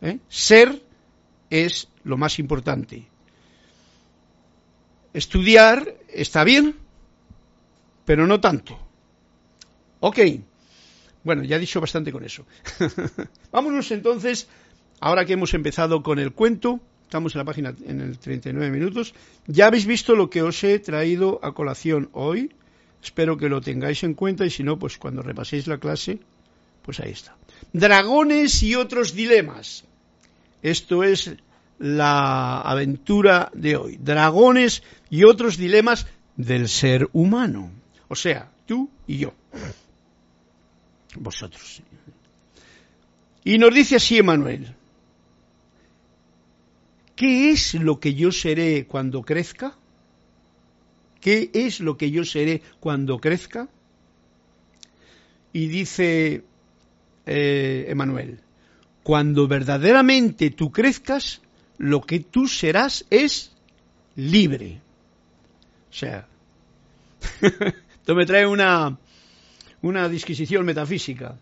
¿eh? 0.00 0.18
Ser 0.28 0.80
es 1.50 1.88
lo 2.04 2.16
más 2.16 2.38
importante. 2.38 3.08
Estudiar 5.12 5.96
está 6.08 6.44
bien, 6.44 6.76
pero 8.04 8.28
no 8.28 8.40
tanto. 8.40 8.78
Ok. 9.98 10.18
Bueno, 11.22 11.44
ya 11.44 11.56
he 11.56 11.58
dicho 11.58 11.80
bastante 11.80 12.12
con 12.12 12.24
eso. 12.24 12.46
Vámonos 13.52 13.90
entonces, 13.90 14.48
ahora 15.00 15.24
que 15.24 15.34
hemos 15.34 15.52
empezado 15.54 16.02
con 16.02 16.18
el 16.18 16.32
cuento, 16.32 16.80
estamos 17.02 17.34
en 17.34 17.38
la 17.40 17.44
página 17.44 17.74
en 17.86 18.00
el 18.00 18.18
39 18.18 18.70
minutos, 18.70 19.14
ya 19.46 19.66
habéis 19.66 19.86
visto 19.86 20.14
lo 20.14 20.30
que 20.30 20.42
os 20.42 20.62
he 20.64 20.78
traído 20.78 21.40
a 21.42 21.52
colación 21.52 22.08
hoy. 22.12 22.52
Espero 23.02 23.36
que 23.36 23.48
lo 23.48 23.60
tengáis 23.60 24.02
en 24.02 24.14
cuenta 24.14 24.46
y 24.46 24.50
si 24.50 24.62
no, 24.62 24.78
pues 24.78 24.98
cuando 24.98 25.22
repaséis 25.22 25.66
la 25.66 25.78
clase, 25.78 26.20
pues 26.82 27.00
ahí 27.00 27.12
está. 27.12 27.36
Dragones 27.72 28.62
y 28.62 28.74
otros 28.74 29.14
dilemas. 29.14 29.84
Esto 30.62 31.02
es 31.02 31.34
la 31.78 32.60
aventura 32.60 33.50
de 33.54 33.76
hoy. 33.76 33.98
Dragones 34.00 34.82
y 35.08 35.24
otros 35.24 35.56
dilemas 35.56 36.06
del 36.36 36.68
ser 36.68 37.08
humano. 37.12 37.70
O 38.08 38.14
sea, 38.14 38.50
tú 38.66 38.90
y 39.06 39.18
yo. 39.18 39.34
Vosotros. 41.16 41.82
Y 43.44 43.58
nos 43.58 43.74
dice 43.74 43.96
así 43.96 44.18
Emanuel. 44.18 44.74
¿Qué 47.16 47.50
es 47.50 47.74
lo 47.74 48.00
que 48.00 48.14
yo 48.14 48.32
seré 48.32 48.86
cuando 48.86 49.22
crezca? 49.22 49.76
¿Qué 51.20 51.50
es 51.52 51.80
lo 51.80 51.96
que 51.96 52.10
yo 52.10 52.24
seré 52.24 52.62
cuando 52.80 53.18
crezca? 53.18 53.68
Y 55.52 55.66
dice 55.66 56.44
eh, 57.26 57.86
Emanuel, 57.88 58.40
cuando 59.02 59.46
verdaderamente 59.46 60.50
tú 60.50 60.70
crezcas, 60.70 61.42
lo 61.76 62.00
que 62.00 62.20
tú 62.20 62.48
serás 62.48 63.04
es 63.10 63.52
libre. 64.16 64.80
O 65.90 65.92
sea, 65.92 66.26
esto 67.40 68.14
me 68.14 68.24
trae 68.24 68.46
una, 68.46 68.98
una 69.82 70.08
disquisición 70.08 70.64
metafísica. 70.64 71.36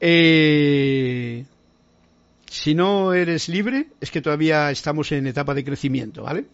Eh, 0.00 1.44
si 2.50 2.74
no 2.74 3.12
eres 3.12 3.48
libre, 3.48 3.88
es 4.00 4.10
que 4.10 4.22
todavía 4.22 4.70
estamos 4.70 5.12
en 5.12 5.26
etapa 5.26 5.54
de 5.54 5.64
crecimiento, 5.64 6.22
¿vale? 6.22 6.46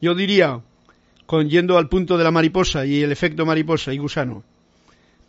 Yo 0.00 0.14
diría, 0.14 0.60
con 1.26 1.48
yendo 1.48 1.76
al 1.76 1.88
punto 1.88 2.16
de 2.16 2.24
la 2.24 2.30
mariposa 2.30 2.86
y 2.86 3.02
el 3.02 3.12
efecto 3.12 3.44
mariposa 3.44 3.92
y 3.92 3.98
gusano, 3.98 4.42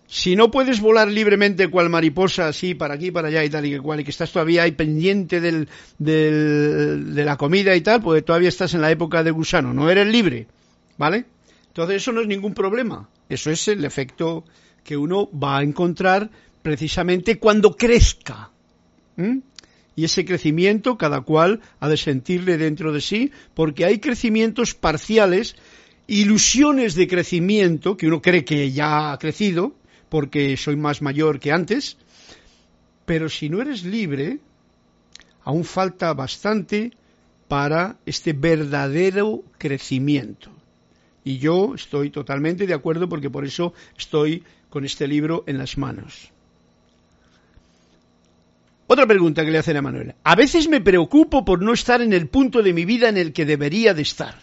si 0.07 0.36
no 0.36 0.49
puedes 0.49 0.82
volar 0.82 1.07
libremente 1.07 1.68
cual 1.68 1.89
mariposa 1.89 2.47
así 2.47 2.74
para 2.74 2.95
aquí, 2.95 3.12
para 3.12 3.28
allá 3.28 3.43
y 3.43 3.49
tal 3.49 3.66
y 3.66 3.72
que 3.72 3.80
cual, 3.80 3.99
y 3.99 4.03
que 4.03 4.10
estás 4.10 4.32
todavía 4.32 4.64
ahí 4.64 4.72
pendiente 4.72 5.39
del, 5.39 5.68
de 5.99 7.24
la 7.24 7.38
comida 7.38 7.76
y 7.76 7.82
tal, 7.82 8.01
pues 8.01 8.26
todavía 8.26 8.49
estás 8.49 8.74
en 8.74 8.82
la 8.82 8.89
época 8.89 9.24
de 9.24 9.30
gusano, 9.30 9.72
no 9.72 9.88
eres 9.89 10.07
libre, 10.07 10.47
¿vale? 10.97 11.26
Entonces 11.70 11.97
eso 11.97 12.11
no 12.11 12.22
es 12.22 12.28
ningún 12.28 12.53
problema, 12.53 13.09
eso 13.30 13.49
es 13.51 13.67
el 13.67 13.86
efecto 13.86 14.43
que 14.84 14.97
uno 14.97 15.30
va 15.32 15.59
a 15.59 15.63
encontrar 15.63 16.30
precisamente 16.61 17.39
cuando 17.39 17.76
crezca. 17.76 18.51
Y 19.95 20.05
ese 20.05 20.26
crecimiento 20.26 20.97
cada 20.97 21.22
cual 21.22 21.61
ha 21.80 21.89
de 21.89 21.97
sentirle 21.97 22.57
dentro 22.57 22.91
de 22.91 23.01
sí, 23.01 23.32
porque 23.53 23.86
hay 23.86 23.99
crecimientos 23.99 24.74
parciales, 24.74 25.55
ilusiones 26.07 26.95
de 26.95 27.07
crecimiento, 27.07 27.97
que 27.97 28.07
uno 28.07 28.22
cree 28.22 28.45
que 28.45 28.72
ya 28.72 29.11
ha 29.11 29.20
crecido, 29.20 29.76
porque 30.09 30.57
soy 30.57 30.76
más 30.76 31.01
mayor 31.01 31.39
que 31.39 31.51
antes, 31.51 31.97
pero 33.05 33.30
si 33.30 33.49
no 33.49 33.61
eres 33.61 33.84
libre, 33.84 34.39
aún 35.43 35.65
falta 35.65 36.13
bastante 36.13 36.91
para 37.47 37.97
este 38.05 38.34
verdadero 38.34 39.43
crecimiento. 39.57 40.59
Y 41.24 41.38
yo 41.38 41.76
estoy 41.76 42.09
totalmente 42.09 42.65
de 42.65 42.74
acuerdo 42.74 43.09
porque 43.09 43.30
por 43.30 43.45
eso 43.45 43.74
estoy 43.97 44.43
con 44.70 44.86
este 44.86 45.07
libro 45.07 45.43
en 45.47 45.57
las 45.57 45.78
manos. 45.78 46.32
Otra 48.88 49.05
pregunta 49.05 49.45
que 49.45 49.51
le 49.51 49.59
hacen 49.59 49.78
a 49.78 49.84
Manuel. 49.84 50.15
A 50.24 50.36
veces 50.36 50.67
me 50.67 50.82
preocupo 50.82 51.45
por 51.45 51.61
no 51.61 51.74
estar 51.74 52.01
en 52.01 52.11
el 52.11 52.28
punto 52.28 52.63
de 52.63 52.74
mi 52.74 52.86
vida 52.86 53.09
en 53.09 53.17
el 53.17 53.34
que 53.34 53.45
debería 53.45 53.93
de 53.93 54.01
estar. 54.01 54.36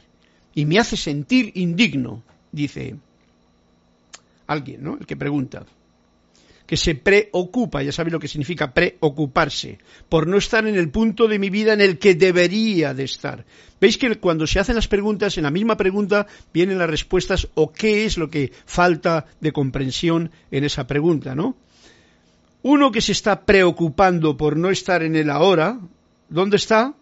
Y 0.55 0.67
me 0.67 0.79
hace 0.79 0.97
sentir 0.97 1.51
indigno, 1.55 2.23
dice 2.53 2.97
alguien, 4.47 4.85
¿no? 4.85 4.97
El 4.99 5.07
que 5.07 5.17
pregunta. 5.17 5.67
Que 6.67 6.77
se 6.77 6.97
preocupa, 6.97 7.83
ya 7.83 7.93
sabe 7.93 8.11
lo 8.11 8.19
que 8.19 8.29
significa 8.29 8.75
preocuparse, 8.75 9.79
por 10.09 10.27
no 10.27 10.37
estar 10.37 10.67
en 10.67 10.75
el 10.75 10.91
punto 10.91 11.29
de 11.29 11.39
mi 11.39 11.49
vida 11.49 11.73
en 11.73 11.81
el 11.81 11.99
que 11.99 12.15
debería 12.15 12.93
de 12.93 13.05
estar. 13.05 13.45
Veis 13.81 13.99
que 13.99 14.17
cuando 14.17 14.47
se 14.47 14.59
hacen 14.59 14.75
las 14.75 14.89
preguntas, 14.89 15.37
en 15.37 15.45
la 15.45 15.51
misma 15.51 15.77
pregunta 15.77 16.27
vienen 16.53 16.79
las 16.79 16.91
respuestas 16.91 17.49
o 17.55 17.73
qué 17.73 18.05
es 18.05 18.19
lo 18.19 18.31
que 18.31 18.53
falta 18.65 19.27
de 19.41 19.53
comprensión 19.53 20.31
en 20.51 20.65
esa 20.65 20.87
pregunta, 20.87 21.35
¿no? 21.35 21.57
Uno 22.63 22.91
que 22.91 23.01
se 23.01 23.13
está 23.13 23.45
preocupando 23.45 24.37
por 24.37 24.57
no 24.57 24.71
estar 24.71 25.03
en 25.03 25.15
el 25.15 25.31
ahora, 25.31 25.79
¿dónde 26.29 26.57
está? 26.57 26.95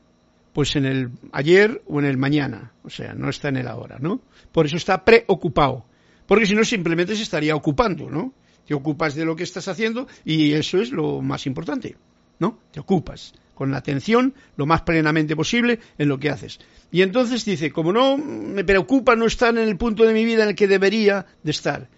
Pues 0.53 0.77
en 0.77 0.85
el 0.85 1.11
ayer 1.33 1.83
o 1.87 2.01
en 2.01 2.05
el 2.05 2.19
mañana, 2.19 2.73
o 2.83 2.91
sea, 2.91 3.15
no 3.15 3.31
está 3.31 3.49
en 3.49 3.57
el 3.57 3.69
ahora, 3.69 3.97
¿no? 3.99 4.21
Por 4.53 4.67
eso 4.67 4.77
está 4.77 5.05
preocupado. 5.05 5.87
Porque 6.27 6.47
si 6.47 6.55
no, 6.55 6.65
simplemente 6.65 7.17
se 7.17 7.23
estaría 7.23 7.57
ocupando, 7.57 8.11
¿no? 8.11 8.35
Te 8.67 8.75
ocupas 8.75 9.15
de 9.15 9.25
lo 9.25 9.37
que 9.37 9.45
estás 9.45 9.69
haciendo 9.69 10.07
y 10.25 10.53
eso 10.53 10.81
es 10.81 10.91
lo 10.91 11.21
más 11.21 11.47
importante, 11.47 11.97
¿no? 12.39 12.59
Te 12.73 12.81
ocupas 12.81 13.35
con 13.55 13.71
la 13.71 13.79
atención 13.79 14.35
lo 14.57 14.67
más 14.67 14.83
plenamente 14.83 15.37
posible 15.37 15.79
en 15.99 16.09
lo 16.09 16.19
que 16.19 16.31
haces. 16.31 16.59
Y 16.91 17.03
entonces 17.03 17.45
dice, 17.45 17.71
como 17.71 17.93
no 17.93 18.17
me 18.17 18.65
preocupa 18.65 19.17
no 19.17 19.27
estar 19.27 19.57
en 19.57 19.69
el 19.69 19.77
punto 19.77 20.05
de 20.05 20.15
mi 20.15 20.25
vida 20.25 20.43
en 20.45 20.51
el 20.51 20.55
que 20.55 20.69
debería 20.69 21.27
de 21.43 21.51
estar. 21.51 21.89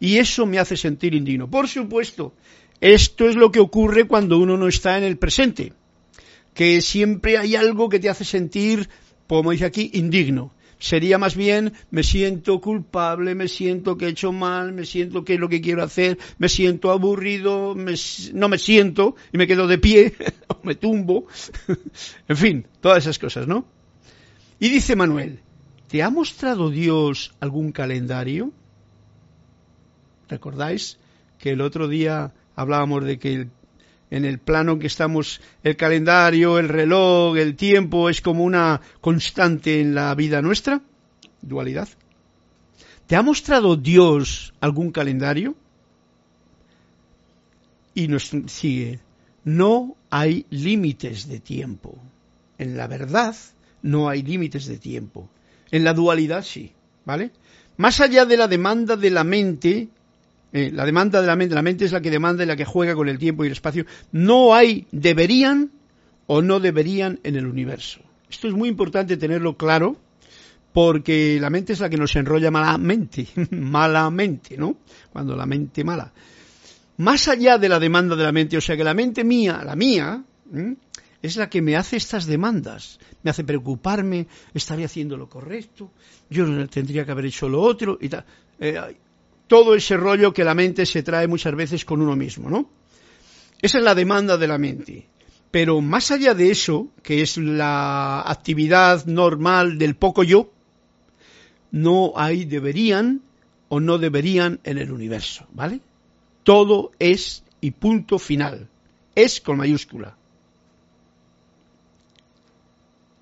Y 0.00 0.18
eso 0.18 0.46
me 0.46 0.58
hace 0.58 0.76
sentir 0.76 1.14
indigno. 1.14 1.50
Por 1.50 1.68
supuesto, 1.68 2.34
esto 2.80 3.28
es 3.28 3.36
lo 3.36 3.50
que 3.50 3.60
ocurre 3.60 4.04
cuando 4.04 4.38
uno 4.38 4.56
no 4.56 4.68
está 4.68 4.96
en 4.98 5.04
el 5.04 5.18
presente, 5.18 5.72
que 6.54 6.80
siempre 6.80 7.38
hay 7.38 7.56
algo 7.56 7.88
que 7.88 7.98
te 7.98 8.08
hace 8.08 8.24
sentir, 8.24 8.88
como 9.26 9.50
dice 9.50 9.64
aquí, 9.64 9.90
indigno 9.94 10.52
sería 10.78 11.18
más 11.18 11.36
bien 11.36 11.72
me 11.90 12.02
siento 12.02 12.60
culpable, 12.60 13.34
me 13.34 13.48
siento 13.48 13.96
que 13.96 14.06
he 14.06 14.10
hecho 14.10 14.32
mal, 14.32 14.72
me 14.72 14.84
siento 14.84 15.24
que 15.24 15.34
es 15.34 15.40
lo 15.40 15.48
que 15.48 15.60
quiero 15.60 15.82
hacer, 15.82 16.18
me 16.38 16.48
siento 16.48 16.90
aburrido, 16.90 17.74
no 17.74 18.48
me 18.48 18.58
siento 18.58 19.16
y 19.32 19.38
me 19.38 19.46
quedo 19.46 19.66
de 19.66 19.78
pie 19.78 20.14
o 20.48 20.58
me 20.62 20.74
tumbo, 20.74 21.26
en 22.28 22.36
fin, 22.36 22.66
todas 22.80 22.98
esas 22.98 23.18
cosas, 23.18 23.46
¿no? 23.46 23.66
Y 24.60 24.68
dice 24.70 24.96
Manuel, 24.96 25.40
¿te 25.88 26.02
ha 26.02 26.10
mostrado 26.10 26.70
Dios 26.70 27.34
algún 27.40 27.72
calendario? 27.72 28.52
¿Recordáis 30.28 30.98
que 31.38 31.50
el 31.50 31.60
otro 31.60 31.88
día 31.88 32.34
hablábamos 32.56 33.04
de 33.04 33.18
que 33.18 33.34
el 33.34 33.50
en 34.10 34.24
el 34.24 34.38
plano 34.38 34.72
en 34.72 34.78
que 34.78 34.86
estamos, 34.86 35.40
el 35.62 35.76
calendario, 35.76 36.58
el 36.58 36.68
reloj, 36.68 37.36
el 37.36 37.56
tiempo, 37.56 38.08
es 38.08 38.20
como 38.20 38.44
una 38.44 38.80
constante 39.00 39.80
en 39.80 39.94
la 39.94 40.14
vida 40.14 40.42
nuestra? 40.42 40.80
Dualidad. 41.42 41.88
¿Te 43.06 43.16
ha 43.16 43.22
mostrado 43.22 43.76
Dios 43.76 44.54
algún 44.60 44.92
calendario? 44.92 45.54
Y 47.94 48.08
nos 48.08 48.30
sigue, 48.46 49.00
no 49.44 49.96
hay 50.10 50.46
límites 50.50 51.28
de 51.28 51.40
tiempo. 51.40 51.98
En 52.58 52.76
la 52.76 52.86
verdad 52.86 53.34
no 53.82 54.08
hay 54.08 54.22
límites 54.22 54.66
de 54.66 54.78
tiempo. 54.78 55.28
En 55.70 55.84
la 55.84 55.94
dualidad 55.94 56.44
sí, 56.44 56.72
¿vale? 57.04 57.30
Más 57.76 58.00
allá 58.00 58.24
de 58.24 58.36
la 58.36 58.48
demanda 58.48 58.96
de 58.96 59.10
la 59.10 59.24
mente, 59.24 59.88
eh, 60.52 60.70
la 60.72 60.86
demanda 60.86 61.20
de 61.20 61.26
la 61.26 61.36
mente, 61.36 61.54
la 61.54 61.62
mente 61.62 61.84
es 61.84 61.92
la 61.92 62.00
que 62.00 62.10
demanda 62.10 62.42
y 62.42 62.46
la 62.46 62.56
que 62.56 62.64
juega 62.64 62.94
con 62.94 63.08
el 63.08 63.18
tiempo 63.18 63.44
y 63.44 63.48
el 63.48 63.52
espacio. 63.52 63.84
No 64.12 64.54
hay 64.54 64.86
deberían 64.92 65.70
o 66.26 66.42
no 66.42 66.60
deberían 66.60 67.20
en 67.22 67.36
el 67.36 67.46
universo. 67.46 68.00
Esto 68.30 68.48
es 68.48 68.54
muy 68.54 68.68
importante 68.68 69.16
tenerlo 69.16 69.56
claro 69.56 69.96
porque 70.72 71.38
la 71.40 71.50
mente 71.50 71.72
es 71.72 71.80
la 71.80 71.88
que 71.88 71.96
nos 71.96 72.14
enrolla 72.16 72.50
malamente, 72.50 73.26
malamente, 73.50 74.56
¿no? 74.56 74.76
Cuando 75.12 75.34
la 75.36 75.46
mente 75.46 75.84
mala. 75.84 76.12
Más 76.98 77.28
allá 77.28 77.58
de 77.58 77.68
la 77.68 77.78
demanda 77.78 78.16
de 78.16 78.24
la 78.24 78.32
mente, 78.32 78.56
o 78.56 78.60
sea 78.60 78.76
que 78.76 78.84
la 78.84 78.94
mente 78.94 79.24
mía, 79.24 79.62
la 79.64 79.76
mía, 79.76 80.22
es 81.22 81.36
la 81.36 81.48
que 81.48 81.62
me 81.62 81.76
hace 81.76 81.96
estas 81.96 82.26
demandas, 82.26 82.98
me 83.22 83.30
hace 83.30 83.44
preocuparme, 83.44 84.26
estaré 84.52 84.84
haciendo 84.84 85.16
lo 85.16 85.28
correcto, 85.28 85.92
yo 86.28 86.68
tendría 86.68 87.04
que 87.04 87.12
haber 87.12 87.26
hecho 87.26 87.48
lo 87.48 87.60
otro 87.60 87.98
y 88.00 88.08
tal. 88.08 88.24
Eh, 88.58 88.80
todo 89.48 89.74
ese 89.74 89.96
rollo 89.96 90.32
que 90.32 90.44
la 90.44 90.54
mente 90.54 90.86
se 90.86 91.02
trae 91.02 91.26
muchas 91.26 91.54
veces 91.56 91.84
con 91.84 92.00
uno 92.00 92.14
mismo, 92.14 92.48
¿no? 92.48 92.70
Esa 93.60 93.78
es 93.78 93.84
la 93.84 93.94
demanda 93.94 94.36
de 94.36 94.46
la 94.46 94.58
mente. 94.58 95.08
Pero 95.50 95.80
más 95.80 96.10
allá 96.10 96.34
de 96.34 96.50
eso, 96.50 96.88
que 97.02 97.22
es 97.22 97.38
la 97.38 98.20
actividad 98.20 99.06
normal 99.06 99.78
del 99.78 99.96
poco 99.96 100.22
yo, 100.22 100.52
no 101.70 102.12
hay 102.14 102.44
deberían 102.44 103.22
o 103.68 103.80
no 103.80 103.98
deberían 103.98 104.60
en 104.64 104.78
el 104.78 104.92
universo, 104.92 105.46
¿vale? 105.52 105.80
Todo 106.44 106.92
es 106.98 107.42
y 107.60 107.72
punto 107.72 108.18
final. 108.18 108.68
Es 109.14 109.40
con 109.40 109.56
mayúscula. 109.56 110.16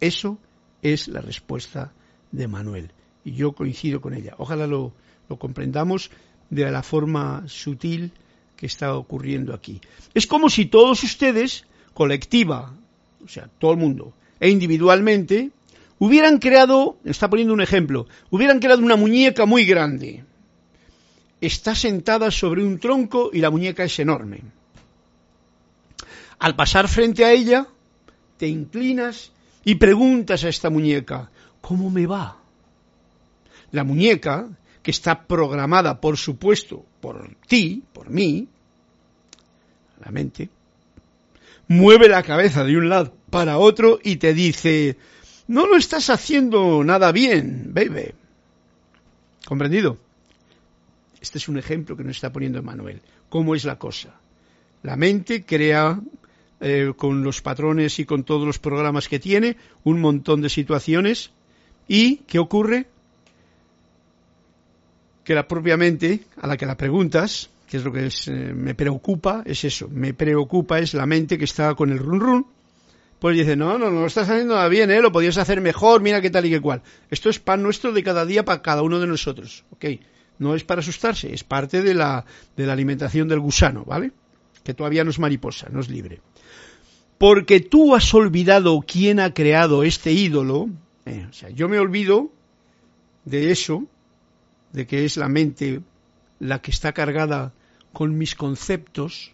Eso 0.00 0.38
es 0.82 1.08
la 1.08 1.20
respuesta 1.20 1.92
de 2.32 2.48
Manuel. 2.48 2.90
Y 3.24 3.32
yo 3.32 3.52
coincido 3.52 4.00
con 4.00 4.14
ella. 4.14 4.34
Ojalá 4.38 4.66
lo, 4.66 4.92
lo 5.28 5.38
comprendamos 5.38 6.10
de 6.50 6.70
la 6.70 6.82
forma 6.82 7.44
sutil 7.46 8.12
que 8.56 8.66
está 8.66 8.94
ocurriendo 8.94 9.54
aquí. 9.54 9.80
Es 10.14 10.26
como 10.26 10.48
si 10.48 10.66
todos 10.66 11.02
ustedes, 11.02 11.64
colectiva, 11.94 12.72
o 13.24 13.28
sea, 13.28 13.48
todo 13.58 13.72
el 13.72 13.78
mundo, 13.78 14.14
e 14.40 14.48
individualmente, 14.48 15.50
hubieran 15.98 16.38
creado, 16.38 16.98
está 17.04 17.28
poniendo 17.28 17.54
un 17.54 17.60
ejemplo, 17.60 18.06
hubieran 18.30 18.60
creado 18.60 18.82
una 18.82 18.96
muñeca 18.96 19.46
muy 19.46 19.64
grande. 19.64 20.24
Está 21.40 21.74
sentada 21.74 22.30
sobre 22.30 22.64
un 22.64 22.78
tronco 22.78 23.30
y 23.32 23.40
la 23.40 23.50
muñeca 23.50 23.84
es 23.84 23.98
enorme. 23.98 24.40
Al 26.38 26.54
pasar 26.54 26.88
frente 26.88 27.24
a 27.24 27.32
ella, 27.32 27.66
te 28.38 28.46
inclinas 28.46 29.32
y 29.64 29.74
preguntas 29.74 30.44
a 30.44 30.48
esta 30.48 30.70
muñeca, 30.70 31.30
¿cómo 31.60 31.90
me 31.90 32.06
va? 32.06 32.38
la 33.72 33.84
muñeca, 33.84 34.48
que 34.86 34.92
está 34.92 35.26
programada, 35.26 36.00
por 36.00 36.16
supuesto, 36.16 36.86
por 37.00 37.34
ti, 37.48 37.82
por 37.92 38.08
mí, 38.08 38.46
la 40.04 40.12
mente, 40.12 40.48
mueve 41.66 42.08
la 42.08 42.22
cabeza 42.22 42.62
de 42.62 42.76
un 42.76 42.88
lado 42.88 43.12
para 43.28 43.58
otro 43.58 43.98
y 44.00 44.14
te 44.14 44.32
dice, 44.32 44.96
no 45.48 45.66
lo 45.66 45.76
estás 45.76 46.08
haciendo 46.08 46.84
nada 46.84 47.10
bien, 47.10 47.74
baby. 47.74 48.12
¿Comprendido? 49.44 49.98
Este 51.20 51.38
es 51.38 51.48
un 51.48 51.58
ejemplo 51.58 51.96
que 51.96 52.04
nos 52.04 52.14
está 52.14 52.30
poniendo 52.30 52.60
Emanuel. 52.60 53.02
¿Cómo 53.28 53.56
es 53.56 53.64
la 53.64 53.80
cosa? 53.80 54.14
La 54.84 54.94
mente 54.94 55.44
crea 55.44 56.00
eh, 56.60 56.92
con 56.96 57.24
los 57.24 57.42
patrones 57.42 57.98
y 57.98 58.04
con 58.04 58.22
todos 58.22 58.46
los 58.46 58.60
programas 58.60 59.08
que 59.08 59.18
tiene 59.18 59.56
un 59.82 60.00
montón 60.00 60.42
de 60.42 60.48
situaciones 60.48 61.32
y 61.88 62.18
¿qué 62.28 62.38
ocurre? 62.38 62.86
Que 65.26 65.34
la 65.34 65.46
propia 65.46 65.76
mente 65.76 66.20
a 66.40 66.46
la 66.46 66.56
que 66.56 66.64
la 66.64 66.76
preguntas, 66.76 67.50
que 67.68 67.76
es 67.76 67.84
lo 67.84 67.92
que 67.92 68.06
eh, 68.06 68.54
me 68.54 68.74
preocupa, 68.74 69.42
es 69.44 69.64
eso, 69.64 69.88
me 69.88 70.14
preocupa 70.14 70.78
es 70.78 70.94
la 70.94 71.04
mente 71.04 71.36
que 71.36 71.44
está 71.44 71.74
con 71.74 71.90
el 71.90 71.98
run 71.98 72.20
run, 72.20 72.46
pues 73.18 73.36
dice, 73.36 73.56
no, 73.56 73.78
no, 73.78 73.90
no 73.90 74.00
lo 74.00 74.06
estás 74.06 74.28
haciendo 74.28 74.54
nada 74.54 74.68
bien, 74.68 74.90
¿eh? 74.90 75.00
lo 75.00 75.10
podías 75.10 75.38
hacer 75.38 75.60
mejor, 75.60 76.02
mira 76.02 76.20
qué 76.20 76.30
tal 76.30 76.46
y 76.46 76.50
qué 76.50 76.60
cual. 76.60 76.82
Esto 77.10 77.30
es 77.30 77.38
pan 77.38 77.62
nuestro 77.62 77.92
de 77.92 78.02
cada 78.02 78.24
día 78.26 78.44
para 78.44 78.62
cada 78.62 78.82
uno 78.82 79.00
de 79.00 79.06
nosotros, 79.06 79.64
¿ok? 79.70 79.86
No 80.38 80.54
es 80.54 80.64
para 80.64 80.80
asustarse, 80.80 81.32
es 81.32 81.42
parte 81.42 81.82
de 81.82 81.94
la, 81.94 82.24
de 82.56 82.66
la 82.66 82.74
alimentación 82.74 83.26
del 83.26 83.40
gusano, 83.40 83.84
¿vale? 83.84 84.12
Que 84.62 84.74
todavía 84.74 85.02
no 85.02 85.10
es 85.10 85.18
mariposa, 85.18 85.68
no 85.70 85.80
es 85.80 85.88
libre. 85.88 86.20
Porque 87.18 87.60
tú 87.60 87.94
has 87.94 88.12
olvidado 88.12 88.84
quién 88.86 89.18
ha 89.18 89.32
creado 89.32 89.82
este 89.82 90.12
ídolo, 90.12 90.68
eh, 91.06 91.26
o 91.30 91.32
sea, 91.32 91.48
yo 91.48 91.68
me 91.68 91.78
olvido 91.78 92.30
de 93.24 93.50
eso, 93.50 93.86
de 94.76 94.86
que 94.86 95.06
es 95.06 95.16
la 95.16 95.28
mente 95.28 95.80
la 96.38 96.60
que 96.60 96.70
está 96.70 96.92
cargada 96.92 97.54
con 97.94 98.18
mis 98.18 98.34
conceptos. 98.34 99.32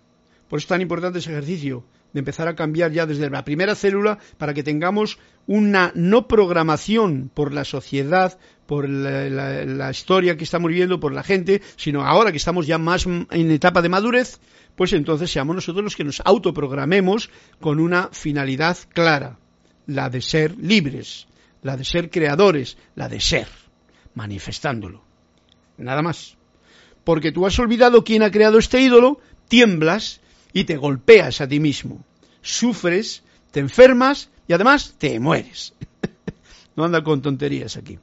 Por 0.48 0.58
eso 0.58 0.66
es 0.66 0.68
tan 0.68 0.80
importante 0.80 1.18
ese 1.18 1.32
ejercicio 1.32 1.84
de 2.12 2.20
empezar 2.20 2.46
a 2.46 2.54
cambiar 2.54 2.92
ya 2.92 3.06
desde 3.06 3.28
la 3.28 3.44
primera 3.44 3.74
célula 3.74 4.18
para 4.38 4.54
que 4.54 4.62
tengamos 4.62 5.18
una 5.48 5.90
no 5.96 6.28
programación 6.28 7.28
por 7.34 7.52
la 7.52 7.64
sociedad, 7.64 8.38
por 8.66 8.88
la, 8.88 9.90
historia 9.90 10.36
que 10.36 10.44
estamos 10.44 10.68
viviendo, 10.68 11.00
por 11.00 11.12
la 11.12 11.24
gente, 11.24 11.60
sino 11.74 12.04
ahora 12.04 12.30
que 12.30 12.36
estamos 12.36 12.68
ya 12.68 12.78
más 12.78 13.06
en 13.06 13.50
etapa 13.50 13.82
de 13.82 13.88
madurez, 13.88 14.38
pues 14.76 14.92
entonces 14.92 15.28
seamos 15.28 15.56
nosotros 15.56 15.82
los 15.82 15.96
que 15.96 16.04
nos 16.04 16.22
autoprogramemos 16.24 17.30
con 17.60 17.80
una 17.80 18.10
finalidad 18.12 18.78
clara, 18.90 19.40
la 19.88 20.08
de 20.08 20.20
ser 20.20 20.56
libres, 20.56 21.26
la 21.62 21.76
de 21.76 21.84
ser 21.84 22.10
creadores, 22.10 22.78
la 22.94 23.08
de 23.08 23.18
ser, 23.18 23.48
manifestándolo. 24.14 25.11
Nada 25.76 26.02
más. 26.02 26.36
Porque 27.04 27.32
tú 27.32 27.46
has 27.46 27.58
olvidado 27.58 28.04
quién 28.04 28.22
ha 28.22 28.30
creado 28.30 28.58
este 28.58 28.80
ídolo, 28.80 29.20
tiemblas 29.48 30.20
y 30.52 30.64
te 30.64 30.76
golpeas 30.76 31.40
a 31.40 31.48
ti 31.48 31.60
mismo. 31.60 32.04
Sufres, 32.42 33.22
te 33.50 33.60
enfermas 33.60 34.30
y 34.46 34.52
además 34.52 34.94
te 34.98 35.18
mueres. 35.18 35.74
no 36.76 36.84
anda 36.84 37.02
con 37.02 37.22
tonterías 37.22 37.76
aquí. 37.76 37.98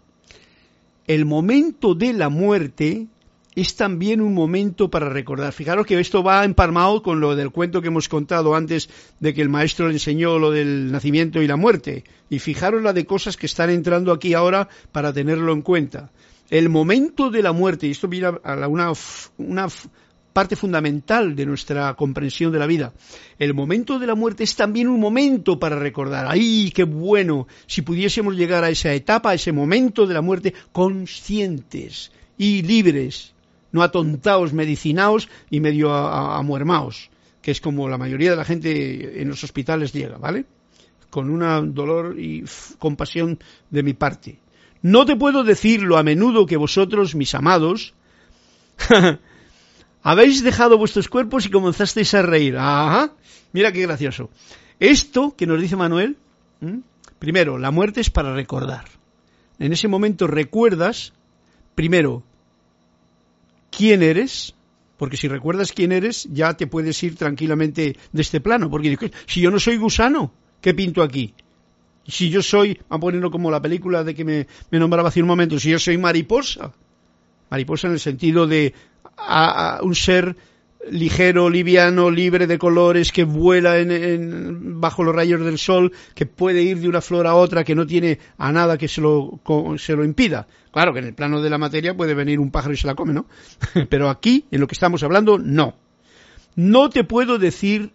El 1.08 1.26
momento 1.26 1.96
de 1.96 2.14
la 2.14 2.30
muerte 2.30 3.08
es 3.56 3.76
también 3.76 4.22
un 4.22 4.34
momento 4.34 4.90
para 4.90 5.10
recordar. 5.10 5.52
Fijaros 5.54 5.86
que 5.86 6.00
esto 6.00 6.24
va 6.24 6.46
empalmado 6.46 7.02
con 7.02 7.20
lo 7.20 7.36
del 7.36 7.52
cuento 7.52 7.82
que 7.82 7.88
hemos 7.88 8.08
contado 8.08 8.56
antes 8.56 8.90
de 9.20 9.34
que 9.34 9.42
el 9.42 9.50
maestro 9.50 9.88
le 9.88 9.94
enseñó 9.94 10.40
lo 10.40 10.52
del 10.52 10.92
nacimiento 10.92 11.42
y 11.42 11.48
la 11.48 11.56
muerte. 11.56 12.04
Y 12.30 12.40
fijaros 12.40 12.84
la 12.84 12.94
de 12.94 13.06
cosas 13.06 13.38
que 13.38 13.48
están 13.48 13.70
entrando 13.70 14.12
aquí 14.12 14.34
ahora 14.34 14.70
para 14.92 15.12
tenerlo 15.12 15.52
en 15.52 15.62
cuenta. 15.62 16.12
El 16.50 16.70
momento 16.70 17.30
de 17.30 17.44
la 17.44 17.52
muerte, 17.52 17.88
y 17.88 17.92
esto 17.92 18.08
viene 18.08 18.28
a 18.44 18.68
una, 18.68 18.92
una 19.38 19.68
parte 20.34 20.56
fundamental 20.56 21.36
de 21.36 21.46
nuestra 21.46 21.94
comprensión 21.96 22.52
de 22.52 22.60
la 22.60 22.66
vida. 22.66 22.94
El 23.38 23.54
momento 23.54 24.00
de 24.00 24.08
la 24.08 24.16
muerte 24.16 24.44
es 24.44 24.56
también 24.56 24.88
un 24.88 25.00
momento 25.00 25.60
para 25.60 25.78
recordar, 25.78 26.26
¡ay, 26.28 26.72
qué 26.74 26.86
bueno! 26.86 27.48
Si 27.68 27.82
pudiésemos 27.82 28.36
llegar 28.36 28.64
a 28.64 28.70
esa 28.70 28.94
etapa, 28.94 29.32
a 29.32 29.34
ese 29.36 29.52
momento 29.52 30.08
de 30.08 30.14
la 30.14 30.22
muerte, 30.22 30.54
conscientes 30.72 32.12
y 32.38 32.62
libres, 32.64 33.34
no 33.72 33.84
atontados, 33.84 34.54
medicinaos 34.54 35.30
y 35.50 35.60
medio 35.60 35.94
amuermaos, 35.94 37.12
que 37.42 37.52
es 37.52 37.62
como 37.62 37.90
la 37.90 37.98
mayoría 37.98 38.32
de 38.32 38.38
la 38.38 38.46
gente 38.46 39.22
en 39.22 39.30
los 39.30 39.44
hospitales 39.44 39.94
llega, 39.94 40.18
¿vale? 40.18 40.46
Con 41.10 41.30
un 41.30 41.74
dolor 41.74 42.20
y 42.20 42.44
compasión 42.78 43.40
de 43.70 43.84
mi 43.84 43.94
parte. 43.94 44.40
No 44.82 45.06
te 45.06 45.16
puedo 45.16 45.44
decirlo 45.44 45.98
a 45.98 46.04
menudo 46.04 46.46
que 46.46 46.58
vosotros, 46.58 47.16
mis 47.16 47.36
amados, 47.36 47.94
habéis 50.04 50.44
dejado 50.44 50.78
vuestros 50.78 51.10
cuerpos 51.10 51.46
y 51.46 51.50
comenzasteis 51.50 52.14
a 52.14 52.22
reír. 52.22 52.58
Ajá, 52.58 53.14
mira 53.52 53.72
qué 53.72 53.82
gracioso. 53.82 54.30
Esto 54.80 55.36
que 55.36 55.46
nos 55.46 55.62
dice 55.62 55.76
Manuel, 55.76 56.18
primero, 57.20 57.58
la 57.58 57.72
muerte 57.72 58.00
es 58.00 58.10
para 58.10 58.34
recordar. 58.34 58.86
En 59.60 59.74
ese 59.74 59.90
momento 59.90 60.28
recuerdas, 60.28 61.12
primero, 61.76 62.24
quién 63.70 64.02
eres, 64.02 64.56
porque 64.98 65.18
si 65.18 65.28
recuerdas 65.28 65.74
quién 65.74 65.92
eres, 65.92 66.28
ya 66.32 66.56
te 66.56 66.68
puedes 66.68 67.02
ir 67.04 67.18
tranquilamente 67.18 67.98
de 68.14 68.22
este 68.22 68.40
plano, 68.40 68.70
porque 68.70 69.12
si 69.26 69.42
yo 69.42 69.52
no 69.52 69.60
soy 69.60 69.76
gusano, 69.76 70.32
¿qué 70.62 70.74
pinto 70.74 71.04
aquí? 71.04 71.34
Si 72.10 72.30
yo 72.30 72.42
soy, 72.42 72.80
a 72.90 72.98
ponerlo 72.98 73.32
como 73.32 73.52
la 73.52 73.62
película 73.62 74.04
de 74.04 74.16
que 74.16 74.26
me, 74.26 74.48
nombraba 74.72 75.10
hace 75.10 75.22
un 75.22 75.28
momento, 75.28 75.60
si 75.60 75.70
yo 75.70 75.80
soy 75.80 75.98
mariposa, 75.98 76.74
mariposa 77.50 77.88
en 77.88 77.94
el 77.94 78.00
sentido 78.00 78.48
de 78.48 78.74
un 79.82 79.96
ser 79.96 80.36
ligero, 80.90 81.50
liviano, 81.50 82.10
libre 82.10 82.48
de 82.48 82.58
colores, 82.58 83.12
que 83.12 83.24
vuela 83.24 83.78
en, 83.78 84.80
bajo 84.80 85.04
los 85.04 85.14
rayos 85.14 85.42
del 85.42 85.58
sol, 85.58 85.92
que 86.16 86.26
puede 86.26 86.62
ir 86.62 86.80
de 86.80 86.88
una 86.88 87.02
flor 87.02 87.28
a 87.28 87.36
otra, 87.36 87.64
que 87.64 87.76
no 87.76 87.86
tiene 87.86 88.20
a 88.38 88.52
nada 88.52 88.78
que 88.78 88.88
se 88.88 89.02
lo, 89.02 89.40
se 89.78 89.96
lo 89.96 90.04
impida. 90.04 90.48
Claro 90.72 90.94
que 90.94 91.00
en 91.00 91.06
el 91.06 91.14
plano 91.14 91.42
de 91.42 91.50
la 91.50 91.58
materia 91.58 91.96
puede 91.96 92.14
venir 92.14 92.40
un 92.40 92.52
pájaro 92.52 92.74
y 92.74 92.78
se 92.78 92.88
la 92.88 92.96
come, 92.96 93.14
¿no? 93.14 93.26
Pero 93.90 94.10
aquí, 94.10 94.46
en 94.52 94.62
lo 94.62 94.68
que 94.68 94.74
estamos 94.74 95.04
hablando, 95.04 95.38
no. 95.38 95.76
No 96.56 96.90
te 96.90 97.04
puedo 97.04 97.38
decir 97.38 97.92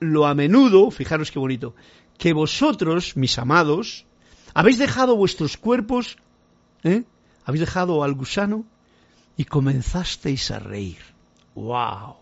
lo 0.00 0.26
a 0.26 0.34
menudo, 0.34 0.90
fijaros 0.90 1.30
qué 1.30 1.38
bonito, 1.38 1.74
que 2.18 2.32
vosotros, 2.32 3.16
mis 3.16 3.38
amados, 3.38 4.06
habéis 4.54 4.78
dejado 4.78 5.16
vuestros 5.16 5.56
cuerpos, 5.56 6.16
¿eh? 6.82 7.04
habéis 7.44 7.60
dejado 7.60 8.02
al 8.04 8.14
gusano 8.14 8.64
y 9.36 9.44
comenzasteis 9.44 10.50
a 10.50 10.58
reír. 10.58 10.98
¡Wow! 11.54 12.16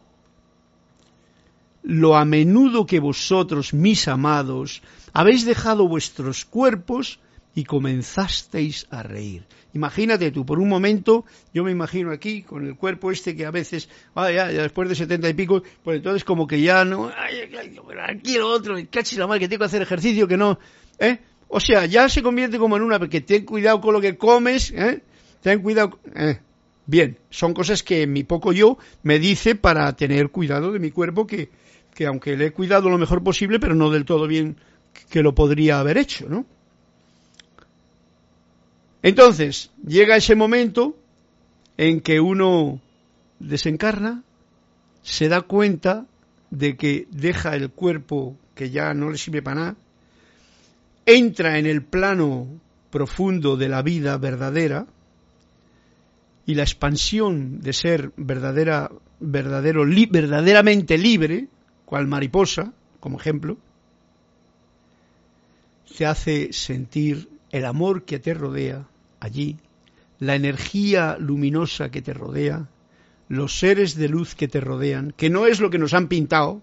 Lo 1.83 2.17
a 2.17 2.25
menudo 2.25 2.87
que 2.87 3.01
vosotros, 3.01 3.75
mis 3.75 4.07
amados, 4.09 4.83
habéis 5.13 5.45
dejado 5.45 5.89
vuestros 5.89 6.45
cuerpos 6.45 7.19
y 7.55 7.65
comenzasteis 7.65 8.87
a 8.91 9.03
reír. 9.03 9.45
Imagínate 9.75 10.31
tú, 10.31 10.45
por 10.45 10.59
un 10.59 10.69
momento, 10.69 11.25
yo 11.55 11.65
me 11.65 11.71
imagino 11.71 12.13
aquí 12.13 12.43
con 12.43 12.67
el 12.67 12.77
cuerpo 12.77 13.11
este 13.11 13.35
que 13.35 13.47
a 13.47 13.51
veces, 13.51 13.89
ah, 14.15 14.31
ya, 14.31 14.49
después 14.49 14.89
de 14.89 14.95
setenta 14.95 15.29
y 15.31 15.35
pico, 15.35 15.63
pues 15.83 15.97
entonces 15.97 16.25
como 16.25 16.47
que 16.47 16.61
ya 16.61 16.85
no, 16.85 17.11
ay, 17.17 17.51
aquí 18.07 18.37
lo 18.37 18.49
otro, 18.49 18.77
cachis 18.91 19.19
la 19.19 19.27
madre 19.27 19.41
que 19.41 19.49
tengo 19.49 19.61
que 19.61 19.67
hacer 19.67 19.81
ejercicio, 19.81 20.29
que 20.29 20.37
no, 20.37 20.59
¿eh? 20.99 21.19
O 21.49 21.59
sea, 21.59 21.87
ya 21.87 22.09
se 22.09 22.23
convierte 22.23 22.59
como 22.59 22.77
en 22.77 22.83
una, 22.83 22.99
porque 22.99 23.23
ten 23.23 23.45
cuidado 23.45 23.81
con 23.81 23.95
lo 23.95 24.01
que 24.01 24.17
comes, 24.17 24.73
¿eh? 24.73 25.03
Ten 25.41 25.63
cuidado, 25.63 25.99
¿eh? 26.15 26.41
Bien, 26.85 27.19
son 27.31 27.55
cosas 27.55 27.83
que 27.83 28.07
mi 28.07 28.25
poco 28.25 28.53
yo 28.53 28.77
me 29.03 29.19
dice 29.19 29.55
para 29.55 29.95
tener 29.97 30.29
cuidado 30.31 30.73
de 30.73 30.81
mi 30.81 30.91
cuerpo, 30.91 31.27
que, 31.27 31.51
que 31.95 32.07
aunque 32.07 32.37
le 32.37 32.47
he 32.47 32.53
cuidado 32.53 32.91
lo 32.91 32.99
mejor 32.99 33.23
posible, 33.23 33.59
pero 33.59 33.75
no 33.75 33.91
del 33.91 34.05
todo 34.05 34.27
bien 34.27 34.57
que 35.09 35.23
lo 35.23 35.35
podría 35.35 35.79
haber 35.79 35.97
hecho, 35.97 36.29
¿no? 36.29 36.45
Entonces, 39.03 39.71
llega 39.87 40.17
ese 40.17 40.37
momento 40.37 40.97
en 41.77 42.01
que 42.01 42.21
uno 42.21 42.81
desencarna, 43.41 44.23
se 45.03 45.29
da 45.29 45.43
cuenta 45.43 46.07
de 46.51 46.77
que 46.77 47.09
deja 47.11 47.57
el 47.57 47.71
cuerpo 47.71 48.37
que 48.55 48.71
ya 48.71 48.95
no 48.95 49.11
le 49.11 49.19
sirve 49.19 49.43
para 49.43 49.61
nada, 49.61 49.77
entra 51.07 51.59
en 51.59 51.67
el 51.67 51.83
plano 51.83 52.47
profundo 52.91 53.57
de 53.57 53.69
la 53.69 53.83
vida 53.83 54.17
verdadera 54.19 54.87
y 56.47 56.55
la 56.55 56.63
expansión 56.63 57.61
de 57.61 57.73
ser 57.73 58.13
verdadera, 58.17 58.91
verdadero, 59.19 59.85
verdaderamente 60.11 60.99
libre, 60.99 61.49
cual 61.87 62.07
mariposa, 62.07 62.73
como 63.01 63.19
ejemplo, 63.19 63.57
te 65.97 66.07
hace 66.07 66.53
sentir 66.53 67.29
el 67.51 67.65
amor 67.65 68.05
que 68.05 68.19
te 68.19 68.35
rodea, 68.35 68.87
allí, 69.23 69.57
la 70.19 70.35
energía 70.35 71.17
luminosa 71.19 71.91
que 71.91 72.03
te 72.03 72.13
rodea, 72.13 72.69
los 73.29 73.59
seres 73.59 73.95
de 73.95 74.09
luz 74.09 74.35
que 74.35 74.49
te 74.49 74.61
rodean, 74.61 75.13
que 75.17 75.31
no 75.31 75.47
es 75.47 75.61
lo 75.61 75.71
que 75.71 75.79
nos 75.79 75.95
han 75.95 76.09
pintado, 76.09 76.61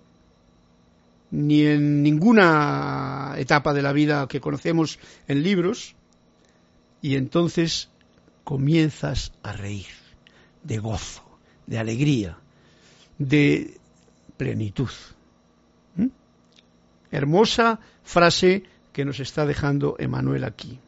ni 1.32 1.66
en 1.66 2.04
ninguna 2.04 3.36
etapa 3.38 3.74
de 3.74 3.82
la 3.82 3.94
vida 3.94 4.28
que 4.28 4.42
conocemos 4.42 5.00
en 5.28 5.44
libros, 5.44 5.96
y 7.02 7.16
entonces 7.16 7.90
comienzas 8.44 9.32
a 9.42 9.54
reír 9.54 9.88
de 10.64 10.80
gozo, 10.80 11.24
de 11.66 11.80
alegría, 11.80 12.38
de 13.18 13.80
plenitud. 14.38 14.90
¿Mm? 15.96 16.08
Hermosa 17.12 17.80
frase 18.04 18.64
que 18.92 19.06
nos 19.06 19.20
está 19.20 19.46
dejando 19.46 19.96
Emanuel 19.98 20.44
aquí. 20.44 20.80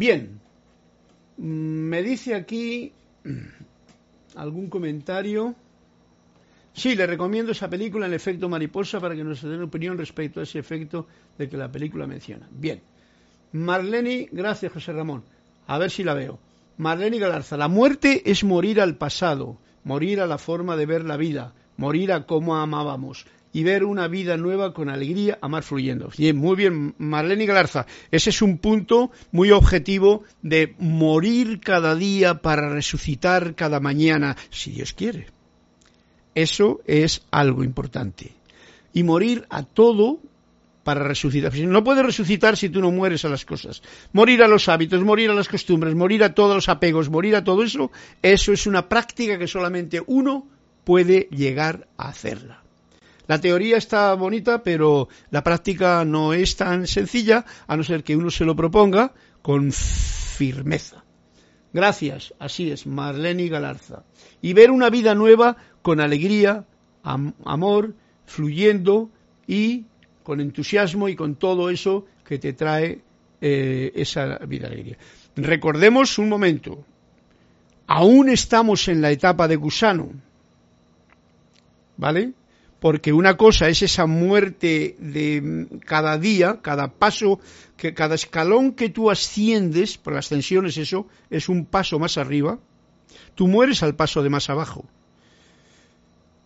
Bien, 0.00 0.40
me 1.36 2.02
dice 2.02 2.34
aquí 2.34 2.90
algún 4.34 4.70
comentario. 4.70 5.54
Sí, 6.72 6.94
le 6.94 7.06
recomiendo 7.06 7.52
esa 7.52 7.68
película, 7.68 8.06
El 8.06 8.14
efecto 8.14 8.48
mariposa, 8.48 8.98
para 8.98 9.14
que 9.14 9.22
nos 9.22 9.42
den 9.42 9.62
opinión 9.62 9.98
respecto 9.98 10.40
a 10.40 10.44
ese 10.44 10.58
efecto 10.58 11.06
de 11.36 11.50
que 11.50 11.58
la 11.58 11.70
película 11.70 12.06
menciona. 12.06 12.48
Bien. 12.50 12.80
Marlene, 13.52 14.30
gracias 14.32 14.72
José 14.72 14.94
Ramón. 14.94 15.22
A 15.66 15.76
ver 15.76 15.90
si 15.90 16.02
la 16.02 16.14
veo. 16.14 16.38
Marlene 16.78 17.18
Galarza, 17.18 17.58
la 17.58 17.68
muerte 17.68 18.22
es 18.24 18.42
morir 18.42 18.80
al 18.80 18.96
pasado, 18.96 19.58
morir 19.84 20.22
a 20.22 20.26
la 20.26 20.38
forma 20.38 20.76
de 20.76 20.86
ver 20.86 21.04
la 21.04 21.18
vida, 21.18 21.52
morir 21.76 22.10
a 22.14 22.24
cómo 22.24 22.56
amábamos 22.56 23.26
y 23.52 23.64
ver 23.64 23.84
una 23.84 24.08
vida 24.08 24.36
nueva 24.36 24.72
con 24.72 24.88
alegría, 24.88 25.38
amar 25.40 25.62
fluyendo. 25.62 26.10
Bien, 26.16 26.36
muy 26.36 26.56
bien, 26.56 26.94
Marlene 26.98 27.46
Galarza. 27.46 27.86
Ese 28.10 28.30
es 28.30 28.42
un 28.42 28.58
punto 28.58 29.10
muy 29.32 29.50
objetivo 29.50 30.24
de 30.42 30.74
morir 30.78 31.60
cada 31.60 31.94
día 31.94 32.42
para 32.42 32.68
resucitar 32.68 33.54
cada 33.54 33.80
mañana, 33.80 34.36
si 34.50 34.70
Dios 34.72 34.92
quiere. 34.92 35.26
Eso 36.34 36.80
es 36.86 37.22
algo 37.30 37.64
importante. 37.64 38.32
Y 38.92 39.02
morir 39.02 39.46
a 39.50 39.62
todo 39.62 40.20
para 40.84 41.02
resucitar. 41.02 41.54
No 41.54 41.84
puedes 41.84 42.04
resucitar 42.04 42.56
si 42.56 42.68
tú 42.68 42.80
no 42.80 42.90
mueres 42.90 43.24
a 43.24 43.28
las 43.28 43.44
cosas. 43.44 43.82
Morir 44.12 44.42
a 44.42 44.48
los 44.48 44.68
hábitos, 44.68 45.02
morir 45.02 45.30
a 45.30 45.34
las 45.34 45.48
costumbres, 45.48 45.94
morir 45.94 46.24
a 46.24 46.34
todos 46.34 46.54
los 46.54 46.68
apegos, 46.68 47.10
morir 47.10 47.36
a 47.36 47.44
todo 47.44 47.62
eso, 47.62 47.90
eso 48.22 48.52
es 48.52 48.66
una 48.66 48.88
práctica 48.88 49.38
que 49.38 49.46
solamente 49.46 50.02
uno 50.06 50.46
puede 50.84 51.28
llegar 51.30 51.86
a 51.96 52.08
hacerla. 52.08 52.62
La 53.30 53.40
teoría 53.40 53.76
está 53.76 54.12
bonita, 54.14 54.64
pero 54.64 55.08
la 55.30 55.44
práctica 55.44 56.04
no 56.04 56.32
es 56.32 56.56
tan 56.56 56.88
sencilla, 56.88 57.44
a 57.68 57.76
no 57.76 57.84
ser 57.84 58.02
que 58.02 58.16
uno 58.16 58.28
se 58.28 58.44
lo 58.44 58.56
proponga 58.56 59.12
con 59.40 59.70
firmeza. 59.70 61.04
Gracias, 61.72 62.34
así 62.40 62.72
es, 62.72 62.88
Marlene 62.88 63.46
Galarza. 63.46 64.02
Y 64.42 64.52
ver 64.52 64.72
una 64.72 64.90
vida 64.90 65.14
nueva 65.14 65.56
con 65.80 66.00
alegría, 66.00 66.64
amor, 67.04 67.94
fluyendo 68.26 69.10
y 69.46 69.84
con 70.24 70.40
entusiasmo 70.40 71.08
y 71.08 71.14
con 71.14 71.36
todo 71.36 71.70
eso 71.70 72.06
que 72.24 72.40
te 72.40 72.52
trae 72.52 73.00
eh, 73.40 73.92
esa 73.94 74.38
vida 74.38 74.66
alegría. 74.66 74.98
Recordemos 75.36 76.18
un 76.18 76.28
momento, 76.28 76.84
aún 77.86 78.28
estamos 78.28 78.88
en 78.88 79.00
la 79.00 79.12
etapa 79.12 79.46
de 79.46 79.54
gusano, 79.54 80.10
¿vale? 81.96 82.32
Porque 82.80 83.12
una 83.12 83.36
cosa 83.36 83.68
es 83.68 83.82
esa 83.82 84.06
muerte 84.06 84.96
de 84.98 85.68
cada 85.84 86.16
día, 86.18 86.60
cada 86.62 86.88
paso, 86.88 87.38
que 87.76 87.92
cada 87.92 88.14
escalón 88.14 88.72
que 88.72 88.88
tú 88.88 89.10
asciendes, 89.10 89.98
por 89.98 90.14
las 90.14 90.30
tensiones 90.30 90.78
eso, 90.78 91.06
es 91.28 91.50
un 91.50 91.66
paso 91.66 91.98
más 91.98 92.16
arriba, 92.16 92.58
tú 93.34 93.48
mueres 93.48 93.82
al 93.82 93.94
paso 93.94 94.22
de 94.22 94.30
más 94.30 94.48
abajo. 94.48 94.86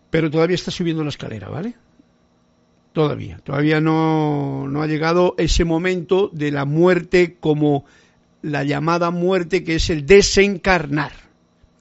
Pero 0.09 0.29
todavía 0.29 0.55
estás 0.55 0.73
subiendo 0.73 1.03
la 1.03 1.09
escalera, 1.09 1.47
¿vale? 1.47 1.75
Todavía, 2.91 3.39
todavía 3.39 3.79
no, 3.79 4.67
no 4.67 4.81
ha 4.81 4.87
llegado 4.87 5.35
ese 5.37 5.63
momento 5.63 6.29
de 6.33 6.51
la 6.51 6.65
muerte 6.65 7.37
como 7.39 7.85
la 8.41 8.63
llamada 8.63 9.09
muerte 9.09 9.63
que 9.63 9.75
es 9.75 9.89
el 9.89 10.05
desencarnar. 10.05 11.13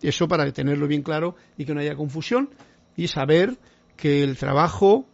Eso 0.01 0.29
para 0.29 0.51
tenerlo 0.53 0.87
bien 0.87 1.03
claro 1.03 1.37
y 1.57 1.65
que 1.65 1.75
no 1.75 1.81
haya 1.81 1.97
confusión 1.97 2.51
y 2.97 3.09
saber 3.09 3.57
que 3.97 4.23
el 4.23 4.37
trabajo, 4.37 5.07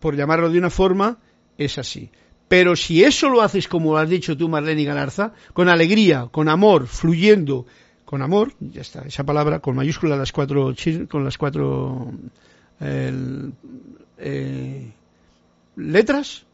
por 0.00 0.16
llamarlo 0.16 0.50
de 0.50 0.58
una 0.58 0.70
forma, 0.70 1.18
es 1.56 1.78
así. 1.78 2.10
Pero 2.48 2.76
si 2.76 3.04
eso 3.04 3.28
lo 3.28 3.42
haces 3.42 3.68
como 3.68 3.92
lo 3.92 3.98
has 3.98 4.08
dicho 4.08 4.36
tú, 4.36 4.48
Marlene 4.48 4.84
Galarza, 4.84 5.32
con 5.52 5.68
alegría, 5.68 6.28
con 6.30 6.48
amor, 6.48 6.86
fluyendo, 6.86 7.66
con 8.04 8.22
amor, 8.22 8.54
ya 8.60 8.80
está, 8.80 9.02
esa 9.02 9.24
palabra 9.24 9.60
con 9.60 9.76
mayúscula 9.76 10.16
las 10.16 10.32
cuatro, 10.32 10.74
con 11.10 11.24
las 11.24 11.36
cuatro 11.36 12.10
eh, 12.80 14.92
letras 15.76 16.46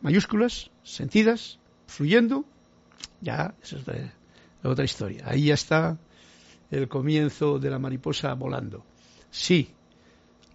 mayúsculas, 0.00 0.70
sentidas, 0.82 1.58
fluyendo, 1.86 2.44
ya, 3.20 3.54
esa 3.62 3.76
es 3.76 3.84
otra 4.62 4.84
historia. 4.84 5.24
Ahí 5.26 5.46
ya 5.46 5.54
está 5.54 5.98
el 6.70 6.88
comienzo 6.88 7.58
de 7.58 7.70
la 7.70 7.78
mariposa 7.78 8.32
volando. 8.34 8.84
Sí. 9.30 9.74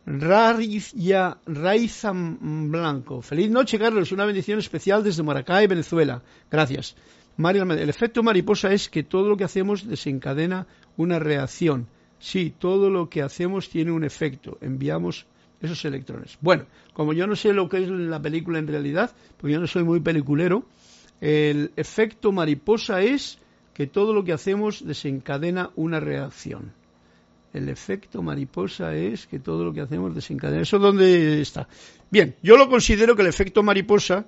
Ya 0.05 1.37
Raizan 1.45 2.71
Blanco. 2.71 3.21
Feliz 3.21 3.49
noche, 3.49 3.79
Carlos. 3.79 4.11
Una 4.11 4.25
bendición 4.25 4.59
especial 4.59 5.03
desde 5.03 5.23
Maracay, 5.23 5.67
Venezuela. 5.67 6.21
Gracias. 6.51 6.95
Mario, 7.37 7.63
el 7.63 7.89
efecto 7.89 8.23
mariposa 8.23 8.71
es 8.71 8.87
que 8.87 9.03
todo 9.03 9.27
lo 9.27 9.35
que 9.35 9.43
hacemos 9.43 9.87
desencadena 9.87 10.67
una 10.95 11.19
reacción. 11.19 11.87
Sí, 12.19 12.53
todo 12.57 12.89
lo 12.89 13.09
que 13.09 13.21
hacemos 13.21 13.69
tiene 13.69 13.91
un 13.91 14.03
efecto. 14.03 14.57
Enviamos 14.61 15.25
esos 15.59 15.83
electrones. 15.85 16.37
Bueno, 16.39 16.65
como 16.93 17.13
yo 17.13 17.27
no 17.27 17.35
sé 17.35 17.51
lo 17.53 17.67
que 17.67 17.83
es 17.83 17.89
la 17.89 18.21
película 18.21 18.59
en 18.59 18.67
realidad, 18.67 19.11
porque 19.37 19.53
yo 19.53 19.59
no 19.59 19.67
soy 19.67 19.83
muy 19.83 19.99
peliculero, 19.99 20.65
el 21.19 21.71
efecto 21.75 22.31
mariposa 22.31 23.01
es 23.01 23.39
que 23.73 23.87
todo 23.87 24.13
lo 24.13 24.23
que 24.23 24.33
hacemos 24.33 24.85
desencadena 24.85 25.71
una 25.75 25.99
reacción. 25.99 26.73
El 27.55 27.69
efecto 27.69 28.21
mariposa 28.21 28.93
es 28.93 29.27
que 29.27 29.39
todo 29.39 29.63
lo 29.63 29.73
que 29.73 29.79
hacemos 29.79 30.13
desencadena. 30.13 30.63
¿Eso 30.63 30.77
dónde 30.77 31.41
está? 31.41 31.69
Bien, 32.11 32.35
yo 32.43 32.57
lo 32.57 32.69
considero 32.69 33.15
que 33.15 33.21
el 33.21 33.29
efecto 33.29 33.63
mariposa, 33.63 34.25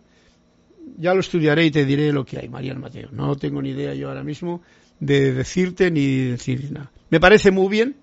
ya 0.97 1.13
lo 1.13 1.19
estudiaré 1.19 1.65
y 1.65 1.71
te 1.71 1.83
diré 1.83 2.13
lo 2.13 2.23
que 2.23 2.39
hay, 2.39 2.47
María 2.47 2.73
Mateo. 2.75 3.09
No 3.11 3.35
tengo 3.35 3.61
ni 3.61 3.71
idea 3.71 3.93
yo 3.93 4.07
ahora 4.07 4.23
mismo 4.23 4.61
de 5.01 5.33
decirte 5.33 5.91
ni 5.91 6.23
decir 6.23 6.71
nada. 6.71 6.89
Me 7.09 7.19
parece 7.19 7.51
muy 7.51 7.67
bien, 7.67 7.97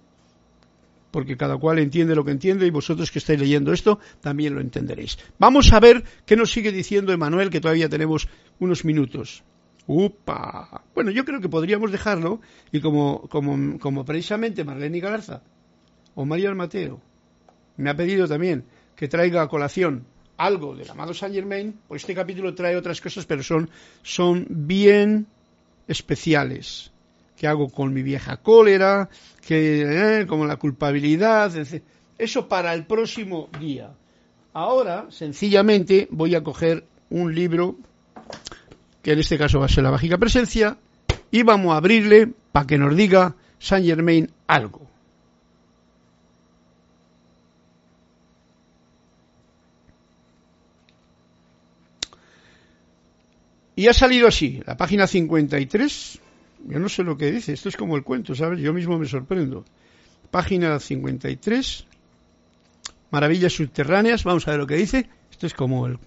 porque 1.11 1.39
cada 1.39 1.57
cual 1.57 1.79
entiende 1.79 2.15
lo 2.15 2.27
que 2.27 2.33
entiende 2.33 2.67
y 2.67 2.71
vosotros 2.71 3.11
que 3.11 3.19
estáis 3.19 3.41
leyendo 3.41 3.73
esto 3.73 4.01
también 4.21 4.55
lo 4.55 4.61
entenderéis. 4.61 5.17
Vamos 5.39 5.73
a 5.73 5.81
ver 5.81 6.05
qué 6.27 6.37
nos 6.37 6.53
sigue 6.53 6.71
diciendo 6.71 7.15
Emanuel, 7.15 7.49
que 7.49 7.63
todavía 7.63 7.89
tenemos 7.89 8.29
unos 8.59 8.85
minutos. 8.85 9.43
¡Upa! 9.87 10.83
Bueno, 10.95 11.11
yo 11.11 11.25
creo 11.25 11.41
que 11.41 11.49
podríamos 11.49 11.93
dejarlo 11.93 12.41
y 12.73 12.81
como, 12.81 13.23
como, 13.29 13.79
como 13.79 14.05
precisamente 14.05 14.65
Marlene 14.65 15.01
Galarza 15.01 15.43
o 16.15 16.25
María 16.25 16.55
Mateo 16.55 17.01
me 17.77 17.91
ha 17.91 17.97
pedido 17.97 18.27
también 18.27 18.65
que 18.97 19.09
traiga 19.09 19.43
a 19.43 19.49
colación 19.49 20.07
algo 20.37 20.75
del 20.75 20.91
amado 20.91 21.15
Saint 21.15 21.35
Germain, 21.35 21.79
pues 21.87 22.03
este 22.03 22.15
capítulo 22.15 22.55
trae 22.55 22.77
otras 22.77 23.01
cosas, 23.01 23.27
pero 23.27 23.43
son, 23.43 23.71
son 24.03 24.47
bien 24.49 25.27
especiales 25.87 26.93
que 27.37 27.47
hago 27.47 27.69
con 27.69 27.93
mi 27.93 28.03
vieja 28.03 28.37
cólera, 28.39 29.09
que 29.47 30.21
eh, 30.21 30.27
como 30.27 30.47
la 30.47 30.57
culpabilidad, 30.57 31.53
eso 32.19 32.49
para 32.49 32.75
el 32.75 32.87
próximo 32.87 33.49
día. 33.61 33.93
Ahora, 34.53 35.07
sencillamente, 35.11 36.07
voy 36.11 36.35
a 36.37 36.45
coger 36.45 36.85
un 37.11 37.35
libro, 37.35 37.77
que 39.05 39.13
en 39.13 39.21
este 39.21 39.39
caso 39.39 39.61
va 39.61 39.67
a 39.67 39.69
ser 39.69 39.85
la 39.85 39.91
mágica 39.91 40.19
presencia, 40.19 40.79
y 41.31 41.43
vamos 41.43 41.75
a 41.75 41.77
abrirle 41.77 42.33
para 42.53 42.67
que 42.67 42.79
nos 42.79 42.97
diga 42.97 43.37
Saint 43.59 43.87
Germain 43.87 44.31
algo. 44.47 44.89
Y 53.77 53.89
ha 53.89 53.93
salido 53.93 54.29
así, 54.29 54.63
la 54.67 54.77
página 54.77 55.07
53, 55.07 56.21
yo 56.69 56.79
no 56.79 56.89
sé 56.89 57.03
lo 57.03 57.19
que 57.19 57.31
dice, 57.31 57.53
esto 57.53 57.69
es 57.69 57.77
como 57.77 57.97
el 57.97 58.05
cuento, 58.05 58.35
¿sabes? 58.35 58.61
Yo 58.61 58.73
mismo 58.73 58.99
me 58.99 59.07
sorprendo. 59.07 59.65
Página 60.31 60.79
53, 60.79 61.87
Maravillas 63.11 63.53
subterráneas, 63.53 64.25
vamos 64.25 64.49
a 64.49 64.53
ver 64.53 64.61
lo 64.61 64.67
que 64.67 64.77
dice. 64.77 65.09
Esto 65.31 65.47
es 65.47 65.55
como 65.55 65.87
el 65.87 65.99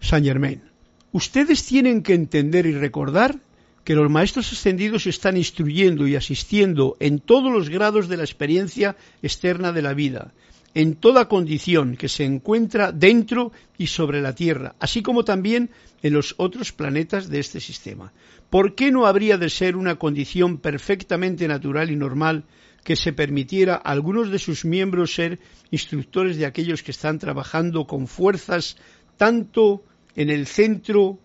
Saint 0.00 0.26
Germain. 0.26 0.71
Ustedes 1.12 1.66
tienen 1.66 2.02
que 2.02 2.14
entender 2.14 2.64
y 2.64 2.72
recordar 2.72 3.38
que 3.84 3.94
los 3.94 4.10
maestros 4.10 4.50
ascendidos 4.50 5.06
están 5.06 5.36
instruyendo 5.36 6.06
y 6.06 6.16
asistiendo 6.16 6.96
en 7.00 7.18
todos 7.18 7.52
los 7.52 7.68
grados 7.68 8.08
de 8.08 8.16
la 8.16 8.24
experiencia 8.24 8.96
externa 9.22 9.72
de 9.72 9.82
la 9.82 9.92
vida, 9.92 10.32
en 10.74 10.94
toda 10.94 11.28
condición 11.28 11.96
que 11.96 12.08
se 12.08 12.24
encuentra 12.24 12.92
dentro 12.92 13.52
y 13.76 13.88
sobre 13.88 14.22
la 14.22 14.34
Tierra, 14.34 14.74
así 14.80 15.02
como 15.02 15.22
también 15.22 15.68
en 16.02 16.14
los 16.14 16.34
otros 16.38 16.72
planetas 16.72 17.28
de 17.28 17.40
este 17.40 17.60
sistema. 17.60 18.12
¿Por 18.48 18.74
qué 18.74 18.90
no 18.90 19.06
habría 19.06 19.36
de 19.36 19.50
ser 19.50 19.76
una 19.76 19.96
condición 19.96 20.56
perfectamente 20.56 21.46
natural 21.46 21.90
y 21.90 21.96
normal 21.96 22.44
que 22.84 22.96
se 22.96 23.12
permitiera 23.12 23.74
a 23.74 23.90
algunos 23.90 24.30
de 24.30 24.38
sus 24.38 24.64
miembros 24.64 25.14
ser 25.14 25.40
instructores 25.70 26.38
de 26.38 26.46
aquellos 26.46 26.82
que 26.82 26.90
están 26.90 27.18
trabajando 27.18 27.86
con 27.86 28.06
fuerzas 28.06 28.76
tanto 29.18 29.84
en 30.16 30.30
el 30.30 30.46
centro 30.46 31.18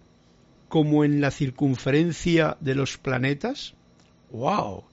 como 0.69 1.03
en 1.03 1.21
la 1.21 1.31
circunferencia 1.31 2.57
de 2.59 2.75
los 2.75 2.97
planetas? 2.97 3.73
¡Wow! 4.31 4.83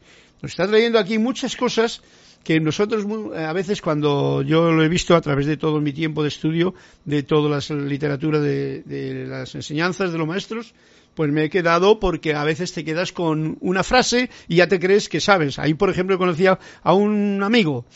Nos 0.43 0.53
está 0.53 0.69
trayendo 0.69 0.99
aquí 0.99 1.19
muchas 1.19 1.57
cosas 1.57 2.03
que 2.45 2.61
nosotros 2.61 3.07
a 3.35 3.53
veces 3.53 3.81
cuando 3.81 4.43
yo 4.43 4.71
lo 4.71 4.85
he 4.85 4.89
visto 4.89 5.17
a 5.17 5.21
través 5.21 5.47
de 5.47 5.57
todo 5.57 5.81
mi 5.81 5.93
tiempo 5.93 6.23
de 6.23 6.29
estudio, 6.29 6.75
de 7.05 7.23
toda 7.23 7.49
la 7.49 7.77
literatura 7.77 8.39
de, 8.39 8.83
de 8.83 9.27
las 9.27 9.55
enseñanzas 9.55 10.13
de 10.13 10.19
los 10.19 10.29
maestros, 10.29 10.75
pues 11.15 11.33
me 11.33 11.45
he 11.45 11.51
quedado 11.51 11.99
porque 11.99 12.35
a 12.35 12.45
veces 12.45 12.73
te 12.73 12.85
quedas 12.85 13.13
con 13.13 13.57
una 13.61 13.83
frase 13.83 14.31
y 14.47 14.57
ya 14.57 14.69
te 14.69 14.79
crees 14.79 15.09
que 15.09 15.21
sabes. 15.21 15.59
Ahí, 15.59 15.75
por 15.75 15.89
ejemplo, 15.89 16.19
conocía 16.19 16.59
a 16.83 16.93
un 16.93 17.43
amigo, 17.43 17.87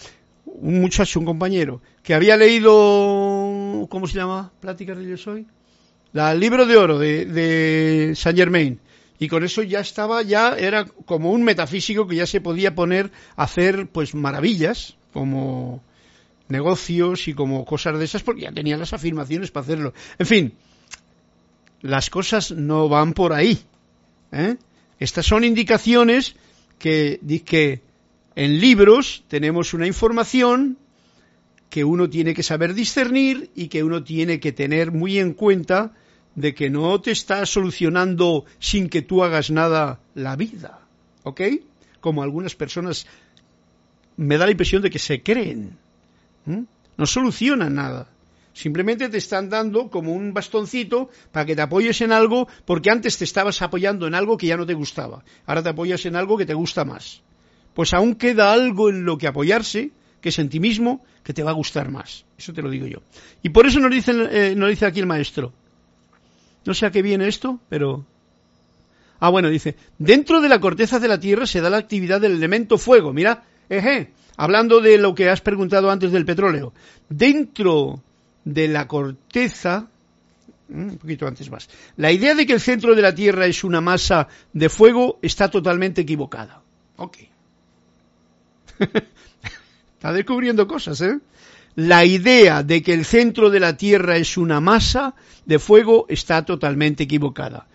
un 0.46 0.80
muchacho, 0.80 1.20
un 1.20 1.26
compañero, 1.26 1.82
que 2.02 2.14
había 2.14 2.36
leído, 2.36 3.86
¿cómo 3.90 4.06
se 4.06 4.14
llama? 4.14 4.52
Pláticas 4.60 4.96
de 4.96 5.16
yo. 5.16 5.57
El 6.14 6.40
libro 6.40 6.66
de 6.66 6.76
oro 6.76 6.98
de, 6.98 7.24
de 7.26 8.14
Saint 8.16 8.38
Germain. 8.38 8.80
Y 9.18 9.28
con 9.28 9.44
eso 9.44 9.62
ya 9.62 9.80
estaba, 9.80 10.22
ya 10.22 10.54
era 10.56 10.84
como 10.84 11.32
un 11.32 11.42
metafísico 11.42 12.06
que 12.06 12.16
ya 12.16 12.26
se 12.26 12.40
podía 12.40 12.74
poner 12.74 13.10
a 13.36 13.44
hacer 13.44 13.88
pues 13.88 14.14
maravillas, 14.14 14.96
como 15.12 15.82
negocios 16.48 17.28
y 17.28 17.34
como 17.34 17.64
cosas 17.64 17.98
de 17.98 18.04
esas, 18.04 18.22
porque 18.22 18.42
ya 18.42 18.52
tenía 18.52 18.76
las 18.76 18.92
afirmaciones 18.92 19.50
para 19.50 19.64
hacerlo. 19.64 19.92
En 20.18 20.26
fin, 20.26 20.52
las 21.82 22.10
cosas 22.10 22.52
no 22.52 22.88
van 22.88 23.12
por 23.12 23.32
ahí. 23.32 23.58
¿eh? 24.32 24.56
Estas 24.98 25.26
son 25.26 25.44
indicaciones 25.44 26.36
que, 26.78 27.20
que 27.44 27.82
en 28.34 28.60
libros 28.60 29.24
tenemos 29.28 29.74
una 29.74 29.86
información 29.86 30.78
que 31.70 31.84
uno 31.84 32.08
tiene 32.08 32.34
que 32.34 32.42
saber 32.42 32.74
discernir 32.74 33.50
y 33.54 33.68
que 33.68 33.82
uno 33.82 34.02
tiene 34.02 34.40
que 34.40 34.52
tener 34.52 34.92
muy 34.92 35.18
en 35.18 35.34
cuenta 35.34 35.92
de 36.34 36.54
que 36.54 36.70
no 36.70 37.00
te 37.00 37.10
está 37.10 37.44
solucionando 37.46 38.44
sin 38.58 38.88
que 38.88 39.02
tú 39.02 39.24
hagas 39.24 39.50
nada 39.50 40.00
la 40.14 40.36
vida. 40.36 40.80
¿Ok? 41.24 41.42
Como 42.00 42.22
algunas 42.22 42.54
personas 42.54 43.06
me 44.16 44.38
da 44.38 44.46
la 44.46 44.52
impresión 44.52 44.82
de 44.82 44.90
que 44.90 44.98
se 44.98 45.22
creen. 45.22 45.78
No 46.96 47.06
solucionan 47.06 47.74
nada. 47.74 48.08
Simplemente 48.52 49.08
te 49.08 49.18
están 49.18 49.50
dando 49.50 49.88
como 49.88 50.12
un 50.12 50.34
bastoncito 50.34 51.10
para 51.30 51.46
que 51.46 51.54
te 51.54 51.62
apoyes 51.62 52.00
en 52.00 52.10
algo, 52.10 52.48
porque 52.64 52.90
antes 52.90 53.16
te 53.18 53.24
estabas 53.24 53.62
apoyando 53.62 54.08
en 54.08 54.14
algo 54.14 54.36
que 54.36 54.48
ya 54.48 54.56
no 54.56 54.66
te 54.66 54.74
gustaba. 54.74 55.22
Ahora 55.46 55.62
te 55.62 55.68
apoyas 55.68 56.04
en 56.06 56.16
algo 56.16 56.36
que 56.36 56.46
te 56.46 56.54
gusta 56.54 56.84
más. 56.84 57.22
Pues 57.74 57.94
aún 57.94 58.16
queda 58.16 58.52
algo 58.52 58.90
en 58.90 59.04
lo 59.04 59.18
que 59.18 59.28
apoyarse, 59.28 59.92
que 60.20 60.30
es 60.30 60.38
en 60.40 60.48
ti 60.48 60.58
mismo, 60.58 61.04
que 61.28 61.34
te 61.34 61.42
va 61.42 61.50
a 61.50 61.52
gustar 61.52 61.90
más. 61.90 62.24
Eso 62.38 62.54
te 62.54 62.62
lo 62.62 62.70
digo 62.70 62.86
yo. 62.86 63.02
Y 63.42 63.50
por 63.50 63.66
eso 63.66 63.80
nos 63.80 63.90
dice, 63.90 64.12
eh, 64.30 64.54
nos 64.56 64.70
dice 64.70 64.86
aquí 64.86 64.98
el 64.98 65.04
maestro. 65.06 65.52
No 66.64 66.72
sé 66.72 66.86
a 66.86 66.90
qué 66.90 67.02
viene 67.02 67.28
esto, 67.28 67.60
pero 67.68 68.06
Ah, 69.20 69.28
bueno, 69.28 69.50
dice, 69.50 69.76
dentro 69.98 70.40
de 70.40 70.48
la 70.48 70.58
corteza 70.58 70.98
de 70.98 71.08
la 71.08 71.20
Tierra 71.20 71.46
se 71.46 71.60
da 71.60 71.68
la 71.68 71.76
actividad 71.76 72.18
del 72.18 72.32
elemento 72.32 72.78
fuego. 72.78 73.12
Mira, 73.12 73.44
eje, 73.68 74.12
hablando 74.38 74.80
de 74.80 74.96
lo 74.96 75.14
que 75.14 75.28
has 75.28 75.42
preguntado 75.42 75.90
antes 75.90 76.12
del 76.12 76.24
petróleo. 76.24 76.72
Dentro 77.10 78.02
de 78.42 78.68
la 78.68 78.88
corteza, 78.88 79.86
mm, 80.68 80.82
un 80.82 80.96
poquito 80.96 81.26
antes 81.26 81.50
más, 81.50 81.68
la 81.98 82.10
idea 82.10 82.34
de 82.34 82.46
que 82.46 82.54
el 82.54 82.60
centro 82.60 82.94
de 82.94 83.02
la 83.02 83.14
Tierra 83.14 83.44
es 83.44 83.64
una 83.64 83.82
masa 83.82 84.28
de 84.54 84.70
fuego 84.70 85.18
está 85.20 85.50
totalmente 85.50 86.00
equivocada. 86.00 86.62
Ok. 86.96 87.18
está 89.98 90.12
descubriendo 90.12 90.68
cosas, 90.68 91.00
¿eh? 91.00 91.18
La 91.74 92.04
idea 92.04 92.62
de 92.62 92.84
que 92.84 92.94
el 92.94 93.04
centro 93.04 93.50
de 93.50 93.58
la 93.58 93.76
Tierra 93.76 94.16
es 94.16 94.36
una 94.36 94.60
masa 94.60 95.16
de 95.44 95.58
fuego 95.58 96.06
está 96.08 96.44
totalmente 96.44 97.02
equivocada. 97.02 97.66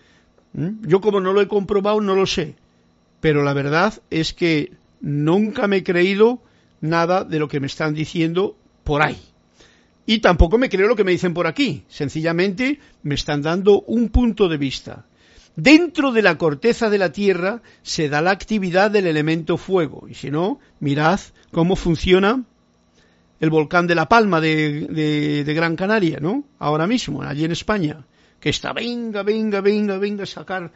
¿Mm? 0.54 0.88
Yo 0.88 1.02
como 1.02 1.20
no 1.20 1.34
lo 1.34 1.42
he 1.42 1.50
comprobado 1.50 2.00
no 2.00 2.16
lo 2.16 2.26
sé, 2.26 2.56
pero 3.20 3.44
la 3.44 3.52
verdad 3.52 4.02
es 4.10 4.34
que 4.34 4.72
nunca 5.02 5.68
me 5.68 5.78
he 5.78 5.84
creído 5.84 6.42
nada 6.80 7.26
de 7.26 7.40
lo 7.40 7.50
que 7.50 7.60
me 7.60 7.68
están 7.68 7.94
diciendo 7.94 8.56
por 8.86 9.02
ahí. 9.02 9.20
Y 10.06 10.20
tampoco 10.20 10.58
me 10.58 10.70
creo 10.70 10.88
lo 10.88 10.96
que 10.96 11.04
me 11.04 11.12
dicen 11.12 11.34
por 11.34 11.46
aquí. 11.46 11.84
Sencillamente 11.90 12.80
me 13.04 13.16
están 13.16 13.42
dando 13.42 13.82
un 13.82 14.08
punto 14.10 14.48
de 14.48 14.58
vista. 14.58 15.06
Dentro 15.56 16.12
de 16.12 16.24
la 16.24 16.38
corteza 16.38 16.90
de 16.90 16.98
la 16.98 17.12
Tierra 17.12 17.62
se 17.84 18.10
da 18.10 18.22
la 18.22 18.32
actividad 18.32 18.90
del 18.90 19.06
elemento 19.06 19.58
fuego. 19.58 20.08
Y 20.10 20.16
si 20.16 20.32
no, 20.32 20.60
mirad 20.80 21.20
cómo 21.52 21.76
funciona 21.76 22.44
el 23.40 23.50
volcán 23.50 23.86
de 23.86 23.96
La 23.96 24.08
Palma 24.08 24.42
de, 24.42 25.44
Gran 25.46 25.76
Canaria, 25.76 26.20
¿no? 26.20 26.44
Ahora 26.60 26.88
mismo, 26.88 27.22
allí 27.22 27.46
en 27.46 27.52
España. 27.52 28.06
Que 28.40 28.50
está, 28.50 28.74
venga, 28.74 29.22
venga, 29.22 29.62
venga, 29.62 29.98
venga 29.98 30.24
a 30.24 30.28
sacar, 30.28 30.72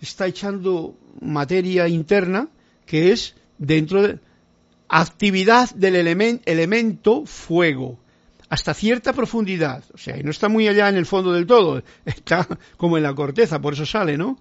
está 0.00 0.26
echando 0.26 0.94
materia 1.20 1.88
interna 1.88 2.48
que 2.86 3.12
es 3.12 3.34
dentro 3.58 4.02
de 4.02 4.18
actividad 4.88 5.70
del 5.74 5.96
elemento 5.96 7.26
fuego 7.26 7.98
hasta 8.48 8.74
cierta 8.74 9.12
profundidad, 9.12 9.84
o 9.92 9.98
sea, 9.98 10.18
y 10.18 10.22
no 10.22 10.30
está 10.30 10.48
muy 10.48 10.68
allá 10.68 10.88
en 10.88 10.96
el 10.96 11.06
fondo 11.06 11.32
del 11.32 11.46
todo, 11.46 11.82
está 12.04 12.46
como 12.76 12.96
en 12.96 13.02
la 13.02 13.14
corteza, 13.14 13.60
por 13.60 13.74
eso 13.74 13.86
sale, 13.86 14.16
¿no? 14.16 14.38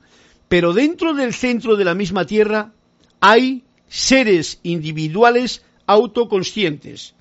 Pero 0.48 0.74
dentro 0.74 1.14
del 1.14 1.34
centro 1.34 1.76
de 1.76 1.86
la 1.86 1.94
misma 1.94 2.26
Tierra 2.26 2.72
hay 3.20 3.64
seres 3.90 4.60
individuales 4.64 5.64
autoconscientes. 5.86 7.16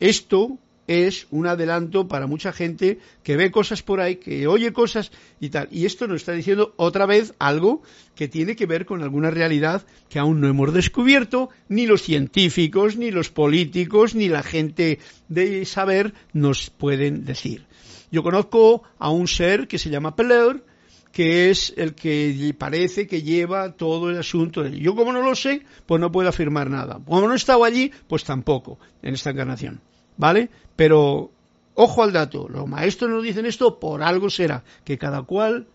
Esto 0.00 0.58
es 0.88 1.28
un 1.30 1.46
adelanto 1.46 2.08
para 2.08 2.26
mucha 2.26 2.52
gente 2.52 2.98
que 3.22 3.36
ve 3.36 3.52
cosas 3.52 3.82
por 3.82 4.00
ahí, 4.00 4.16
que 4.16 4.48
oye 4.48 4.72
cosas 4.72 5.12
y 5.38 5.50
tal. 5.50 5.68
Y 5.70 5.84
esto 5.84 6.08
nos 6.08 6.22
está 6.22 6.32
diciendo 6.32 6.74
otra 6.76 7.06
vez 7.06 7.34
algo 7.38 7.82
que 8.16 8.26
tiene 8.26 8.56
que 8.56 8.66
ver 8.66 8.86
con 8.86 9.02
alguna 9.02 9.30
realidad 9.30 9.86
que 10.08 10.18
aún 10.18 10.40
no 10.40 10.48
hemos 10.48 10.72
descubierto, 10.72 11.50
ni 11.68 11.86
los 11.86 12.02
científicos, 12.02 12.96
ni 12.96 13.10
los 13.10 13.30
políticos, 13.30 14.14
ni 14.14 14.28
la 14.28 14.42
gente 14.42 14.98
de 15.28 15.64
saber 15.66 16.14
nos 16.32 16.70
pueden 16.70 17.24
decir. 17.24 17.66
Yo 18.10 18.22
conozco 18.22 18.82
a 18.98 19.10
un 19.10 19.28
ser 19.28 19.68
que 19.68 19.78
se 19.78 19.90
llama 19.90 20.16
Peleur, 20.16 20.64
que 21.12 21.50
es 21.50 21.74
el 21.76 21.94
que 21.94 22.54
parece 22.56 23.06
que 23.06 23.22
lleva 23.22 23.72
todo 23.72 24.08
el 24.08 24.18
asunto. 24.18 24.66
Yo 24.66 24.94
como 24.94 25.12
no 25.12 25.20
lo 25.20 25.34
sé, 25.34 25.62
pues 25.84 26.00
no 26.00 26.10
puedo 26.10 26.30
afirmar 26.30 26.70
nada. 26.70 26.98
Como 27.04 27.26
no 27.26 27.34
he 27.34 27.36
estado 27.36 27.64
allí, 27.64 27.92
pues 28.06 28.24
tampoco 28.24 28.78
en 29.02 29.14
esta 29.14 29.30
encarnación. 29.30 29.80
¿Vale? 30.18 30.50
Pero 30.76 31.30
ojo 31.74 32.02
al 32.02 32.12
dato, 32.12 32.48
los 32.48 32.68
maestros 32.68 33.10
nos 33.10 33.22
dicen 33.22 33.46
esto 33.46 33.80
por 33.80 34.02
algo 34.02 34.28
será, 34.28 34.62
que 34.84 34.98
cada 34.98 35.22
cual 35.22 35.66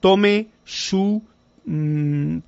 tome 0.00 0.48
su 0.64 1.22
mm, 1.66 2.38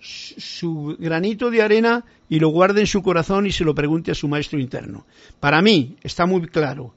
su 0.00 0.96
granito 0.98 1.50
de 1.50 1.62
arena 1.62 2.04
y 2.28 2.38
lo 2.40 2.48
guarde 2.48 2.80
en 2.80 2.86
su 2.86 3.02
corazón 3.02 3.46
y 3.46 3.52
se 3.52 3.64
lo 3.64 3.74
pregunte 3.74 4.10
a 4.10 4.14
su 4.14 4.28
maestro 4.28 4.58
interno. 4.58 5.06
Para 5.38 5.60
mí 5.60 5.96
está 6.02 6.26
muy 6.26 6.46
claro. 6.46 6.94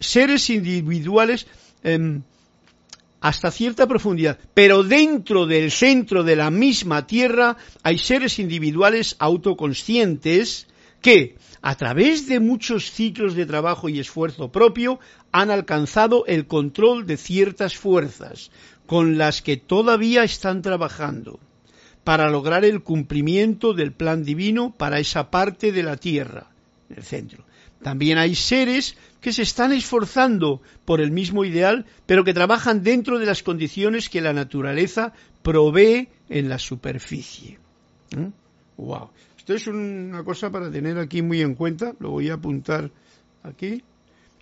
Seres 0.00 0.48
individuales 0.48 1.46
em, 1.82 2.22
hasta 3.20 3.50
cierta 3.50 3.86
profundidad, 3.86 4.38
pero 4.54 4.84
dentro 4.84 5.46
del 5.46 5.70
centro 5.70 6.24
de 6.24 6.36
la 6.36 6.50
misma 6.50 7.06
tierra 7.06 7.56
hay 7.82 7.98
seres 7.98 8.38
individuales 8.38 9.16
autoconscientes 9.18 10.66
que 11.02 11.36
a 11.62 11.74
través 11.74 12.28
de 12.28 12.40
muchos 12.40 12.90
ciclos 12.90 13.34
de 13.34 13.46
trabajo 13.46 13.88
y 13.88 14.00
esfuerzo 14.00 14.50
propio, 14.50 15.00
han 15.32 15.50
alcanzado 15.50 16.24
el 16.26 16.46
control 16.46 17.06
de 17.06 17.16
ciertas 17.16 17.76
fuerzas 17.76 18.50
con 18.86 19.18
las 19.18 19.42
que 19.42 19.56
todavía 19.56 20.24
están 20.24 20.62
trabajando 20.62 21.40
para 22.04 22.30
lograr 22.30 22.64
el 22.64 22.82
cumplimiento 22.82 23.74
del 23.74 23.92
plan 23.92 24.24
divino 24.24 24.74
para 24.76 24.98
esa 24.98 25.30
parte 25.30 25.72
de 25.72 25.82
la 25.82 25.96
Tierra, 25.96 26.46
el 26.88 27.02
centro. 27.02 27.44
También 27.82 28.18
hay 28.18 28.34
seres 28.34 28.96
que 29.20 29.32
se 29.32 29.42
están 29.42 29.72
esforzando 29.72 30.62
por 30.84 31.00
el 31.00 31.10
mismo 31.10 31.44
ideal, 31.44 31.86
pero 32.06 32.24
que 32.24 32.34
trabajan 32.34 32.82
dentro 32.82 33.18
de 33.18 33.26
las 33.26 33.42
condiciones 33.42 34.08
que 34.08 34.20
la 34.20 34.32
naturaleza 34.32 35.12
provee 35.42 36.08
en 36.28 36.48
la 36.48 36.58
superficie. 36.58 37.58
Wow. 38.76 39.10
Esto 39.48 39.56
es 39.56 39.66
una 39.66 40.22
cosa 40.24 40.50
para 40.50 40.70
tener 40.70 40.98
aquí 40.98 41.22
muy 41.22 41.40
en 41.40 41.54
cuenta, 41.54 41.94
lo 42.00 42.10
voy 42.10 42.28
a 42.28 42.34
apuntar 42.34 42.90
aquí. 43.42 43.82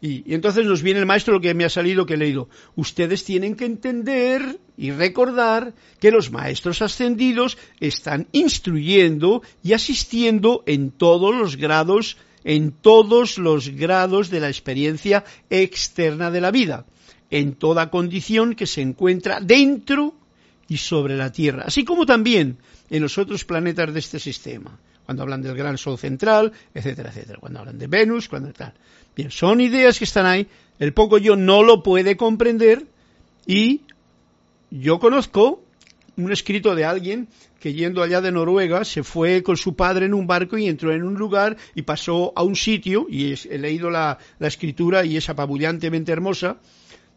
Y, 0.00 0.34
entonces 0.34 0.66
nos 0.66 0.82
viene 0.82 0.98
el 0.98 1.06
maestro 1.06 1.34
lo 1.34 1.40
que 1.40 1.54
me 1.54 1.64
ha 1.64 1.68
salido 1.68 2.04
que 2.06 2.14
he 2.14 2.16
leído. 2.16 2.48
Ustedes 2.74 3.22
tienen 3.22 3.54
que 3.54 3.66
entender 3.66 4.58
y 4.76 4.90
recordar 4.90 5.74
que 6.00 6.10
los 6.10 6.32
maestros 6.32 6.82
ascendidos 6.82 7.56
están 7.78 8.26
instruyendo 8.32 9.42
y 9.62 9.74
asistiendo 9.74 10.64
en 10.66 10.90
todos 10.90 11.32
los 11.36 11.54
grados, 11.54 12.16
en 12.42 12.72
todos 12.72 13.38
los 13.38 13.68
grados 13.68 14.28
de 14.28 14.40
la 14.40 14.48
experiencia 14.48 15.24
externa 15.50 16.32
de 16.32 16.40
la 16.40 16.50
vida, 16.50 16.84
en 17.30 17.54
toda 17.54 17.90
condición 17.90 18.56
que 18.56 18.66
se 18.66 18.80
encuentra 18.80 19.38
dentro 19.38 20.14
y 20.66 20.78
sobre 20.78 21.16
la 21.16 21.30
Tierra, 21.30 21.62
así 21.64 21.84
como 21.84 22.06
también 22.06 22.58
en 22.90 23.02
los 23.02 23.18
otros 23.18 23.44
planetas 23.44 23.94
de 23.94 24.00
este 24.00 24.18
sistema 24.18 24.80
cuando 25.06 25.22
hablan 25.22 25.40
del 25.40 25.56
gran 25.56 25.78
sol 25.78 25.96
central, 25.96 26.52
etcétera, 26.74 27.10
etcétera, 27.10 27.38
cuando 27.40 27.60
hablan 27.60 27.78
de 27.78 27.86
Venus, 27.86 28.28
cuando 28.28 28.52
tal. 28.52 28.74
Bien, 29.16 29.30
son 29.30 29.60
ideas 29.60 29.98
que 29.98 30.04
están 30.04 30.26
ahí, 30.26 30.46
el 30.78 30.92
poco 30.92 31.16
yo 31.16 31.36
no 31.36 31.62
lo 31.62 31.82
puede 31.82 32.16
comprender 32.16 32.84
Y 33.46 33.82
yo 34.70 34.98
conozco 34.98 35.62
un 36.16 36.32
escrito 36.32 36.74
de 36.74 36.84
alguien 36.84 37.28
que 37.60 37.72
yendo 37.72 38.02
allá 38.02 38.20
de 38.20 38.32
Noruega 38.32 38.84
se 38.84 39.02
fue 39.02 39.42
con 39.42 39.56
su 39.56 39.76
padre 39.76 40.06
en 40.06 40.14
un 40.14 40.26
barco 40.26 40.58
y 40.58 40.66
entró 40.66 40.92
en 40.92 41.02
un 41.02 41.14
lugar 41.14 41.56
y 41.74 41.82
pasó 41.82 42.32
a 42.36 42.42
un 42.42 42.56
sitio, 42.56 43.06
y 43.08 43.32
he 43.32 43.58
leído 43.58 43.90
la, 43.90 44.18
la 44.38 44.48
escritura 44.48 45.04
y 45.04 45.16
es 45.16 45.28
apabullantemente 45.28 46.12
hermosa, 46.12 46.58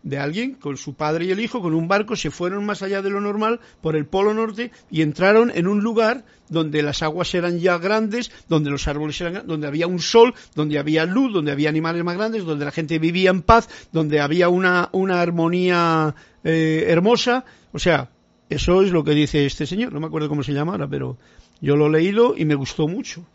de 0.04 0.18
alguien 0.18 0.54
con 0.54 0.78
su 0.78 0.94
padre 0.94 1.26
y 1.26 1.32
el 1.32 1.40
hijo 1.40 1.62
con 1.62 1.74
un 1.74 1.88
barco 1.88 2.16
se 2.16 2.32
fueron 2.32 2.66
más 2.66 2.82
allá 2.82 3.02
de 3.02 3.10
lo 3.10 3.20
normal 3.20 3.60
por 3.82 3.96
el 3.96 4.06
polo 4.06 4.34
norte 4.34 4.72
y 4.90 5.02
entraron 5.02 5.52
en 5.54 5.68
un 5.68 5.82
lugar 5.82 6.26
donde 6.50 6.82
las 6.82 7.04
aguas 7.04 7.34
eran 7.36 7.60
ya 7.60 7.78
grandes, 7.78 8.32
donde 8.48 8.70
los 8.70 8.88
árboles 8.88 9.20
eran 9.22 9.46
donde 9.46 9.68
había 9.68 9.88
un 9.88 10.00
sol, 10.00 10.34
donde 10.56 10.80
había 10.80 11.06
luz, 11.06 11.34
donde 11.34 11.52
había 11.52 11.70
animales 11.70 12.04
más 12.04 12.16
grandes, 12.16 12.46
donde 12.46 12.66
la 12.66 12.72
gente 12.72 12.98
vivía 13.00 13.30
en 13.30 13.42
paz, 13.42 13.70
donde 13.92 14.20
había 14.20 14.50
una, 14.50 14.90
una 14.94 15.22
armonía 15.22 16.16
eh, 16.44 16.86
hermosa, 16.88 17.46
o 17.72 17.80
sea, 17.80 18.10
eso 18.50 18.82
es 18.82 18.92
lo 18.92 19.04
que 19.04 19.12
dice 19.12 19.46
este 19.46 19.68
señor, 19.68 19.94
no 19.94 20.00
me 20.00 20.08
acuerdo 20.08 20.30
cómo 20.30 20.44
se 20.44 20.54
llama 20.54 20.72
ahora, 20.72 20.88
pero 20.88 21.18
yo 21.62 21.76
lo 21.76 21.88
he 21.88 21.92
leído 21.92 22.36
y 22.36 22.46
me 22.46 22.56
gustó 22.56 22.88
mucho. 22.88 23.26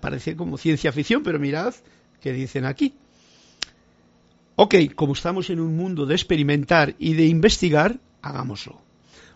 parece 0.00 0.36
como 0.36 0.58
ciencia 0.58 0.92
ficción, 0.92 1.22
pero 1.22 1.38
mirad 1.38 1.74
qué 2.20 2.32
dicen 2.32 2.66
aquí. 2.66 2.94
Ok, 4.64 4.76
como 4.94 5.14
estamos 5.14 5.50
en 5.50 5.58
un 5.58 5.76
mundo 5.76 6.06
de 6.06 6.14
experimentar 6.14 6.94
y 7.00 7.14
de 7.14 7.26
investigar, 7.26 7.98
hagámoslo. 8.22 8.80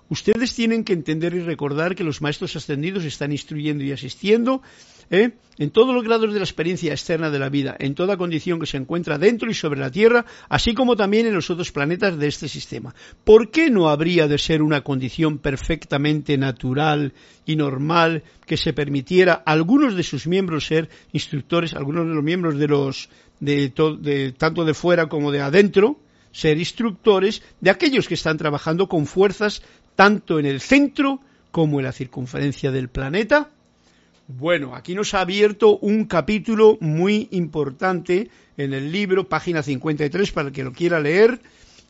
Ustedes 0.08 0.54
tienen 0.54 0.84
que 0.84 0.92
entender 0.92 1.34
y 1.34 1.40
recordar 1.40 1.96
que 1.96 2.04
los 2.04 2.22
maestros 2.22 2.54
ascendidos 2.54 3.02
están 3.02 3.32
instruyendo 3.32 3.82
y 3.82 3.90
asistiendo 3.90 4.62
¿eh? 5.10 5.32
en 5.58 5.70
todos 5.70 5.92
los 5.92 6.04
grados 6.04 6.32
de 6.32 6.38
la 6.38 6.44
experiencia 6.44 6.92
externa 6.92 7.30
de 7.30 7.40
la 7.40 7.48
vida, 7.48 7.74
en 7.80 7.96
toda 7.96 8.16
condición 8.16 8.60
que 8.60 8.66
se 8.66 8.76
encuentra 8.76 9.18
dentro 9.18 9.50
y 9.50 9.54
sobre 9.54 9.80
la 9.80 9.90
Tierra, 9.90 10.24
así 10.48 10.74
como 10.74 10.94
también 10.94 11.26
en 11.26 11.34
los 11.34 11.50
otros 11.50 11.72
planetas 11.72 12.16
de 12.18 12.28
este 12.28 12.46
sistema. 12.46 12.94
¿Por 13.24 13.50
qué 13.50 13.68
no 13.68 13.88
habría 13.88 14.28
de 14.28 14.38
ser 14.38 14.62
una 14.62 14.82
condición 14.82 15.38
perfectamente 15.38 16.38
natural 16.38 17.14
y 17.44 17.56
normal 17.56 18.22
que 18.46 18.56
se 18.56 18.72
permitiera 18.72 19.42
a 19.44 19.52
algunos 19.52 19.96
de 19.96 20.04
sus 20.04 20.28
miembros 20.28 20.66
ser 20.66 20.88
instructores, 21.12 21.74
algunos 21.74 22.06
de 22.06 22.14
los 22.14 22.22
miembros 22.22 22.58
de 22.58 22.68
los 22.68 23.08
de, 23.40 24.34
tanto 24.36 24.64
de 24.64 24.74
fuera 24.74 25.08
como 25.08 25.32
de 25.32 25.40
adentro, 25.40 25.98
ser 26.32 26.58
instructores 26.58 27.42
de 27.60 27.70
aquellos 27.70 28.08
que 28.08 28.14
están 28.14 28.36
trabajando 28.36 28.88
con 28.88 29.06
fuerzas 29.06 29.62
tanto 29.94 30.38
en 30.38 30.46
el 30.46 30.60
centro 30.60 31.20
como 31.50 31.80
en 31.80 31.86
la 31.86 31.92
circunferencia 31.92 32.70
del 32.70 32.88
planeta. 32.88 33.50
Bueno, 34.28 34.74
aquí 34.74 34.94
nos 34.94 35.14
ha 35.14 35.20
abierto 35.20 35.78
un 35.78 36.04
capítulo 36.04 36.76
muy 36.80 37.28
importante 37.30 38.28
en 38.56 38.74
el 38.74 38.90
libro, 38.90 39.28
página 39.28 39.62
53, 39.62 40.32
para 40.32 40.48
el 40.48 40.54
que 40.54 40.64
lo 40.64 40.72
quiera 40.72 41.00
leer, 41.00 41.40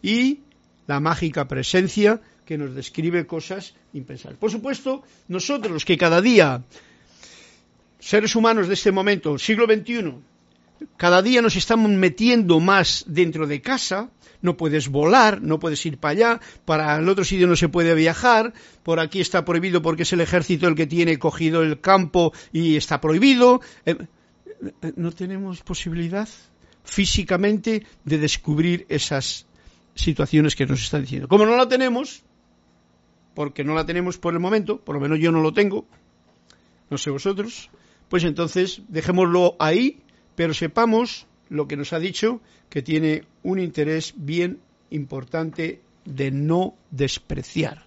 y 0.02 0.40
la 0.86 1.00
mágica 1.00 1.48
presencia 1.48 2.20
que 2.44 2.58
nos 2.58 2.74
describe 2.74 3.26
cosas 3.26 3.74
impensables. 3.92 4.38
Por 4.38 4.50
supuesto, 4.50 5.02
nosotros 5.28 5.84
que 5.84 5.98
cada 5.98 6.20
día, 6.20 6.62
seres 7.98 8.36
humanos 8.36 8.68
de 8.68 8.74
este 8.74 8.92
momento, 8.92 9.38
siglo 9.38 9.66
XXI, 9.66 10.14
cada 10.96 11.22
día 11.22 11.42
nos 11.42 11.56
estamos 11.56 11.90
metiendo 11.90 12.60
más 12.60 13.04
dentro 13.06 13.46
de 13.46 13.60
casa, 13.60 14.10
no 14.42 14.56
puedes 14.56 14.88
volar, 14.88 15.42
no 15.42 15.58
puedes 15.58 15.84
ir 15.86 15.98
para 15.98 16.12
allá, 16.12 16.40
para 16.64 16.96
el 16.96 17.08
otro 17.08 17.24
sitio 17.24 17.46
no 17.46 17.56
se 17.56 17.68
puede 17.68 17.94
viajar, 17.94 18.52
por 18.82 19.00
aquí 19.00 19.20
está 19.20 19.44
prohibido 19.44 19.82
porque 19.82 20.02
es 20.02 20.12
el 20.12 20.20
ejército 20.20 20.68
el 20.68 20.74
que 20.74 20.86
tiene 20.86 21.18
cogido 21.18 21.62
el 21.62 21.80
campo 21.80 22.32
y 22.52 22.76
está 22.76 23.00
prohibido. 23.00 23.60
Eh, 23.84 23.96
eh, 24.82 24.92
no 24.96 25.12
tenemos 25.12 25.62
posibilidad 25.62 26.28
físicamente 26.84 27.86
de 28.04 28.18
descubrir 28.18 28.86
esas 28.88 29.46
situaciones 29.94 30.54
que 30.54 30.66
nos 30.66 30.82
están 30.82 31.02
diciendo. 31.02 31.28
Como 31.28 31.46
no 31.46 31.56
la 31.56 31.68
tenemos, 31.68 32.22
porque 33.34 33.64
no 33.64 33.74
la 33.74 33.84
tenemos 33.84 34.18
por 34.18 34.34
el 34.34 34.40
momento, 34.40 34.80
por 34.80 34.94
lo 34.94 35.00
menos 35.00 35.18
yo 35.18 35.32
no 35.32 35.40
lo 35.40 35.52
tengo, 35.52 35.86
no 36.90 36.98
sé 36.98 37.10
vosotros, 37.10 37.70
pues 38.08 38.24
entonces 38.24 38.82
dejémoslo 38.88 39.56
ahí 39.58 40.02
pero 40.36 40.54
sepamos 40.54 41.26
lo 41.48 41.66
que 41.66 41.76
nos 41.76 41.92
ha 41.92 41.98
dicho, 41.98 42.40
que 42.68 42.82
tiene 42.82 43.24
un 43.42 43.58
interés 43.58 44.14
bien 44.16 44.60
importante 44.90 45.80
de 46.04 46.30
no 46.30 46.74
despreciar, 46.90 47.86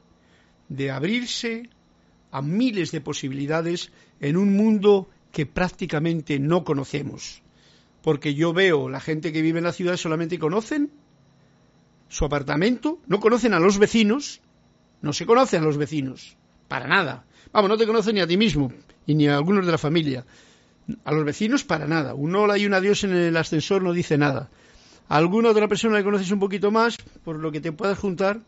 de 0.68 0.92
abrirse 0.92 1.70
a 2.32 2.42
miles 2.42 2.92
de 2.92 3.02
posibilidades 3.02 3.92
en 4.20 4.38
un 4.38 4.56
mundo 4.56 5.10
que 5.32 5.46
prácticamente 5.46 6.40
no 6.40 6.64
conocemos. 6.64 7.42
Porque 8.02 8.34
yo 8.34 8.54
veo 8.54 8.90
la 8.90 9.00
gente 9.00 9.32
que 9.32 9.42
vive 9.42 9.60
en 9.60 9.66
la 9.66 9.74
ciudad 9.74 9.98
solamente 9.98 10.40
conocen 10.40 10.92
su 12.08 12.26
apartamento, 12.26 13.00
no 13.08 13.20
conocen 13.20 13.54
a 13.54 13.60
los 13.60 13.78
vecinos, 13.78 14.42
no 15.02 15.14
se 15.14 15.26
conocen 15.26 15.62
a 15.62 15.66
los 15.66 15.78
vecinos, 15.78 16.38
para 16.68 16.88
nada. 16.88 17.26
Vamos, 17.52 17.70
no 17.70 17.78
te 17.78 17.86
conocen 17.86 18.16
ni 18.16 18.22
a 18.22 18.28
ti 18.28 18.38
mismo, 18.38 18.72
y 19.06 19.16
ni 19.16 19.28
a 19.28 19.36
algunos 19.36 19.66
de 19.66 19.72
la 19.72 19.78
familia. 19.78 20.26
A 21.04 21.12
los 21.12 21.26
vecinos 21.26 21.64
para 21.64 21.88
nada. 21.88 22.14
Un 22.14 22.36
hola 22.36 22.58
y 22.58 22.66
un 22.66 22.74
adiós 22.74 23.04
en 23.04 23.14
el 23.14 23.38
ascensor 23.38 23.84
no 23.84 23.94
dice 23.94 24.18
nada. 24.18 24.50
A 25.08 25.18
alguna 25.18 25.50
otra 25.50 25.68
persona 25.68 25.98
le 25.98 26.04
conoces 26.04 26.32
un 26.32 26.40
poquito 26.40 26.72
más, 26.72 26.98
por 27.24 27.38
lo 27.38 27.52
que 27.52 27.62
te 27.62 27.72
puedas 27.72 27.98
juntar, 27.98 28.42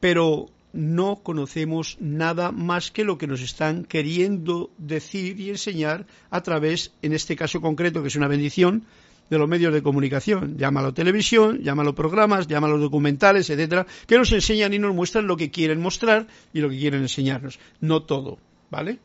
pero 0.00 0.50
no 0.72 1.20
conocemos 1.22 1.96
nada 2.00 2.52
más 2.52 2.90
que 2.90 3.04
lo 3.04 3.18
que 3.18 3.26
nos 3.26 3.40
están 3.40 3.84
queriendo 3.84 4.70
decir 4.78 5.38
y 5.40 5.50
enseñar 5.50 6.06
a 6.30 6.42
través, 6.42 6.92
en 7.02 7.12
este 7.12 7.36
caso 7.36 7.60
concreto, 7.60 8.02
que 8.02 8.08
es 8.08 8.16
una 8.16 8.28
bendición, 8.28 8.84
de 9.30 9.38
los 9.38 9.48
medios 9.48 9.72
de 9.72 9.82
comunicación. 9.82 10.58
Llámalo 10.58 10.92
televisión, 10.92 11.60
llámalo 11.62 11.94
programas, 11.94 12.46
llámalo 12.48 12.76
documentales, 12.78 13.48
etcétera, 13.48 13.86
que 14.06 14.18
nos 14.18 14.30
enseñan 14.32 14.74
y 14.74 14.78
nos 14.78 14.94
muestran 14.94 15.26
lo 15.26 15.38
que 15.38 15.50
quieren 15.50 15.80
mostrar 15.80 16.26
y 16.52 16.60
lo 16.60 16.68
que 16.68 16.78
quieren 16.78 17.00
enseñarnos. 17.00 17.58
No 17.80 18.02
todo, 18.02 18.38
¿vale? 18.70 18.98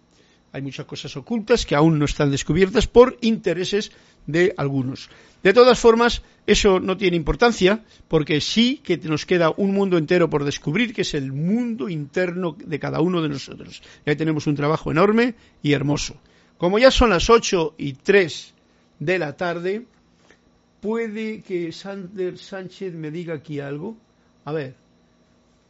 Hay 0.52 0.62
muchas 0.62 0.86
cosas 0.86 1.16
ocultas 1.18 1.66
que 1.66 1.76
aún 1.76 2.00
no 2.00 2.06
están 2.06 2.32
descubiertas 2.32 2.88
por 2.88 3.18
intereses 3.22 3.92
de 4.26 4.54
algunos. 4.58 5.10
De 5.44 5.54
todas 5.54 5.80
formas, 5.80 6.24
eso 6.46 6.80
no 6.80 6.98
tiene 6.98 7.16
importancia 7.16 7.84
porque 8.08 8.42
sí 8.42 8.82
que 8.84 8.98
nos 8.98 9.26
queda 9.26 9.54
un 9.56 9.74
mundo 9.74 9.98
entero 9.98 10.30
por 10.30 10.44
descubrir, 10.44 10.94
que 10.94 11.02
es 11.02 11.14
el 11.14 11.32
mundo 11.32 11.90
interno 11.90 12.56
de 12.58 12.80
cada 12.80 13.02
uno 13.02 13.22
de 13.22 13.30
nosotros. 13.30 13.82
Y 14.06 14.10
ahí 14.10 14.16
tenemos 14.16 14.48
un 14.48 14.56
trabajo 14.56 14.92
enorme 14.92 15.36
y 15.62 15.74
hermoso. 15.74 16.18
Como 16.58 16.80
ya 16.80 16.92
son 16.92 17.12
las 17.12 17.30
8 17.30 17.76
y 17.78 17.94
3 17.94 18.54
de 19.00 19.20
la 19.20 19.38
tarde, 19.38 19.86
puede 20.82 21.42
que 21.42 21.72
Sander 21.72 22.38
Sánchez 22.38 22.94
me 22.94 23.12
diga 23.12 23.36
aquí 23.36 23.60
algo. 23.60 23.96
A 24.44 24.52
ver, 24.54 24.76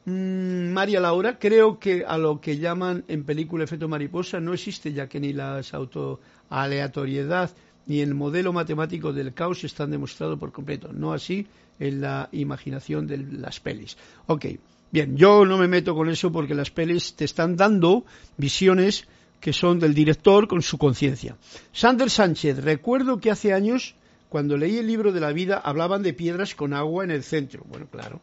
Mm, 0.07 0.71
María 0.71 1.01
Laura, 1.01 1.37
creo 1.37 1.79
que 1.79 2.05
a 2.07 2.17
lo 2.17 2.39
que 2.39 2.57
llaman 2.57 3.03
en 3.09 3.25
película 3.25 3.65
efecto 3.65 3.89
mariposa 3.89 4.39
no 4.39 4.53
existe 4.53 4.93
ya 4.93 5.09
que 5.09 5.19
ni 5.19 5.33
la 5.33 5.61
autoaleatoriedad 5.73 7.51
ni 7.87 7.99
el 7.99 8.15
modelo 8.15 8.53
matemático 8.53 9.11
del 9.11 9.33
caos 9.33 9.65
están 9.65 9.91
demostrados 9.91 10.39
por 10.39 10.53
completo, 10.53 10.93
no 10.93 11.11
así 11.11 11.45
en 11.77 11.99
la 11.99 12.29
imaginación 12.31 13.05
de 13.05 13.17
las 13.17 13.59
pelis. 13.59 13.97
Ok, 14.27 14.45
bien, 14.93 15.17
yo 15.17 15.43
no 15.43 15.57
me 15.57 15.67
meto 15.67 15.93
con 15.93 16.07
eso 16.07 16.31
porque 16.31 16.55
las 16.55 16.71
pelis 16.71 17.13
te 17.15 17.25
están 17.25 17.57
dando 17.57 18.05
visiones 18.37 19.09
que 19.41 19.51
son 19.51 19.77
del 19.77 19.93
director 19.93 20.47
con 20.47 20.61
su 20.61 20.77
conciencia. 20.77 21.35
Sander 21.73 22.09
Sánchez, 22.09 22.63
recuerdo 22.63 23.19
que 23.19 23.29
hace 23.29 23.51
años, 23.51 23.93
cuando 24.29 24.55
leí 24.55 24.77
el 24.77 24.87
libro 24.87 25.11
de 25.11 25.19
la 25.19 25.33
vida, 25.33 25.57
hablaban 25.57 26.01
de 26.01 26.13
piedras 26.13 26.55
con 26.55 26.73
agua 26.73 27.03
en 27.03 27.11
el 27.11 27.23
centro. 27.23 27.65
Bueno, 27.67 27.87
claro 27.91 28.21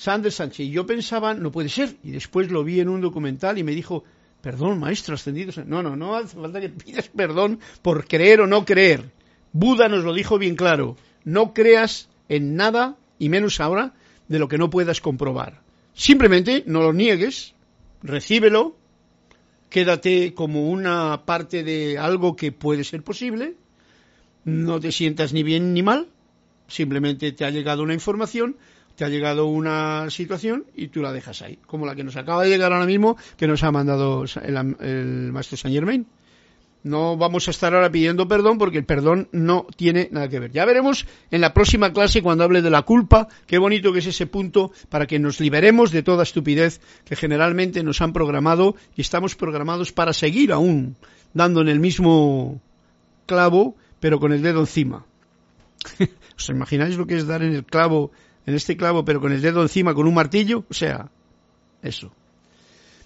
Sanders 0.00 0.36
Sánchez. 0.36 0.60
Y 0.60 0.70
yo 0.70 0.86
pensaba, 0.86 1.34
no 1.34 1.52
puede 1.52 1.68
ser. 1.68 1.96
Y 2.02 2.10
después 2.10 2.50
lo 2.50 2.64
vi 2.64 2.80
en 2.80 2.88
un 2.88 3.02
documental 3.02 3.58
y 3.58 3.64
me 3.64 3.74
dijo, 3.74 4.02
perdón, 4.40 4.78
maestro 4.78 5.14
ascendido. 5.14 5.52
No, 5.66 5.82
no, 5.82 5.94
no 5.94 6.16
hace 6.16 6.38
falta 6.38 6.58
que 6.58 6.68
pidas 6.84 7.08
perdón 7.08 7.60
por 7.82 8.08
creer 8.08 8.40
o 8.40 8.46
no 8.46 8.64
creer. 8.64 9.10
Buda 9.52 9.90
nos 9.90 10.02
lo 10.02 10.14
dijo 10.14 10.38
bien 10.38 10.56
claro. 10.56 10.96
No 11.24 11.52
creas 11.52 12.08
en 12.30 12.56
nada, 12.56 12.96
y 13.18 13.28
menos 13.28 13.60
ahora, 13.60 13.92
de 14.26 14.38
lo 14.38 14.48
que 14.48 14.56
no 14.56 14.70
puedas 14.70 15.02
comprobar. 15.02 15.60
Simplemente 15.92 16.64
no 16.66 16.80
lo 16.80 16.94
niegues, 16.94 17.52
recíbelo, 18.02 18.76
quédate 19.68 20.32
como 20.32 20.70
una 20.70 21.26
parte 21.26 21.62
de 21.62 21.98
algo 21.98 22.36
que 22.36 22.52
puede 22.52 22.84
ser 22.84 23.02
posible, 23.02 23.54
no 24.44 24.80
te 24.80 24.92
sientas 24.92 25.34
ni 25.34 25.42
bien 25.42 25.74
ni 25.74 25.82
mal, 25.82 26.08
simplemente 26.68 27.32
te 27.32 27.44
ha 27.44 27.50
llegado 27.50 27.82
una 27.82 27.92
información, 27.92 28.56
te 28.96 29.04
ha 29.04 29.08
llegado 29.08 29.46
una 29.46 30.10
situación 30.10 30.66
y 30.74 30.88
tú 30.88 31.00
la 31.00 31.12
dejas 31.12 31.42
ahí, 31.42 31.58
como 31.66 31.86
la 31.86 31.94
que 31.94 32.04
nos 32.04 32.16
acaba 32.16 32.42
de 32.42 32.50
llegar 32.50 32.72
ahora 32.72 32.86
mismo, 32.86 33.16
que 33.36 33.46
nos 33.46 33.62
ha 33.62 33.70
mandado 33.72 34.24
el, 34.42 35.32
maestro 35.32 35.56
Saint 35.56 35.74
Germain. 35.74 36.06
No 36.82 37.18
vamos 37.18 37.46
a 37.46 37.50
estar 37.50 37.74
ahora 37.74 37.90
pidiendo 37.90 38.26
perdón 38.26 38.56
porque 38.56 38.78
el 38.78 38.86
perdón 38.86 39.28
no 39.32 39.66
tiene 39.76 40.08
nada 40.12 40.28
que 40.28 40.40
ver. 40.40 40.50
Ya 40.50 40.64
veremos 40.64 41.06
en 41.30 41.42
la 41.42 41.52
próxima 41.52 41.92
clase 41.92 42.22
cuando 42.22 42.44
hable 42.44 42.62
de 42.62 42.70
la 42.70 42.82
culpa, 42.82 43.28
qué 43.46 43.58
bonito 43.58 43.92
que 43.92 43.98
es 43.98 44.06
ese 44.06 44.26
punto 44.26 44.72
para 44.88 45.06
que 45.06 45.18
nos 45.18 45.40
liberemos 45.40 45.90
de 45.90 46.02
toda 46.02 46.22
estupidez 46.22 46.80
que 47.04 47.16
generalmente 47.16 47.82
nos 47.82 48.00
han 48.00 48.14
programado 48.14 48.76
y 48.96 49.02
estamos 49.02 49.36
programados 49.36 49.92
para 49.92 50.14
seguir 50.14 50.52
aún 50.52 50.96
dando 51.34 51.60
en 51.60 51.68
el 51.68 51.80
mismo 51.80 52.60
clavo, 53.26 53.76
pero 54.00 54.18
con 54.18 54.32
el 54.32 54.42
dedo 54.42 54.60
encima. 54.60 55.04
¿Os 56.36 56.48
imagináis 56.48 56.96
lo 56.96 57.06
que 57.06 57.16
es 57.16 57.26
dar 57.26 57.42
en 57.42 57.54
el 57.54 57.64
clavo 57.64 58.10
en 58.50 58.56
este 58.56 58.76
clavo, 58.76 59.04
pero 59.04 59.20
con 59.20 59.32
el 59.32 59.40
dedo 59.40 59.62
encima, 59.62 59.94
con 59.94 60.06
un 60.06 60.14
martillo, 60.14 60.64
o 60.68 60.74
sea, 60.74 61.08
eso. 61.82 62.10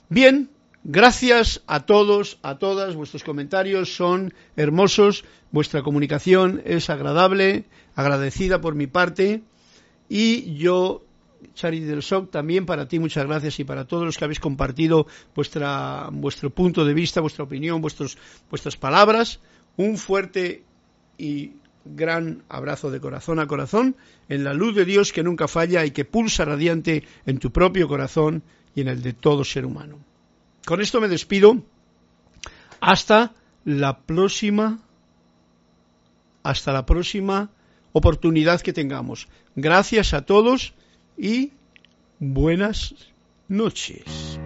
Bien, 0.08 0.48
gracias 0.82 1.62
a 1.66 1.86
todos, 1.86 2.38
a 2.42 2.58
todas, 2.58 2.96
vuestros 2.96 3.22
comentarios 3.22 3.94
son 3.94 4.32
hermosos, 4.56 5.24
vuestra 5.52 5.82
comunicación 5.82 6.62
es 6.64 6.88
agradable, 6.88 7.64
agradecida 7.94 8.60
por 8.60 8.74
mi 8.74 8.86
parte, 8.86 9.42
y 10.08 10.54
yo 10.56 11.02
Charity 11.54 11.84
del 11.84 12.02
SOC, 12.02 12.30
también 12.30 12.64
para 12.64 12.88
ti 12.88 12.98
muchas 12.98 13.26
gracias 13.26 13.60
y 13.60 13.64
para 13.64 13.84
todos 13.84 14.04
los 14.04 14.16
que 14.16 14.24
habéis 14.24 14.40
compartido 14.40 15.06
vuestra, 15.34 16.08
vuestro 16.10 16.48
punto 16.48 16.86
de 16.86 16.94
vista, 16.94 17.20
vuestra 17.20 17.44
opinión, 17.44 17.82
vuestros, 17.82 18.16
vuestras 18.48 18.78
palabras. 18.78 19.40
Un 19.76 19.98
fuerte 19.98 20.62
y 21.18 21.52
gran 21.84 22.42
abrazo 22.48 22.90
de 22.90 23.00
corazón 23.00 23.38
a 23.38 23.46
corazón 23.46 23.96
en 24.28 24.44
la 24.44 24.54
luz 24.54 24.74
de 24.74 24.84
Dios 24.84 25.12
que 25.12 25.22
nunca 25.22 25.48
falla 25.48 25.84
y 25.84 25.90
que 25.90 26.04
pulsa 26.04 26.44
radiante 26.44 27.04
en 27.26 27.38
tu 27.38 27.50
propio 27.50 27.88
corazón 27.88 28.42
y 28.74 28.80
en 28.80 28.88
el 28.88 29.02
de 29.02 29.12
todo 29.12 29.44
ser 29.44 29.66
humano. 29.66 29.98
Con 30.66 30.80
esto 30.80 31.00
me 31.00 31.08
despido 31.08 31.62
hasta 32.80 33.32
la 33.64 33.98
próxima 34.00 34.78
hasta 36.42 36.72
la 36.72 36.84
próxima 36.84 37.50
oportunidad 37.92 38.60
que 38.60 38.74
tengamos. 38.74 39.28
Gracias 39.56 40.12
a 40.12 40.22
todos 40.26 40.74
y 41.16 41.52
buenas 42.18 42.94
noches. 43.48 44.38